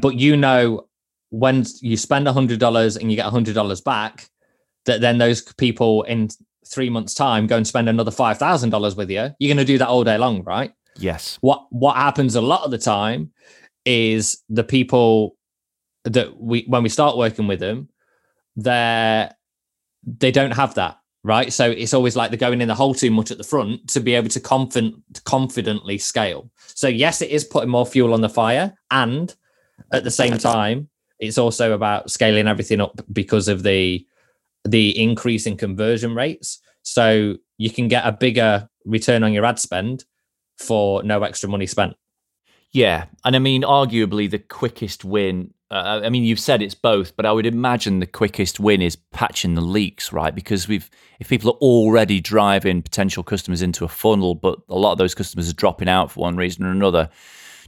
But 0.00 0.14
you 0.16 0.36
know, 0.36 0.88
when 1.30 1.64
you 1.80 1.96
spend 1.96 2.26
$100 2.26 3.00
and 3.00 3.10
you 3.10 3.16
get 3.16 3.32
$100 3.32 3.84
back, 3.84 4.28
that 4.86 5.00
then 5.00 5.18
those 5.18 5.42
people 5.54 6.02
in 6.02 6.28
three 6.66 6.90
months' 6.90 7.14
time 7.14 7.46
go 7.46 7.56
and 7.56 7.66
spend 7.66 7.88
another 7.88 8.10
$5,000 8.10 8.96
with 8.96 9.10
you. 9.10 9.30
You're 9.38 9.54
going 9.54 9.56
to 9.58 9.64
do 9.64 9.78
that 9.78 9.88
all 9.88 10.04
day 10.04 10.18
long, 10.18 10.42
right? 10.44 10.72
Yes. 10.96 11.38
What 11.40 11.66
what 11.70 11.96
happens 11.96 12.36
a 12.36 12.40
lot 12.40 12.62
of 12.62 12.70
the 12.70 12.78
time 12.78 13.32
is 13.84 14.42
the 14.48 14.62
people 14.62 15.36
that 16.04 16.38
we 16.40 16.64
when 16.68 16.84
we 16.84 16.88
start 16.88 17.16
working 17.16 17.48
with 17.48 17.58
them, 17.58 17.88
they're 18.54 19.34
they 20.06 20.30
don't 20.30 20.52
have 20.52 20.74
that 20.74 20.98
right? 21.24 21.52
So 21.52 21.70
it's 21.70 21.94
always 21.94 22.14
like 22.14 22.30
they're 22.30 22.38
going 22.38 22.60
in 22.60 22.68
the 22.68 22.74
hole 22.74 22.94
too 22.94 23.10
much 23.10 23.30
at 23.30 23.38
the 23.38 23.44
front 23.44 23.88
to 23.88 24.00
be 24.00 24.14
able 24.14 24.28
to 24.28 24.40
confident, 24.40 25.02
confidently 25.24 25.98
scale. 25.98 26.50
So 26.74 26.86
yes, 26.86 27.22
it 27.22 27.30
is 27.30 27.44
putting 27.44 27.70
more 27.70 27.86
fuel 27.86 28.12
on 28.12 28.20
the 28.20 28.28
fire, 28.28 28.74
and 28.90 29.34
at 29.92 30.04
the 30.04 30.10
same 30.10 30.38
time, 30.38 30.88
it's 31.18 31.38
also 31.38 31.72
about 31.72 32.10
scaling 32.10 32.46
everything 32.46 32.80
up 32.80 33.00
because 33.10 33.48
of 33.48 33.62
the 33.62 34.06
the 34.64 35.00
increase 35.00 35.46
in 35.46 35.56
conversion 35.56 36.14
rates. 36.14 36.60
So 36.82 37.36
you 37.58 37.70
can 37.70 37.88
get 37.88 38.06
a 38.06 38.12
bigger 38.12 38.68
return 38.84 39.22
on 39.22 39.32
your 39.32 39.44
ad 39.44 39.58
spend 39.58 40.04
for 40.58 41.02
no 41.02 41.22
extra 41.22 41.48
money 41.48 41.66
spent. 41.66 41.96
Yeah, 42.72 43.06
and 43.24 43.36
I 43.36 43.38
mean, 43.38 43.62
arguably 43.62 44.28
the 44.28 44.38
quickest 44.38 45.04
win 45.04 45.54
uh, 45.74 46.02
I 46.04 46.08
mean, 46.08 46.22
you've 46.22 46.38
said 46.38 46.62
it's 46.62 46.74
both, 46.74 47.16
but 47.16 47.26
I 47.26 47.32
would 47.32 47.46
imagine 47.46 47.98
the 47.98 48.06
quickest 48.06 48.60
win 48.60 48.80
is 48.80 48.94
patching 48.94 49.56
the 49.56 49.60
leaks, 49.60 50.12
right? 50.12 50.32
Because 50.32 50.68
we've 50.68 50.88
if 51.18 51.28
people 51.28 51.50
are 51.50 51.58
already 51.58 52.20
driving 52.20 52.80
potential 52.80 53.24
customers 53.24 53.60
into 53.60 53.84
a 53.84 53.88
funnel, 53.88 54.36
but 54.36 54.60
a 54.68 54.78
lot 54.78 54.92
of 54.92 54.98
those 54.98 55.16
customers 55.16 55.50
are 55.50 55.54
dropping 55.54 55.88
out 55.88 56.12
for 56.12 56.20
one 56.20 56.36
reason 56.36 56.64
or 56.64 56.70
another, 56.70 57.08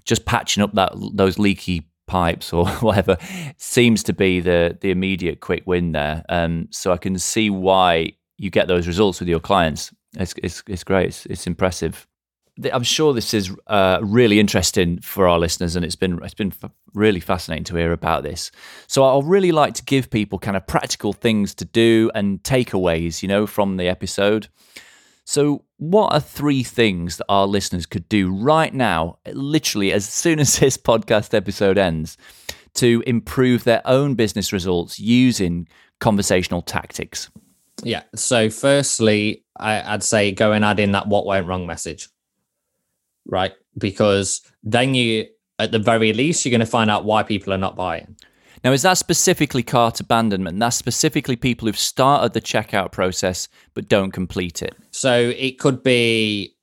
just 0.04 0.24
patching 0.24 0.62
up 0.62 0.74
that 0.74 0.92
those 1.14 1.38
leaky 1.38 1.88
pipes 2.06 2.52
or 2.52 2.66
whatever 2.80 3.16
seems 3.56 4.02
to 4.04 4.12
be 4.12 4.40
the 4.40 4.76
the 4.80 4.90
immediate 4.90 5.40
quick 5.40 5.62
win 5.66 5.92
there. 5.92 6.24
Um, 6.28 6.68
so 6.70 6.92
I 6.92 6.96
can 6.96 7.18
see 7.18 7.50
why 7.50 8.12
you 8.38 8.50
get 8.50 8.68
those 8.68 8.86
results 8.86 9.20
with 9.20 9.28
your 9.28 9.40
clients. 9.40 9.92
It's 10.16 10.34
it's, 10.42 10.62
it's 10.66 10.84
great. 10.84 11.08
It's, 11.08 11.26
it's 11.26 11.46
impressive. 11.46 12.06
I'm 12.72 12.84
sure 12.84 13.12
this 13.12 13.34
is 13.34 13.54
uh, 13.66 13.98
really 14.02 14.40
interesting 14.40 14.98
for 15.00 15.28
our 15.28 15.38
listeners, 15.38 15.76
and 15.76 15.84
it's 15.84 15.96
been 15.96 16.18
it's 16.22 16.34
been 16.34 16.52
really 16.94 17.20
fascinating 17.20 17.64
to 17.64 17.76
hear 17.76 17.92
about 17.92 18.22
this. 18.22 18.50
So 18.86 19.04
I'll 19.04 19.22
really 19.22 19.52
like 19.52 19.74
to 19.74 19.84
give 19.84 20.08
people 20.08 20.38
kind 20.38 20.56
of 20.56 20.66
practical 20.66 21.12
things 21.12 21.54
to 21.56 21.66
do 21.66 22.10
and 22.14 22.42
takeaways, 22.42 23.22
you 23.22 23.28
know, 23.28 23.46
from 23.46 23.76
the 23.76 23.88
episode. 23.88 24.48
So, 25.26 25.64
what 25.76 26.14
are 26.14 26.20
three 26.20 26.62
things 26.62 27.18
that 27.18 27.26
our 27.28 27.46
listeners 27.46 27.84
could 27.84 28.08
do 28.08 28.34
right 28.34 28.72
now, 28.72 29.18
literally 29.26 29.92
as 29.92 30.08
soon 30.08 30.40
as 30.44 30.58
this 30.58 30.78
podcast 30.78 31.34
episode 31.34 31.76
ends, 31.76 32.16
to 32.74 33.02
improve 33.06 33.64
their 33.64 33.82
own 33.84 34.14
business 34.14 34.52
results 34.52 34.98
using 34.98 35.68
conversational 36.00 36.62
tactics? 36.62 37.28
Yeah. 37.82 38.04
So, 38.14 38.48
firstly, 38.48 39.44
I, 39.58 39.92
would 39.92 40.02
say 40.02 40.32
go 40.32 40.52
and 40.52 40.64
add 40.64 40.80
in 40.80 40.92
that 40.92 41.08
what 41.08 41.26
went 41.26 41.46
wrong 41.46 41.66
message 41.66 42.08
right? 43.26 43.52
Because 43.76 44.40
then 44.62 44.94
you, 44.94 45.26
at 45.58 45.72
the 45.72 45.78
very 45.78 46.12
least, 46.12 46.44
you're 46.44 46.50
going 46.50 46.60
to 46.60 46.66
find 46.66 46.90
out 46.90 47.04
why 47.04 47.22
people 47.22 47.52
are 47.52 47.58
not 47.58 47.76
buying. 47.76 48.16
Now, 48.66 48.72
is 48.72 48.82
that 48.82 48.94
specifically 48.94 49.62
cart 49.62 50.00
abandonment? 50.00 50.58
That's 50.58 50.74
specifically 50.74 51.36
people 51.36 51.68
who've 51.68 51.78
started 51.78 52.32
the 52.32 52.40
checkout 52.40 52.90
process 52.90 53.46
but 53.74 53.88
don't 53.88 54.10
complete 54.10 54.60
it. 54.60 54.74
So 54.90 55.32
it 55.36 55.60
could 55.60 55.84
be, 55.84 56.56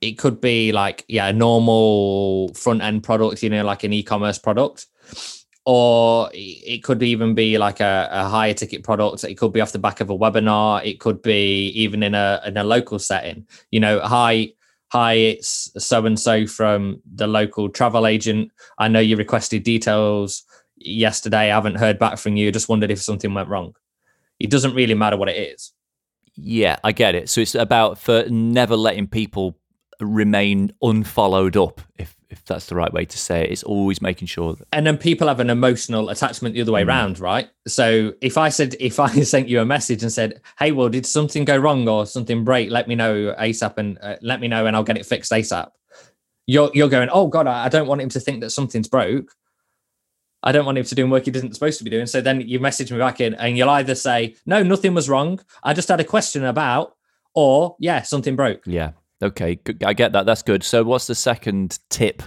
it 0.00 0.12
could 0.12 0.40
be 0.40 0.72
like 0.72 1.04
yeah, 1.08 1.26
a 1.26 1.32
normal 1.34 2.54
front 2.54 2.80
end 2.80 3.02
product, 3.02 3.42
you 3.42 3.50
know, 3.50 3.64
like 3.64 3.84
an 3.84 3.92
e-commerce 3.92 4.38
product, 4.38 4.86
or 5.66 6.30
it 6.32 6.82
could 6.84 7.02
even 7.02 7.34
be 7.34 7.58
like 7.58 7.80
a, 7.80 8.08
a 8.10 8.28
higher 8.30 8.54
ticket 8.54 8.82
product. 8.82 9.22
It 9.22 9.34
could 9.34 9.52
be 9.52 9.60
off 9.60 9.72
the 9.72 9.78
back 9.78 10.00
of 10.00 10.08
a 10.08 10.16
webinar. 10.16 10.82
It 10.86 11.00
could 11.00 11.20
be 11.20 11.66
even 11.74 12.02
in 12.02 12.14
a 12.14 12.40
in 12.46 12.56
a 12.56 12.64
local 12.64 12.98
setting. 12.98 13.46
You 13.70 13.80
know, 13.80 14.00
hi 14.00 14.54
hi, 14.90 15.12
it's 15.12 15.70
so 15.76 16.06
and 16.06 16.18
so 16.18 16.46
from 16.46 17.02
the 17.14 17.26
local 17.26 17.68
travel 17.68 18.06
agent. 18.06 18.52
I 18.78 18.88
know 18.88 19.00
you 19.00 19.18
requested 19.18 19.64
details 19.64 20.44
yesterday. 20.86 21.50
I 21.50 21.54
haven't 21.54 21.76
heard 21.76 21.98
back 21.98 22.18
from 22.18 22.36
you. 22.36 22.50
Just 22.52 22.68
wondered 22.68 22.90
if 22.90 23.02
something 23.02 23.32
went 23.34 23.48
wrong. 23.48 23.74
It 24.38 24.50
doesn't 24.50 24.74
really 24.74 24.94
matter 24.94 25.16
what 25.16 25.28
it 25.28 25.36
is. 25.36 25.72
Yeah, 26.34 26.78
I 26.82 26.92
get 26.92 27.14
it. 27.14 27.28
So 27.28 27.40
it's 27.40 27.54
about 27.54 27.98
for 27.98 28.24
never 28.28 28.76
letting 28.76 29.06
people 29.06 29.56
remain 30.00 30.72
unfollowed 30.82 31.56
up, 31.56 31.80
if 31.98 32.16
if 32.30 32.42
that's 32.46 32.66
the 32.66 32.74
right 32.74 32.92
way 32.92 33.04
to 33.04 33.18
say 33.18 33.42
it. 33.42 33.50
It's 33.50 33.62
always 33.62 34.00
making 34.00 34.26
sure 34.26 34.54
that 34.54 34.66
and 34.72 34.86
then 34.86 34.96
people 34.96 35.28
have 35.28 35.40
an 35.40 35.50
emotional 35.50 36.08
attachment 36.08 36.54
the 36.54 36.62
other 36.62 36.72
way 36.72 36.82
around, 36.82 37.20
right? 37.20 37.48
So 37.68 38.14
if 38.22 38.38
I 38.38 38.48
said 38.48 38.74
if 38.80 38.98
I 38.98 39.08
sent 39.22 39.48
you 39.48 39.60
a 39.60 39.64
message 39.64 40.02
and 40.02 40.12
said, 40.12 40.40
"Hey, 40.58 40.72
well, 40.72 40.88
did 40.88 41.06
something 41.06 41.44
go 41.44 41.56
wrong 41.56 41.86
or 41.88 42.06
something 42.06 42.44
break? 42.44 42.70
Let 42.70 42.88
me 42.88 42.94
know 42.94 43.34
ASAP 43.38 43.74
and 43.76 43.98
uh, 44.02 44.16
let 44.22 44.40
me 44.40 44.48
know, 44.48 44.66
and 44.66 44.74
I'll 44.74 44.84
get 44.84 44.96
it 44.96 45.06
fixed 45.06 45.32
ASAP." 45.32 45.70
You're 46.46 46.70
you're 46.74 46.88
going, 46.88 47.10
"Oh 47.12 47.28
God, 47.28 47.46
I, 47.46 47.66
I 47.66 47.68
don't 47.68 47.86
want 47.86 48.00
him 48.00 48.08
to 48.10 48.20
think 48.20 48.40
that 48.40 48.50
something's 48.50 48.88
broke." 48.88 49.32
I 50.42 50.52
don't 50.52 50.66
want 50.66 50.78
him 50.78 50.84
to 50.84 50.94
do 50.94 51.08
work 51.08 51.24
he 51.24 51.30
isn't 51.30 51.54
supposed 51.54 51.78
to 51.78 51.84
be 51.84 51.90
doing. 51.90 52.06
So 52.06 52.20
then 52.20 52.40
you 52.40 52.58
message 52.58 52.90
me 52.90 52.98
back 52.98 53.20
in, 53.20 53.34
and 53.34 53.56
you'll 53.56 53.70
either 53.70 53.94
say, 53.94 54.34
"No, 54.46 54.62
nothing 54.62 54.94
was 54.94 55.08
wrong. 55.08 55.40
I 55.62 55.72
just 55.74 55.88
had 55.88 56.00
a 56.00 56.04
question 56.04 56.44
about," 56.44 56.96
or 57.34 57.76
"Yeah, 57.78 58.02
something 58.02 58.36
broke." 58.36 58.62
yeah. 58.66 58.92
Okay. 59.22 59.60
I 59.84 59.92
get 59.92 60.12
that. 60.12 60.26
That's 60.26 60.42
good. 60.42 60.64
So 60.64 60.82
what's 60.82 61.06
the 61.06 61.14
second 61.14 61.78
tip? 61.90 62.22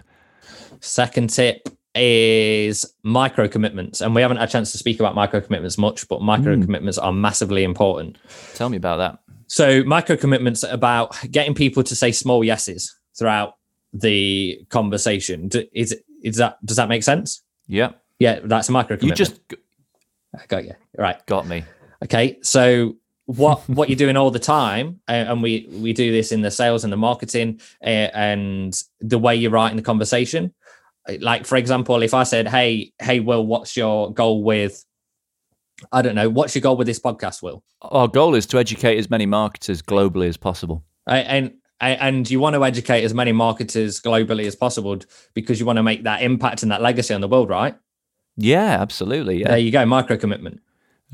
Second 0.80 1.30
tip 1.30 1.68
is 1.94 2.86
micro 3.04 3.48
commitments, 3.48 4.02
and 4.02 4.16
we 4.16 4.22
haven't 4.22 4.38
had 4.38 4.50
a 4.50 4.52
chance 4.52 4.72
to 4.72 4.78
speak 4.78 5.00
about 5.00 5.16
micro 5.16 5.42
commitments 5.42 5.78
much, 5.78 6.08
but 6.08 6.20
hmm. 6.20 6.26
micro 6.26 6.60
commitments 6.60 6.98
are 6.98 7.12
massively 7.12 7.64
important. 7.64 8.18
Tell 8.54 8.70
me 8.70 8.78
about 8.78 8.98
that. 8.98 9.20
So 9.48 9.84
micro 9.84 10.16
commitments 10.16 10.64
are 10.64 10.74
about 10.74 11.16
getting 11.32 11.54
people 11.54 11.84
to 11.84 11.96
say 11.96 12.12
small 12.12 12.44
yeses 12.44 12.98
throughout 13.18 13.56
the 13.94 14.60
conversation. 14.70 15.50
Is 15.74 15.96
is 16.24 16.38
that 16.38 16.64
does 16.66 16.78
that 16.78 16.90
make 16.90 17.04
sense? 17.04 17.44
Yeah. 17.68 17.92
Yeah, 18.20 18.40
that's 18.44 18.70
a 18.70 18.72
micro 18.72 18.98
You 19.02 19.14
just 19.14 19.40
I 20.36 20.46
got 20.48 20.66
you 20.66 20.74
right. 20.98 21.24
got 21.26 21.48
me. 21.48 21.64
Okay, 22.04 22.38
so 22.42 22.96
what 23.26 23.68
what 23.70 23.90
you're 23.90 23.98
doing 23.98 24.18
all 24.18 24.32
the 24.32 24.40
time, 24.40 25.00
uh, 25.08 25.12
and 25.12 25.42
we 25.42 25.68
we 25.72 25.94
do 25.94 26.12
this 26.12 26.32
in 26.32 26.42
the 26.42 26.52
sales 26.52 26.84
and 26.84 26.94
the 26.94 26.98
marketing, 26.98 27.60
uh, 27.84 28.10
and 28.14 28.82
the 29.00 29.18
way 29.18 29.36
you're 29.36 29.52
writing 29.52 29.78
the 29.78 29.84
conversation. 29.84 30.54
Like 31.20 31.46
for 31.46 31.56
example, 31.56 32.02
if 32.04 32.14
I 32.14 32.24
said, 32.24 32.48
"Hey, 32.48 32.94
hey, 33.00 33.20
Will, 33.20 33.46
what's 33.46 33.76
your 33.76 34.14
goal 34.14 34.44
with?" 34.44 34.84
I 35.92 36.02
don't 36.02 36.16
know. 36.16 36.30
What's 36.30 36.56
your 36.56 36.62
goal 36.62 36.78
with 36.78 36.88
this 36.88 37.00
podcast, 37.00 37.42
Will? 37.42 37.64
Our 37.82 38.08
goal 38.08 38.34
is 38.36 38.46
to 38.48 38.60
educate 38.60 38.98
as 38.98 39.10
many 39.10 39.26
marketers 39.26 39.82
globally 39.82 40.28
as 40.28 40.38
possible. 40.38 40.84
And 41.08 41.54
and 41.82 42.30
you 42.30 42.40
want 42.40 42.56
to 42.56 42.64
educate 42.64 43.04
as 43.04 43.14
many 43.14 43.32
marketers 43.32 44.00
globally 44.00 44.46
as 44.46 44.56
possible 44.56 44.98
because 45.34 45.60
you 45.60 45.66
want 45.66 45.78
to 45.78 45.84
make 45.84 46.04
that 46.04 46.22
impact 46.22 46.64
and 46.64 46.72
that 46.72 46.82
legacy 46.82 47.14
on 47.14 47.22
the 47.22 47.28
world, 47.28 47.50
right? 47.50 47.76
Yeah, 48.38 48.82
absolutely. 48.82 49.42
Yeah. 49.42 49.50
There 49.50 49.58
you 49.58 49.72
go, 49.72 49.86
micro 49.86 50.18
commitment. 50.18 50.62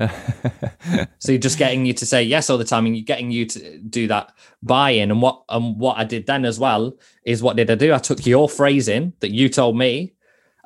so 1.18 1.32
you're 1.32 1.38
just 1.38 1.58
getting 1.58 1.86
you 1.86 1.92
to 1.92 2.06
say 2.06 2.22
yes 2.22 2.50
all 2.50 2.58
the 2.58 2.64
time, 2.64 2.86
and 2.86 2.96
you're 2.96 3.04
getting 3.04 3.30
you 3.30 3.46
to 3.46 3.78
do 3.78 4.08
that 4.08 4.32
buy-in. 4.62 5.10
And 5.10 5.22
what 5.22 5.42
and 5.48 5.78
what 5.78 5.98
I 5.98 6.04
did 6.04 6.26
then 6.26 6.44
as 6.44 6.58
well 6.58 6.96
is 7.24 7.42
what 7.42 7.56
did 7.56 7.70
I 7.70 7.74
do? 7.76 7.92
I 7.92 7.98
took 7.98 8.26
your 8.26 8.48
phrasing 8.48 9.12
that 9.20 9.30
you 9.30 9.48
told 9.48 9.76
me, 9.76 10.14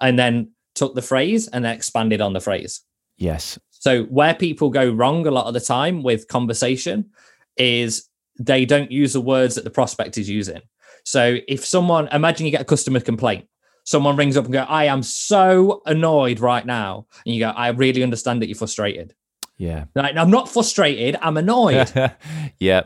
and 0.00 0.18
then 0.18 0.52
took 0.74 0.94
the 0.94 1.02
phrase 1.02 1.48
and 1.48 1.64
then 1.64 1.74
expanded 1.74 2.20
on 2.20 2.32
the 2.32 2.40
phrase. 2.40 2.82
yes. 3.16 3.59
So 3.78 4.04
where 4.04 4.34
people 4.34 4.70
go 4.70 4.90
wrong 4.90 5.26
a 5.26 5.30
lot 5.30 5.46
of 5.46 5.54
the 5.54 5.61
time 5.61 6.02
with 6.02 6.26
conversation 6.28 7.11
is 7.57 8.09
they 8.38 8.64
don't 8.64 8.90
use 8.90 9.12
the 9.12 9.20
words 9.20 9.54
that 9.54 9.64
the 9.64 9.70
prospect 9.70 10.18
is 10.18 10.28
using. 10.28 10.61
So 11.04 11.36
if 11.46 11.64
someone 11.64 12.09
imagine 12.09 12.46
you 12.46 12.52
get 12.52 12.62
a 12.62 12.64
customer 12.64 13.00
complaint, 13.00 13.46
someone 13.87 14.16
rings 14.16 14.37
up 14.37 14.45
and 14.45 14.53
go, 14.53 14.61
I 14.68 14.84
am 14.84 15.03
so 15.03 15.80
annoyed 15.87 16.39
right 16.41 16.66
now. 16.66 17.07
And 17.24 17.34
you 17.34 17.41
go, 17.41 17.49
I 17.49 17.68
really 17.68 18.03
understand 18.03 18.43
that 18.43 18.49
you're 18.49 18.57
frustrated. 18.57 19.14
Yeah. 19.57 19.87
Like, 19.95 20.16
I'm 20.16 20.30
not 20.30 20.51
frustrated, 20.51 21.16
I'm 21.22 21.39
annoyed. 21.39 21.91
yeah. 22.61 22.82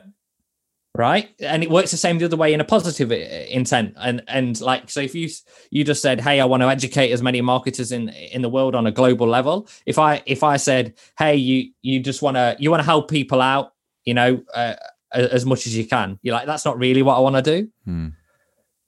right 0.96 1.30
and 1.40 1.62
it 1.62 1.70
works 1.70 1.92
the 1.92 1.96
same 1.96 2.18
the 2.18 2.24
other 2.24 2.36
way 2.36 2.52
in 2.52 2.60
a 2.60 2.64
positive 2.64 3.10
uh, 3.12 3.14
intent 3.48 3.94
and 3.96 4.22
and 4.26 4.60
like 4.60 4.90
so 4.90 5.00
if 5.00 5.14
you 5.14 5.28
you 5.70 5.84
just 5.84 6.02
said 6.02 6.20
hey 6.20 6.40
i 6.40 6.44
want 6.44 6.62
to 6.64 6.68
educate 6.68 7.12
as 7.12 7.22
many 7.22 7.40
marketers 7.40 7.92
in 7.92 8.08
in 8.08 8.42
the 8.42 8.48
world 8.48 8.74
on 8.74 8.88
a 8.88 8.90
global 8.90 9.28
level 9.28 9.68
if 9.86 10.00
i 10.00 10.20
if 10.26 10.42
i 10.42 10.56
said 10.56 10.92
hey 11.16 11.36
you 11.36 11.70
you 11.82 12.00
just 12.00 12.22
want 12.22 12.36
to 12.36 12.56
you 12.58 12.70
want 12.72 12.80
to 12.80 12.84
help 12.84 13.08
people 13.08 13.40
out 13.40 13.72
you 14.04 14.12
know 14.14 14.42
uh, 14.52 14.74
as 15.12 15.46
much 15.46 15.64
as 15.68 15.76
you 15.76 15.86
can 15.86 16.18
you're 16.22 16.34
like 16.34 16.46
that's 16.46 16.64
not 16.64 16.76
really 16.76 17.02
what 17.02 17.16
i 17.16 17.20
want 17.20 17.36
to 17.36 17.42
do 17.42 17.68
Hmm. 17.84 18.08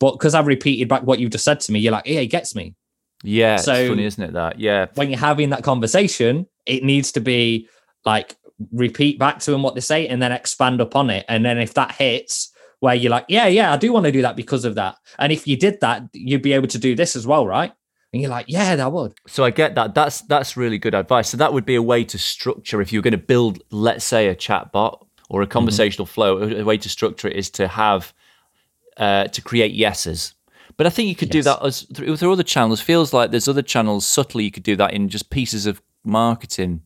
But 0.02 0.12
because 0.12 0.34
i've 0.34 0.48
repeated 0.48 0.88
back 0.88 1.02
what 1.04 1.18
you've 1.20 1.30
just 1.30 1.44
said 1.44 1.60
to 1.60 1.72
me 1.72 1.78
you're 1.78 1.92
like 1.92 2.06
yeah 2.06 2.20
it 2.20 2.26
gets 2.26 2.54
me 2.54 2.74
Yeah. 3.22 3.56
So- 3.56 3.72
it's 3.74 3.88
funny, 3.88 4.04
isn't 4.04 4.24
it? 4.24 4.32
That. 4.32 4.58
Yeah. 4.58 4.86
when 4.96 5.10
you're 5.10 5.18
having 5.30 5.50
that 5.50 5.62
conversation, 5.62 6.46
it 6.66 6.82
needs 6.82 7.12
to 7.12 7.20
be 7.20 7.68
like 8.04 8.36
repeat 8.72 9.18
back 9.18 9.38
to 9.40 9.50
them 9.50 9.62
what 9.62 9.74
they 9.74 9.80
say 9.80 10.08
and 10.08 10.20
then 10.20 10.32
expand 10.32 10.80
upon 10.80 11.10
it. 11.10 11.24
And 11.28 11.44
then 11.44 11.58
if 11.58 11.74
that 11.74 11.92
hits 11.92 12.52
where 12.80 12.94
you're 12.94 13.10
like, 13.10 13.26
yeah, 13.28 13.46
yeah, 13.46 13.72
I 13.72 13.76
do 13.76 13.92
want 13.92 14.06
to 14.06 14.12
do 14.12 14.22
that 14.22 14.36
because 14.36 14.64
of 14.64 14.74
that. 14.74 14.96
And 15.18 15.32
if 15.32 15.46
you 15.46 15.56
did 15.56 15.80
that, 15.80 16.02
you'd 16.12 16.42
be 16.42 16.52
able 16.52 16.68
to 16.68 16.78
do 16.78 16.96
this 16.96 17.14
as 17.14 17.26
well, 17.26 17.46
right? 17.46 17.72
And 18.12 18.20
you're 18.20 18.30
like, 18.30 18.46
yeah, 18.48 18.76
that 18.76 18.92
would. 18.92 19.14
So 19.26 19.44
I 19.44 19.50
get 19.50 19.74
that. 19.76 19.94
That's 19.94 20.20
that's 20.22 20.56
really 20.56 20.78
good 20.78 20.94
advice. 20.94 21.30
So 21.30 21.36
that 21.38 21.52
would 21.52 21.64
be 21.64 21.76
a 21.76 21.82
way 21.82 22.04
to 22.04 22.18
structure 22.18 22.82
if 22.82 22.92
you're 22.92 23.02
going 23.02 23.12
to 23.12 23.18
build, 23.18 23.62
let's 23.70 24.04
say, 24.04 24.28
a 24.28 24.34
chat 24.34 24.72
bot 24.72 25.06
or 25.30 25.40
a 25.40 25.44
mm-hmm. 25.44 25.52
conversational 25.52 26.06
flow. 26.06 26.38
A 26.38 26.60
a 26.60 26.64
way 26.64 26.76
to 26.76 26.88
structure 26.88 27.28
it 27.28 27.36
is 27.36 27.50
to 27.50 27.68
have 27.68 28.12
uh, 29.02 29.24
to 29.34 29.40
create 29.42 29.72
yeses. 29.84 30.34
But 30.76 30.86
I 30.86 30.90
think 30.90 31.08
you 31.08 31.16
could 31.20 31.30
do 31.38 31.42
that 31.42 31.58
as 31.68 31.82
through, 31.94 32.16
through 32.16 32.32
other 32.32 32.42
channels. 32.54 32.80
Feels 32.80 33.12
like 33.12 33.30
there's 33.30 33.48
other 33.48 33.62
channels 33.74 34.06
subtly 34.06 34.44
you 34.44 34.50
could 34.50 34.62
do 34.72 34.76
that 34.76 34.92
in 34.94 35.08
just 35.08 35.28
pieces 35.30 35.66
of 35.66 35.82
marketing. 36.04 36.80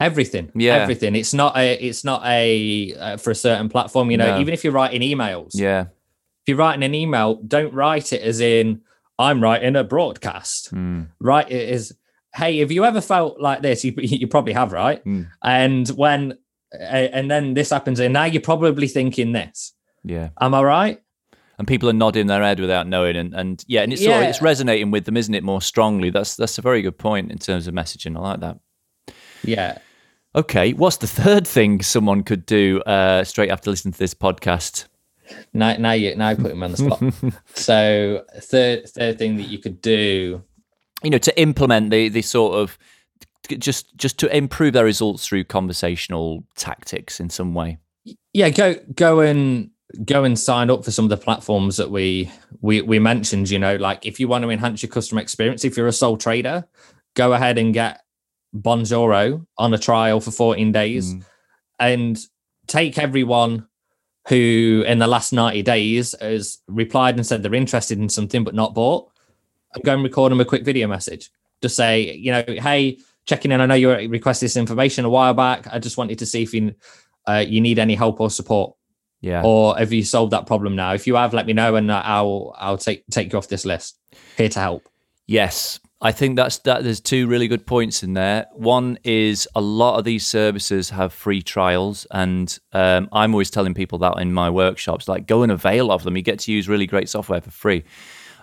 Everything, 0.00 0.50
Yeah. 0.54 0.76
everything. 0.76 1.14
It's 1.16 1.34
not 1.34 1.56
a, 1.56 1.74
it's 1.88 2.04
not 2.04 2.22
a 2.24 2.94
uh, 2.94 3.16
for 3.16 3.30
a 3.30 3.34
certain 3.34 3.68
platform. 3.68 4.10
You 4.10 4.16
know, 4.16 4.34
No. 4.34 4.40
even 4.40 4.54
if 4.54 4.62
you're 4.64 4.72
writing 4.80 5.02
emails, 5.02 5.50
Yeah. 5.54 5.82
if 5.82 6.46
you're 6.46 6.56
writing 6.56 6.84
an 6.84 6.94
email, 6.94 7.34
don't 7.46 7.74
write 7.74 8.12
it 8.12 8.22
as 8.22 8.40
in 8.40 8.80
I'm 9.18 9.42
writing 9.42 9.74
a 9.76 9.82
broadcast. 9.84 10.70
Hmm. 10.70 11.02
Write 11.20 11.50
it 11.50 11.68
as, 11.76 11.92
hey, 12.36 12.58
have 12.60 12.70
you 12.70 12.84
ever 12.84 13.00
felt 13.00 13.40
like 13.40 13.60
this? 13.62 13.84
You, 13.84 13.92
you 13.98 14.28
probably 14.28 14.52
have, 14.54 14.70
right? 14.72 15.02
Hmm. 15.02 15.22
And 15.42 15.88
when, 16.02 16.38
uh, 16.72 17.08
and 17.16 17.28
then 17.30 17.54
this 17.54 17.70
happens, 17.70 17.98
and 18.00 18.12
now 18.12 18.24
you're 18.24 18.40
probably 18.52 18.86
thinking 18.88 19.32
this. 19.32 19.74
Yeah. 20.04 20.28
Am 20.40 20.54
I 20.54 20.62
right? 20.62 21.02
And 21.58 21.66
people 21.66 21.88
are 21.90 21.94
nodding 21.94 22.28
their 22.28 22.42
head 22.42 22.60
without 22.60 22.86
knowing, 22.86 23.16
and, 23.16 23.34
and 23.34 23.64
yeah, 23.66 23.82
and 23.82 23.92
it's 23.92 24.04
sort 24.04 24.22
of, 24.22 24.22
it's 24.22 24.40
resonating 24.40 24.92
with 24.92 25.06
them, 25.06 25.16
isn't 25.16 25.34
it? 25.34 25.42
More 25.42 25.60
strongly. 25.60 26.10
That's 26.10 26.36
that's 26.36 26.56
a 26.56 26.62
very 26.62 26.82
good 26.82 26.98
point 26.98 27.32
in 27.32 27.38
terms 27.38 27.66
of 27.66 27.74
messaging. 27.74 28.16
I 28.16 28.20
like 28.20 28.40
that. 28.40 28.58
Yeah. 29.42 29.78
Okay, 30.36 30.72
what's 30.72 30.98
the 30.98 31.06
third 31.08 31.46
thing 31.48 31.82
someone 31.82 32.22
could 32.22 32.46
do 32.46 32.80
uh, 32.82 33.24
straight 33.24 33.50
after 33.50 33.70
listening 33.70 33.92
to 33.92 33.98
this 33.98 34.14
podcast? 34.14 34.86
Now, 35.52 35.76
now 35.76 35.92
you 35.92 36.14
now 36.14 36.30
you 36.30 36.36
put 36.36 36.52
him 36.52 36.62
on 36.62 36.70
the 36.70 36.76
spot. 36.76 37.02
so 37.54 38.24
third 38.36 38.88
third 38.88 39.18
thing 39.18 39.36
that 39.36 39.48
you 39.48 39.58
could 39.58 39.80
do. 39.82 40.42
You 41.02 41.10
know, 41.10 41.18
to 41.18 41.40
implement 41.40 41.90
the 41.90 42.08
the 42.08 42.22
sort 42.22 42.54
of 42.54 42.78
just 43.48 43.96
just 43.96 44.18
to 44.18 44.36
improve 44.36 44.74
their 44.74 44.84
results 44.84 45.26
through 45.26 45.44
conversational 45.44 46.44
tactics 46.56 47.20
in 47.20 47.30
some 47.30 47.54
way. 47.54 47.78
Yeah, 48.32 48.50
go 48.50 48.76
go 48.94 49.20
and 49.20 49.70
go 50.04 50.24
and 50.24 50.38
sign 50.38 50.70
up 50.70 50.84
for 50.84 50.90
some 50.90 51.04
of 51.06 51.08
the 51.10 51.16
platforms 51.16 51.76
that 51.76 51.90
we 51.90 52.30
we 52.60 52.82
we 52.82 52.98
mentioned. 52.98 53.50
You 53.50 53.58
know, 53.58 53.76
like 53.76 54.04
if 54.04 54.20
you 54.20 54.28
want 54.28 54.42
to 54.44 54.50
enhance 54.50 54.82
your 54.82 54.90
customer 54.90 55.20
experience, 55.20 55.64
if 55.64 55.76
you're 55.76 55.86
a 55.86 55.92
sole 55.92 56.16
trader, 56.16 56.66
go 57.14 57.32
ahead 57.32 57.58
and 57.58 57.72
get 57.74 58.02
Bonjoro 58.54 59.46
on 59.56 59.74
a 59.74 59.78
trial 59.78 60.20
for 60.20 60.30
14 60.30 60.72
days 60.72 61.14
Mm. 61.14 61.24
and 61.80 62.18
take 62.66 62.98
everyone 62.98 63.66
who 64.28 64.84
in 64.86 64.98
the 64.98 65.06
last 65.06 65.32
90 65.32 65.62
days 65.62 66.14
has 66.20 66.58
replied 66.66 67.16
and 67.16 67.26
said 67.26 67.42
they're 67.42 67.54
interested 67.54 67.98
in 67.98 68.08
something 68.08 68.44
but 68.44 68.54
not 68.54 68.74
bought 68.74 69.10
and 69.74 69.84
go 69.84 69.94
and 69.94 70.02
record 70.02 70.32
them 70.32 70.40
a 70.40 70.44
quick 70.44 70.64
video 70.64 70.86
message 70.86 71.30
just 71.62 71.76
say 71.76 72.14
you 72.14 72.30
know 72.32 72.44
hey 72.46 72.98
checking 73.26 73.52
in 73.52 73.60
i 73.60 73.66
know 73.66 73.74
you 73.74 73.90
requested 74.08 74.46
this 74.46 74.56
information 74.56 75.04
a 75.04 75.10
while 75.10 75.34
back 75.34 75.66
i 75.72 75.78
just 75.78 75.96
wanted 75.96 76.18
to 76.18 76.26
see 76.26 76.42
if 76.42 76.52
you 76.52 76.74
uh, 77.26 77.44
you 77.46 77.60
need 77.60 77.78
any 77.78 77.94
help 77.94 78.20
or 78.20 78.30
support 78.30 78.74
Yeah. 79.20 79.42
or 79.44 79.76
have 79.76 79.92
you 79.92 80.04
solved 80.04 80.32
that 80.32 80.46
problem 80.46 80.76
now 80.76 80.94
if 80.94 81.06
you 81.06 81.16
have 81.16 81.34
let 81.34 81.44
me 81.44 81.52
know 81.52 81.74
and 81.74 81.90
i'll 81.90 82.54
i'll 82.56 82.78
take 82.78 83.04
take 83.10 83.32
you 83.32 83.38
off 83.38 83.48
this 83.48 83.64
list 83.64 83.98
here 84.36 84.48
to 84.48 84.60
help 84.60 84.88
Yes, 85.28 85.78
I 86.00 86.10
think 86.10 86.36
that's 86.36 86.56
that. 86.60 86.82
There's 86.82 87.00
two 87.00 87.26
really 87.26 87.48
good 87.48 87.66
points 87.66 88.02
in 88.02 88.14
there. 88.14 88.46
One 88.54 88.98
is 89.04 89.46
a 89.54 89.60
lot 89.60 89.98
of 89.98 90.04
these 90.04 90.26
services 90.26 90.88
have 90.88 91.12
free 91.12 91.42
trials, 91.42 92.06
and 92.10 92.58
um, 92.72 93.10
I'm 93.12 93.34
always 93.34 93.50
telling 93.50 93.74
people 93.74 93.98
that 93.98 94.18
in 94.18 94.32
my 94.32 94.48
workshops, 94.48 95.06
like 95.06 95.26
go 95.26 95.42
and 95.42 95.52
avail 95.52 95.92
of 95.92 96.04
them. 96.04 96.16
You 96.16 96.22
get 96.22 96.38
to 96.40 96.52
use 96.52 96.66
really 96.66 96.86
great 96.86 97.10
software 97.10 97.42
for 97.42 97.50
free. 97.50 97.84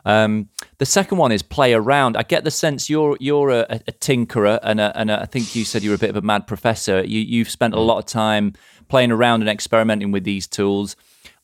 Um, 0.06 0.50
the 0.78 0.86
second 0.86 1.18
one 1.18 1.32
is 1.32 1.42
play 1.42 1.74
around. 1.74 2.16
I 2.16 2.24
get 2.24 2.44
the 2.44 2.52
sense 2.52 2.90
you're 2.90 3.18
you're 3.20 3.50
a, 3.50 3.66
a 3.70 3.92
tinkerer, 3.92 4.60
and, 4.64 4.80
a, 4.80 4.98
and 4.98 5.10
a, 5.12 5.22
I 5.22 5.26
think 5.26 5.56
you 5.56 5.66
said 5.66 5.84
you're 5.84 5.96
a 5.96 6.00
bit 6.00 6.12
of 6.12 6.16
a 6.16 6.22
mad 6.22 6.48
professor. 6.48 7.04
You 7.04 7.20
you've 7.20 7.50
spent 7.50 7.74
a 7.74 7.80
lot 7.80 7.98
of 7.98 8.06
time 8.06 8.54
playing 8.88 9.12
around 9.12 9.42
and 9.42 9.50
experimenting 9.50 10.12
with 10.12 10.24
these 10.24 10.48
tools, 10.48 10.96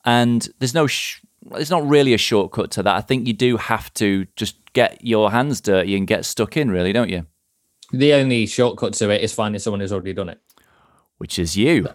and 0.06 0.48
there's 0.60 0.74
no. 0.74 0.88
Sh- 0.88 1.22
there's 1.44 1.72
not 1.72 1.88
really 1.88 2.14
a 2.14 2.20
shortcut 2.20 2.70
to 2.72 2.84
that. 2.84 2.96
I 2.96 3.02
think 3.02 3.26
you 3.26 3.34
do 3.34 3.58
have 3.58 3.92
to 3.96 4.28
just 4.36 4.58
get 4.74 5.04
your 5.04 5.32
hands 5.32 5.60
dirty 5.60 5.96
and 5.96 6.06
get 6.06 6.24
stuck 6.24 6.56
in, 6.56 6.70
really, 6.70 6.94
don't 6.94 7.10
you? 7.10 7.26
the 7.92 8.14
only 8.14 8.46
shortcut 8.46 8.94
to 8.94 9.10
it 9.10 9.22
is 9.22 9.34
finding 9.34 9.60
someone 9.60 9.82
who's 9.82 9.92
already 9.92 10.14
done 10.14 10.30
it 10.30 10.40
Which 11.18 11.38
is 11.38 11.58
you. 11.58 11.88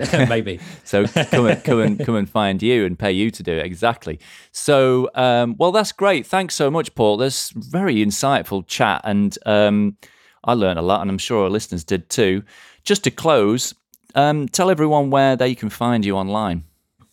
maybe. 0.28 0.60
so 0.84 1.06
come 1.06 1.46
and 1.46 1.64
come 1.64 1.80
and 1.80 2.04
come 2.04 2.16
and 2.16 2.28
find 2.28 2.62
you 2.62 2.84
and 2.84 2.98
pay 2.98 3.12
you 3.12 3.30
to 3.30 3.42
do 3.42 3.52
it 3.52 3.66
exactly. 3.66 4.18
So 4.52 5.10
um, 5.14 5.56
well, 5.58 5.72
that's 5.72 5.92
great. 5.92 6.26
Thanks 6.26 6.54
so 6.54 6.70
much, 6.70 6.94
Paul. 6.94 7.16
That's 7.16 7.50
very 7.50 7.96
insightful 7.96 8.66
chat, 8.66 9.02
and 9.04 9.36
um, 9.46 9.96
I 10.44 10.54
learned 10.54 10.78
a 10.78 10.82
lot, 10.82 11.02
and 11.02 11.10
I'm 11.10 11.18
sure 11.18 11.44
our 11.44 11.50
listeners 11.50 11.84
did 11.84 12.08
too. 12.08 12.42
Just 12.82 13.04
to 13.04 13.10
close, 13.10 13.74
um, 14.14 14.48
tell 14.48 14.70
everyone 14.70 15.10
where 15.10 15.36
they 15.36 15.54
can 15.54 15.68
find 15.68 16.02
you 16.04 16.16
online. 16.16 16.64